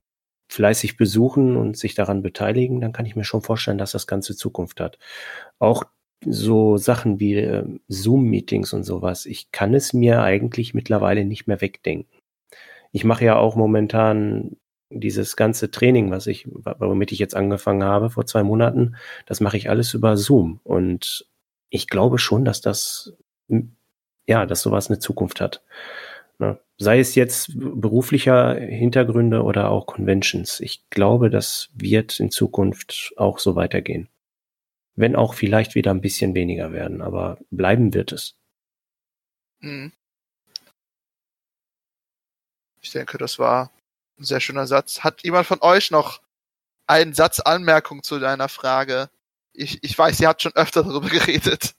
fleißig 0.49 0.97
besuchen 0.97 1.55
und 1.55 1.77
sich 1.77 1.95
daran 1.95 2.21
beteiligen, 2.21 2.81
dann 2.81 2.91
kann 2.91 3.05
ich 3.05 3.15
mir 3.15 3.23
schon 3.23 3.41
vorstellen, 3.41 3.77
dass 3.77 3.93
das 3.93 4.05
Ganze 4.05 4.35
Zukunft 4.35 4.81
hat. 4.81 4.97
Auch 5.59 5.85
so 6.25 6.77
Sachen 6.77 7.19
wie 7.19 7.35
äh, 7.35 7.65
Zoom-Meetings 7.87 8.73
und 8.73 8.83
sowas, 8.83 9.25
ich 9.25 9.51
kann 9.51 9.73
es 9.73 9.93
mir 9.93 10.21
eigentlich 10.21 10.73
mittlerweile 10.73 11.25
nicht 11.25 11.47
mehr 11.47 11.61
wegdenken. 11.61 12.19
Ich 12.91 13.03
mache 13.03 13.25
ja 13.25 13.37
auch 13.37 13.55
momentan 13.55 14.57
dieses 14.89 15.35
ganze 15.35 15.71
Training, 15.71 16.11
was 16.11 16.27
ich, 16.27 16.47
womit 16.47 17.11
ich 17.11 17.19
jetzt 17.19 17.35
angefangen 17.35 17.83
habe 17.83 18.09
vor 18.09 18.25
zwei 18.25 18.43
Monaten, 18.43 18.95
das 19.25 19.39
mache 19.39 19.57
ich 19.57 19.69
alles 19.69 19.93
über 19.93 20.17
Zoom. 20.17 20.59
Und 20.63 21.25
ich 21.69 21.87
glaube 21.87 22.19
schon, 22.19 22.45
dass 22.45 22.61
das, 22.61 23.13
ja, 24.27 24.45
dass 24.45 24.61
sowas 24.61 24.89
eine 24.89 24.99
Zukunft 24.99 25.39
hat. 25.39 25.63
Ne? 26.39 26.59
Sei 26.77 26.99
es 26.99 27.15
jetzt 27.15 27.51
beruflicher 27.55 28.55
Hintergründe 28.55 29.43
oder 29.43 29.69
auch 29.69 29.85
Conventions. 29.85 30.59
Ich 30.59 30.89
glaube, 30.89 31.29
das 31.29 31.69
wird 31.73 32.19
in 32.19 32.31
Zukunft 32.31 33.13
auch 33.15 33.39
so 33.39 33.55
weitergehen. 33.55 34.09
Wenn 34.95 35.15
auch 35.15 35.33
vielleicht 35.33 35.75
wieder 35.75 35.91
ein 35.91 36.01
bisschen 36.01 36.35
weniger 36.35 36.71
werden, 36.71 37.01
aber 37.01 37.37
bleiben 37.49 37.93
wird 37.93 38.11
es. 38.11 38.35
Hm. 39.61 39.91
Ich 42.81 42.91
denke, 42.91 43.17
das 43.17 43.39
war 43.39 43.71
ein 44.17 44.23
sehr 44.23 44.39
schöner 44.39 44.67
Satz. 44.67 45.03
Hat 45.03 45.23
jemand 45.23 45.47
von 45.47 45.59
euch 45.61 45.91
noch 45.91 46.21
einen 46.87 47.13
Satz 47.13 47.39
Anmerkung 47.39 48.03
zu 48.03 48.19
deiner 48.19 48.49
Frage? 48.49 49.09
Ich, 49.53 49.83
ich 49.83 49.97
weiß, 49.97 50.19
ihr 50.19 50.27
habt 50.27 50.41
schon 50.41 50.55
öfter 50.55 50.83
darüber 50.83 51.09
geredet. 51.09 51.75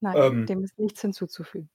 Nein, 0.00 0.16
Ähm. 0.16 0.46
dem 0.46 0.64
ist 0.64 0.78
nichts 0.78 1.00
hinzuzufügen. 1.00 1.70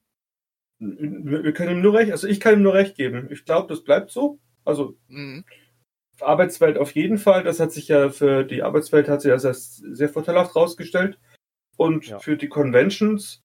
Wir 0.79 1.43
wir 1.43 1.53
können 1.53 1.77
ihm 1.77 1.81
nur 1.81 1.93
recht, 1.93 2.11
also 2.11 2.27
ich 2.27 2.39
kann 2.39 2.53
ihm 2.53 2.61
nur 2.61 2.73
recht 2.73 2.95
geben. 2.95 3.29
Ich 3.31 3.45
glaube, 3.45 3.67
das 3.67 3.83
bleibt 3.83 4.11
so. 4.11 4.39
Also 4.63 4.97
Hm. 5.07 5.43
Arbeitswelt 6.21 6.77
auf 6.77 6.91
jeden 6.91 7.17
Fall. 7.17 7.43
Das 7.43 7.59
hat 7.59 7.71
sich 7.71 7.87
ja 7.87 8.09
für 8.09 8.43
die 8.43 8.63
Arbeitswelt 8.63 9.07
hat 9.09 9.21
sich 9.21 9.31
als 9.31 9.77
sehr 9.77 10.09
vorteilhaft 10.09 10.55
rausgestellt. 10.55 11.19
Und 11.77 12.07
Ja. 12.07 12.19
für 12.19 12.37
die 12.37 12.47
Conventions 12.49 13.41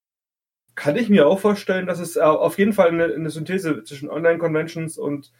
kann 0.74 0.96
ich 0.96 1.10
mir 1.10 1.26
auch 1.26 1.38
vorstellen, 1.38 1.86
dass 1.86 2.00
es 2.00 2.16
au- 2.16 2.38
auf 2.38 2.58
jeden 2.58 2.72
Fall 2.72 2.88
eine, 2.88 3.04
eine 3.04 3.28
Synthese 3.30 3.84
zwischen 3.84 4.08
Online-Conventions 4.08 4.96
und 4.96 5.32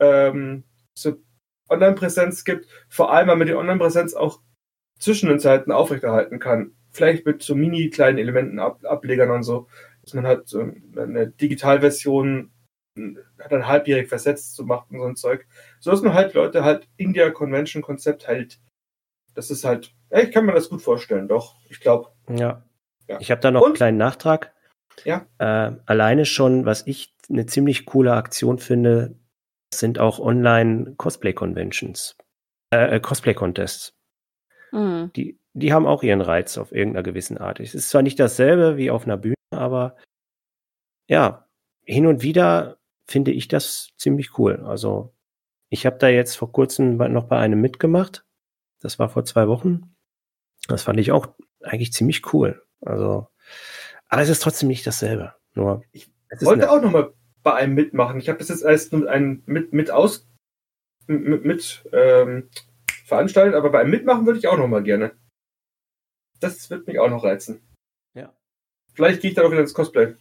ähm, 0.00 0.64
so 0.96 1.16
Online-Präsenz 1.68 2.44
gibt. 2.44 2.66
Vor 2.88 3.12
allem, 3.12 3.28
weil 3.28 3.36
man 3.36 3.46
die 3.46 3.54
Online-Präsenz 3.54 4.14
auch 4.14 4.40
zwischen 4.98 5.28
den 5.28 5.40
Zeiten 5.40 5.72
aufrechterhalten 5.72 6.38
kann. 6.38 6.72
Vielleicht 6.90 7.26
mit 7.26 7.42
so 7.42 7.54
mini 7.54 7.90
kleinen 7.90 8.16
Elementen, 8.18 8.58
Ab 8.58 8.80
Ablegern 8.84 9.30
und 9.30 9.42
so. 9.42 9.68
Dass 10.02 10.14
man 10.14 10.26
halt 10.26 10.48
so 10.48 10.60
eine 10.96 11.28
Digitalversion 11.28 12.50
dann 13.48 13.66
halbjährig 13.66 14.08
versetzt 14.08 14.54
zu 14.54 14.64
machen 14.64 14.94
und 14.94 15.00
so 15.00 15.06
ein 15.06 15.16
Zeug. 15.16 15.46
So 15.80 15.90
dass 15.90 16.02
man 16.02 16.14
halt 16.14 16.34
Leute 16.34 16.64
halt 16.64 16.88
in 16.96 17.12
der 17.12 17.32
Convention-Konzept 17.32 18.26
hält. 18.26 18.60
Das 19.34 19.50
ist 19.50 19.64
halt, 19.64 19.94
ja, 20.10 20.20
ich 20.20 20.32
kann 20.32 20.46
mir 20.46 20.52
das 20.52 20.68
gut 20.68 20.82
vorstellen, 20.82 21.28
doch. 21.28 21.56
Ich 21.68 21.80
glaube. 21.80 22.10
Ja. 22.28 22.64
Ja. 23.08 23.18
Ich 23.20 23.30
habe 23.30 23.40
da 23.40 23.50
noch 23.50 23.62
Und? 23.62 23.68
einen 23.68 23.76
kleinen 23.76 23.98
Nachtrag. 23.98 24.52
Ja. 25.04 25.26
Äh, 25.38 25.72
alleine 25.86 26.24
schon, 26.24 26.66
was 26.66 26.86
ich 26.86 27.14
eine 27.30 27.46
ziemlich 27.46 27.86
coole 27.86 28.14
Aktion 28.14 28.58
finde, 28.58 29.16
sind 29.72 29.98
auch 29.98 30.18
Online-Cosplay-Conventions. 30.18 32.16
Äh, 32.70 32.96
äh, 32.96 33.00
Cosplay-Contests. 33.00 33.94
Mhm. 34.72 35.10
Die, 35.14 35.38
die 35.54 35.72
haben 35.72 35.86
auch 35.86 36.02
ihren 36.02 36.20
Reiz 36.20 36.58
auf 36.58 36.72
irgendeiner 36.72 37.02
gewissen 37.02 37.38
Art. 37.38 37.60
Es 37.60 37.74
ist 37.74 37.90
zwar 37.90 38.02
nicht 38.02 38.20
dasselbe 38.20 38.76
wie 38.76 38.90
auf 38.90 39.04
einer 39.04 39.16
Bühne, 39.16 39.34
aber 39.50 39.96
ja, 41.08 41.48
hin 41.84 42.06
und 42.06 42.22
wieder 42.22 42.77
finde 43.08 43.32
ich 43.32 43.48
das 43.48 43.90
ziemlich 43.96 44.38
cool. 44.38 44.62
Also 44.64 45.14
ich 45.70 45.86
habe 45.86 45.98
da 45.98 46.08
jetzt 46.08 46.36
vor 46.36 46.52
kurzem 46.52 46.96
noch 46.96 47.24
bei 47.24 47.38
einem 47.38 47.60
mitgemacht. 47.60 48.24
Das 48.80 48.98
war 48.98 49.08
vor 49.08 49.24
zwei 49.24 49.48
Wochen. 49.48 49.96
Das 50.68 50.82
fand 50.82 51.00
ich 51.00 51.10
auch 51.10 51.28
eigentlich 51.62 51.92
ziemlich 51.92 52.32
cool. 52.32 52.62
Also, 52.80 53.28
aber 54.08 54.22
es 54.22 54.28
ist 54.28 54.42
trotzdem 54.42 54.68
nicht 54.68 54.86
dasselbe. 54.86 55.34
Nur 55.54 55.82
Ich 55.92 56.10
wollte 56.40 56.70
auch 56.70 56.80
nochmal 56.80 57.12
bei 57.42 57.54
einem 57.54 57.74
mitmachen. 57.74 58.18
Ich 58.18 58.28
habe 58.28 58.38
das 58.38 58.48
jetzt 58.48 58.62
erst 58.62 58.92
mit, 58.92 59.08
einem, 59.08 59.42
mit, 59.46 59.72
mit 59.72 59.90
aus 59.90 60.28
mit, 61.06 61.44
mit 61.44 61.88
ähm, 61.92 62.50
veranstaltet, 63.06 63.54
aber 63.54 63.70
bei 63.70 63.80
einem 63.80 63.90
mitmachen 63.90 64.26
würde 64.26 64.38
ich 64.38 64.48
auch 64.48 64.58
nochmal 64.58 64.82
gerne. 64.82 65.16
Das 66.40 66.70
wird 66.70 66.86
mich 66.86 66.98
auch 66.98 67.08
noch 67.08 67.24
reizen. 67.24 67.66
Ja. 68.14 68.36
Vielleicht 68.92 69.22
gehe 69.22 69.30
ich 69.30 69.34
dann 69.34 69.46
auch 69.46 69.50
wieder 69.50 69.62
ins 69.62 69.74
Cosplay. 69.74 70.14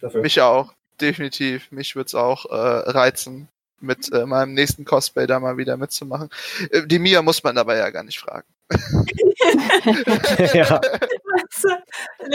Dafür. 0.00 0.22
Mich 0.22 0.40
auch, 0.40 0.74
definitiv. 1.00 1.70
Mich 1.70 1.94
würde 1.96 2.06
es 2.08 2.14
auch 2.14 2.46
äh, 2.46 2.54
reizen, 2.90 3.48
mit 3.80 4.12
äh, 4.12 4.26
meinem 4.26 4.54
nächsten 4.54 4.84
Cosplay 4.84 5.26
da 5.26 5.38
mal 5.40 5.56
wieder 5.56 5.76
mitzumachen. 5.76 6.30
Äh, 6.70 6.86
die 6.86 6.98
Mia 6.98 7.22
muss 7.22 7.42
man 7.44 7.54
dabei 7.54 7.76
ja 7.76 7.90
gar 7.90 8.02
nicht 8.02 8.18
fragen. 8.18 8.46
ja. 10.52 10.80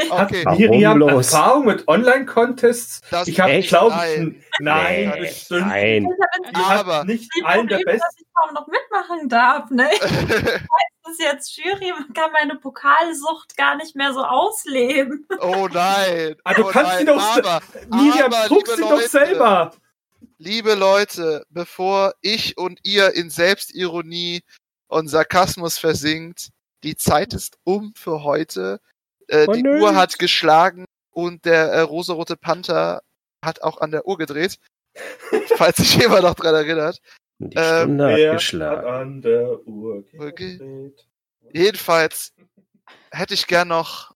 Okay, 0.09 0.43
Warum 0.45 0.57
Miriam 0.59 0.97
los? 0.97 1.31
Erfahrung 1.33 1.65
mit 1.65 1.87
Online-Contests? 1.87 3.01
das 3.11 3.27
Ich 3.27 3.39
habe, 3.39 3.59
glaube 3.61 3.95
Nein. 3.95 4.35
ich, 4.39 4.45
nein, 4.59 5.11
Nee. 5.13 5.19
bestimmt. 5.21 5.67
nein. 5.67 6.07
Die 6.51 6.57
hat 6.57 6.79
Aber- 6.79 7.03
nicht 7.05 7.29
Die 7.37 7.43
einen 7.45 7.67
der 7.67 7.77
besten. 7.79 7.99
dass 7.99 8.15
ich 8.17 8.25
kaum 8.33 8.53
noch 8.55 8.67
mitmachen 8.67 9.29
darf, 9.29 9.69
ne? 9.69 9.87
ist 11.09 11.19
jetzt 11.19 11.57
Jury, 11.57 11.91
man 11.91 12.13
kann 12.13 12.31
meine 12.31 12.55
Pokalsucht 12.55 13.55
gar 13.57 13.75
nicht 13.75 13.95
mehr 13.95 14.13
so 14.13 14.23
ausleben. 14.23 15.27
Oh 15.39 15.67
nein. 15.71 16.35
Ah, 16.43 16.53
du 16.53 16.65
oh 16.65 16.69
kannst 16.69 16.91
nein. 16.91 16.99
sie 16.99 17.05
doch, 17.05 17.37
aber, 17.37 17.61
Miriam, 17.89 18.33
aber, 18.33 18.55
liebe 18.55 18.75
sie 18.75 18.81
doch 18.81 18.91
Leute, 18.91 19.09
selber. 19.09 19.73
Liebe 20.37 20.73
Leute, 20.75 21.45
bevor 21.49 22.13
ich 22.21 22.57
und 22.57 22.79
ihr 22.83 23.13
in 23.13 23.29
Selbstironie 23.29 24.43
und 24.87 25.07
Sarkasmus 25.07 25.77
versinkt, 25.77 26.49
die 26.83 26.95
Zeit 26.95 27.33
ist 27.33 27.57
um 27.63 27.93
für 27.95 28.23
heute. 28.23 28.79
Äh, 29.27 29.45
Oh 29.47 29.53
die 29.53 29.63
nö. 29.63 29.81
Uhr 29.81 29.95
hat 29.95 30.19
geschlagen 30.19 30.85
und 31.11 31.45
der 31.45 31.71
äh, 31.71 31.79
rosarote 31.81 32.35
Panther 32.35 33.01
hat 33.43 33.61
auch 33.61 33.79
an 33.79 33.91
der 33.91 34.05
Uhr 34.05 34.17
gedreht. 34.17 34.59
falls 35.57 35.77
sich 35.77 35.95
jemand 35.95 36.23
noch 36.23 36.35
dran 36.35 36.55
erinnert. 36.55 36.99
Die 37.49 37.57
Ähm, 37.57 37.83
Stunde 37.83 38.05
hat 38.11 38.17
Wer 38.17 38.31
hat 38.31 38.37
geschlagen. 38.39 38.87
an 38.87 39.21
der 39.21 39.67
Uhr 39.67 40.03
Okay. 40.17 40.57
gedreht? 40.57 41.07
Jedenfalls 41.51 42.33
hätte 43.11 43.33
ich 43.33 43.47
gern 43.47 43.67
noch 43.67 44.15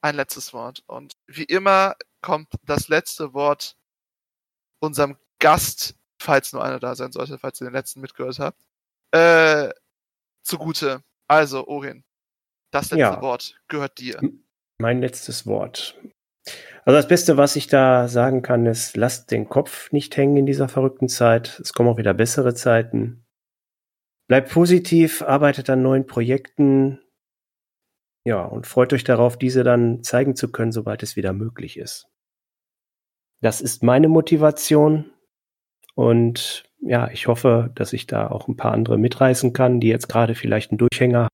ein 0.00 0.16
letztes 0.16 0.52
Wort. 0.52 0.82
Und 0.86 1.14
wie 1.26 1.44
immer 1.44 1.96
kommt 2.20 2.48
das 2.64 2.88
letzte 2.88 3.32
Wort 3.34 3.76
unserem 4.80 5.16
Gast, 5.38 5.94
falls 6.20 6.52
nur 6.52 6.64
einer 6.64 6.78
da 6.80 6.94
sein 6.94 7.12
sollte, 7.12 7.38
falls 7.38 7.60
ihr 7.60 7.66
den 7.68 7.74
letzten 7.74 8.00
mitgehört 8.00 8.38
habt, 8.38 8.60
äh, 9.12 9.70
zugute. 10.42 11.02
Also, 11.28 11.66
Orin, 11.66 12.04
das 12.70 12.86
letzte 12.90 12.98
Ja. 12.98 13.22
Wort 13.22 13.58
gehört 13.68 13.98
dir. 13.98 14.20
Mein 14.78 15.00
letztes 15.00 15.46
Wort. 15.46 15.98
Also 16.84 16.98
das 16.98 17.08
Beste, 17.08 17.36
was 17.36 17.56
ich 17.56 17.66
da 17.66 18.08
sagen 18.08 18.42
kann, 18.42 18.66
ist, 18.66 18.96
lasst 18.96 19.30
den 19.30 19.48
Kopf 19.48 19.90
nicht 19.92 20.16
hängen 20.16 20.36
in 20.36 20.46
dieser 20.46 20.68
verrückten 20.68 21.08
Zeit. 21.08 21.58
Es 21.60 21.72
kommen 21.72 21.88
auch 21.88 21.96
wieder 21.96 22.12
bessere 22.12 22.54
Zeiten. 22.54 23.24
Bleibt 24.28 24.50
positiv, 24.50 25.22
arbeitet 25.22 25.70
an 25.70 25.82
neuen 25.82 26.06
Projekten. 26.06 27.00
Ja, 28.26 28.42
und 28.44 28.66
freut 28.66 28.92
euch 28.92 29.04
darauf, 29.04 29.38
diese 29.38 29.64
dann 29.64 30.02
zeigen 30.02 30.36
zu 30.36 30.50
können, 30.50 30.72
sobald 30.72 31.02
es 31.02 31.16
wieder 31.16 31.32
möglich 31.32 31.78
ist. 31.78 32.08
Das 33.40 33.60
ist 33.60 33.82
meine 33.82 34.08
Motivation. 34.08 35.10
Und 35.94 36.64
ja, 36.80 37.10
ich 37.10 37.28
hoffe, 37.28 37.70
dass 37.74 37.92
ich 37.92 38.06
da 38.06 38.28
auch 38.28 38.48
ein 38.48 38.56
paar 38.56 38.72
andere 38.72 38.98
mitreißen 38.98 39.52
kann, 39.52 39.80
die 39.80 39.88
jetzt 39.88 40.08
gerade 40.08 40.34
vielleicht 40.34 40.70
einen 40.70 40.78
Durchhänger 40.78 41.28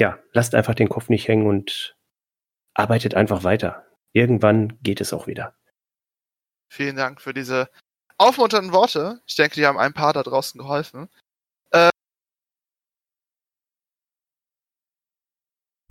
ja, 0.00 0.18
lasst 0.32 0.54
einfach 0.54 0.74
den 0.74 0.88
Kopf 0.88 1.08
nicht 1.08 1.28
hängen 1.28 1.46
und 1.46 1.95
arbeitet 2.76 3.14
einfach 3.14 3.44
weiter. 3.44 3.86
Irgendwann 4.12 4.78
geht 4.82 5.00
es 5.00 5.12
auch 5.12 5.26
wieder. 5.26 5.54
Vielen 6.72 6.96
Dank 6.96 7.20
für 7.20 7.34
diese 7.34 7.70
aufmunternden 8.18 8.72
Worte. 8.72 9.22
Ich 9.26 9.36
denke, 9.36 9.54
die 9.54 9.66
haben 9.66 9.78
ein 9.78 9.92
paar 9.92 10.12
da 10.12 10.22
draußen 10.22 10.58
geholfen. 10.58 11.08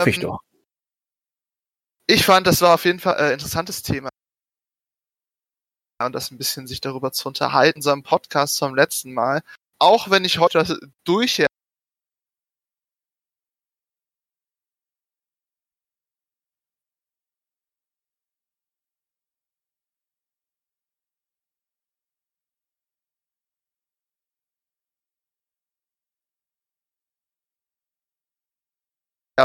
Hoffe 0.00 0.10
ich 0.10 0.16
Ähm, 0.16 0.22
doch. 0.22 0.40
Ich 2.08 2.24
fand, 2.24 2.46
das 2.46 2.62
war 2.62 2.74
auf 2.74 2.84
jeden 2.84 3.00
Fall 3.00 3.16
ein 3.16 3.30
äh, 3.30 3.32
interessantes 3.32 3.82
Thema. 3.82 4.08
Und 6.02 6.12
das 6.12 6.30
ein 6.30 6.38
bisschen 6.38 6.66
sich 6.66 6.80
darüber 6.80 7.10
zu 7.10 7.28
unterhalten, 7.28 7.82
so 7.82 7.90
einem 7.90 8.02
Podcast 8.02 8.58
vom 8.58 8.74
letzten 8.74 9.12
Mal. 9.14 9.42
Auch 9.78 10.10
wenn 10.10 10.24
ich 10.24 10.38
heute 10.38 10.58
das 10.58 10.78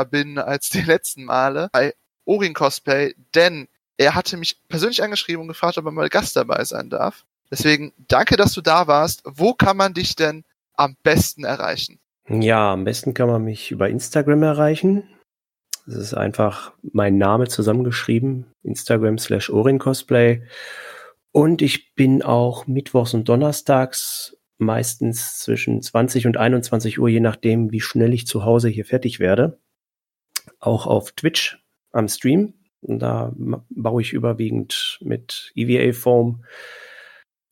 bin 0.10 0.38
als 0.38 0.70
die 0.70 0.82
letzten 0.86 1.26
Male 1.26 1.70
bei 1.72 1.94
Orin 2.26 2.54
Cosplay, 2.54 3.14
denn 3.36 3.68
er 3.98 4.16
hatte 4.16 4.38
mich 4.38 4.58
persönlich 4.68 5.04
angeschrieben 5.04 5.42
und 5.42 5.48
gefragt, 5.48 5.78
ob 5.78 5.86
er 5.86 5.92
mal 5.92 6.10
Gast 6.10 6.36
dabei 6.36 6.64
sein 6.64 6.90
darf. 6.90 7.26
Deswegen 7.52 7.94
danke, 8.08 8.38
dass 8.38 8.54
du 8.54 8.62
da 8.62 8.88
warst. 8.88 9.22
Wo 9.26 9.54
kann 9.54 9.78
man 9.78 9.94
dich 9.94 10.16
denn 10.16 10.44
am 10.74 10.96
besten 11.04 11.44
erreichen? 11.44 12.00
Ja, 12.30 12.72
am 12.72 12.86
besten 12.86 13.14
kann 13.14 13.28
man 13.28 13.44
mich 13.44 13.72
über 13.72 13.90
Instagram 13.90 14.44
erreichen. 14.44 15.04
Das 15.86 15.96
ist 15.96 16.14
einfach 16.14 16.72
mein 16.82 17.18
Name 17.18 17.48
zusammengeschrieben. 17.48 18.46
Instagram 18.64 19.18
slash 19.18 19.50
Orin 19.50 19.80
Cosplay. 19.80 20.44
Und 21.32 21.62
ich 21.62 21.94
bin 21.96 22.24
auch 22.24 22.68
mittwochs 22.68 23.14
und 23.14 23.28
donnerstags 23.28 24.38
meistens 24.58 25.40
zwischen 25.40 25.82
20 25.82 26.28
und 26.28 26.38
21 26.38 27.00
Uhr, 27.00 27.10
je 27.10 27.20
nachdem, 27.20 27.72
wie 27.72 27.82
schnell 27.82 28.14
ich 28.14 28.28
zu 28.28 28.46
Hause 28.46 28.70
hier 28.70 28.86
fertig 28.86 29.20
werde. 29.20 29.60
Auch 30.62 30.88
auf 30.88 31.12
Twitch 31.12 31.62
am 31.92 32.08
Stream. 32.08 32.54
Und 32.82 33.00
da 33.00 33.32
baue 33.36 34.02
ich 34.02 34.14
überwiegend 34.14 34.98
mit 35.02 35.52
EVA 35.56 35.94
Foam 35.94 36.46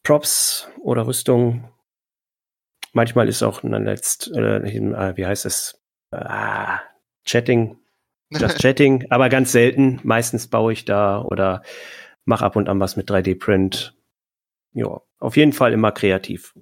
Props 0.03 0.67
oder 0.81 1.05
Rüstung. 1.05 1.69
Manchmal 2.93 3.27
ist 3.27 3.43
auch 3.43 3.61
ein 3.61 3.83
letzt, 3.83 4.31
äh, 4.33 4.57
äh, 4.57 5.17
wie 5.17 5.25
heißt 5.25 5.45
es? 5.45 5.79
Ah, 6.11 6.79
Chatting, 7.25 7.77
Just 8.31 8.57
Chatting, 8.61 9.05
aber 9.11 9.29
ganz 9.29 9.51
selten. 9.51 9.99
Meistens 10.03 10.47
baue 10.47 10.73
ich 10.73 10.85
da 10.85 11.21
oder 11.21 11.61
mache 12.25 12.45
ab 12.45 12.55
und 12.55 12.69
an 12.69 12.79
was 12.79 12.95
mit 12.95 13.09
3D-Print. 13.11 13.95
Ja, 14.73 15.01
auf 15.19 15.37
jeden 15.37 15.53
Fall 15.53 15.73
immer 15.73 15.91
kreativ. 15.91 16.55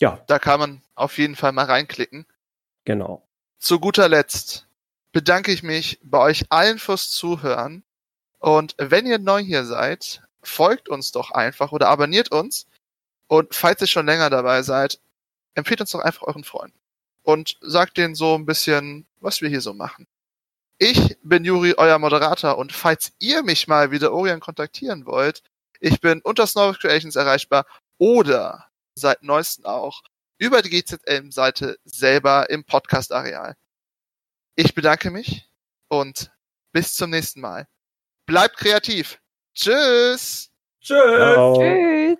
Ja, 0.00 0.22
Da 0.26 0.38
kann 0.38 0.60
man 0.60 0.82
auf 0.94 1.16
jeden 1.16 1.36
Fall 1.36 1.52
mal 1.52 1.64
reinklicken. 1.64 2.26
genau. 2.84 3.22
Zu 3.58 3.80
guter 3.80 4.08
Letzt 4.10 4.65
bedanke 5.16 5.50
ich 5.50 5.62
mich 5.62 5.98
bei 6.02 6.18
euch 6.18 6.44
allen 6.50 6.78
fürs 6.78 7.10
Zuhören. 7.10 7.84
Und 8.38 8.74
wenn 8.76 9.06
ihr 9.06 9.18
neu 9.18 9.40
hier 9.40 9.64
seid, 9.64 10.20
folgt 10.42 10.90
uns 10.90 11.10
doch 11.10 11.30
einfach 11.30 11.72
oder 11.72 11.88
abonniert 11.88 12.32
uns. 12.32 12.66
Und 13.26 13.54
falls 13.54 13.80
ihr 13.80 13.86
schon 13.86 14.04
länger 14.04 14.28
dabei 14.28 14.62
seid, 14.62 15.00
empfehlt 15.54 15.80
uns 15.80 15.92
doch 15.92 16.00
einfach 16.00 16.24
euren 16.24 16.44
Freunden. 16.44 16.78
Und 17.22 17.56
sagt 17.62 17.96
denen 17.96 18.14
so 18.14 18.34
ein 18.34 18.44
bisschen, 18.44 19.06
was 19.18 19.40
wir 19.40 19.48
hier 19.48 19.62
so 19.62 19.72
machen. 19.72 20.06
Ich 20.76 21.16
bin 21.22 21.46
Juri, 21.46 21.72
euer 21.78 21.98
Moderator. 21.98 22.58
Und 22.58 22.74
falls 22.74 23.14
ihr 23.18 23.42
mich 23.42 23.68
mal 23.68 23.90
wieder 23.90 24.12
Orion 24.12 24.40
kontaktieren 24.40 25.06
wollt, 25.06 25.42
ich 25.80 25.98
bin 26.02 26.20
unter 26.20 26.46
Snorlax 26.46 26.80
Creations 26.80 27.16
erreichbar 27.16 27.64
oder 27.96 28.66
seit 28.94 29.22
neuestem 29.22 29.64
auch 29.64 30.02
über 30.36 30.60
die 30.60 30.68
GZM-Seite 30.68 31.78
selber 31.86 32.50
im 32.50 32.64
Podcast-Areal. 32.64 33.56
Ich 34.58 34.74
bedanke 34.74 35.10
mich 35.10 35.50
und 35.88 36.30
bis 36.72 36.94
zum 36.94 37.10
nächsten 37.10 37.40
Mal. 37.42 37.68
Bleibt 38.26 38.56
kreativ. 38.56 39.20
Tschüss! 39.54 40.50
Tschüss. 40.80 40.98
Ciao. 40.98 41.58
Tschüss. 41.58 42.18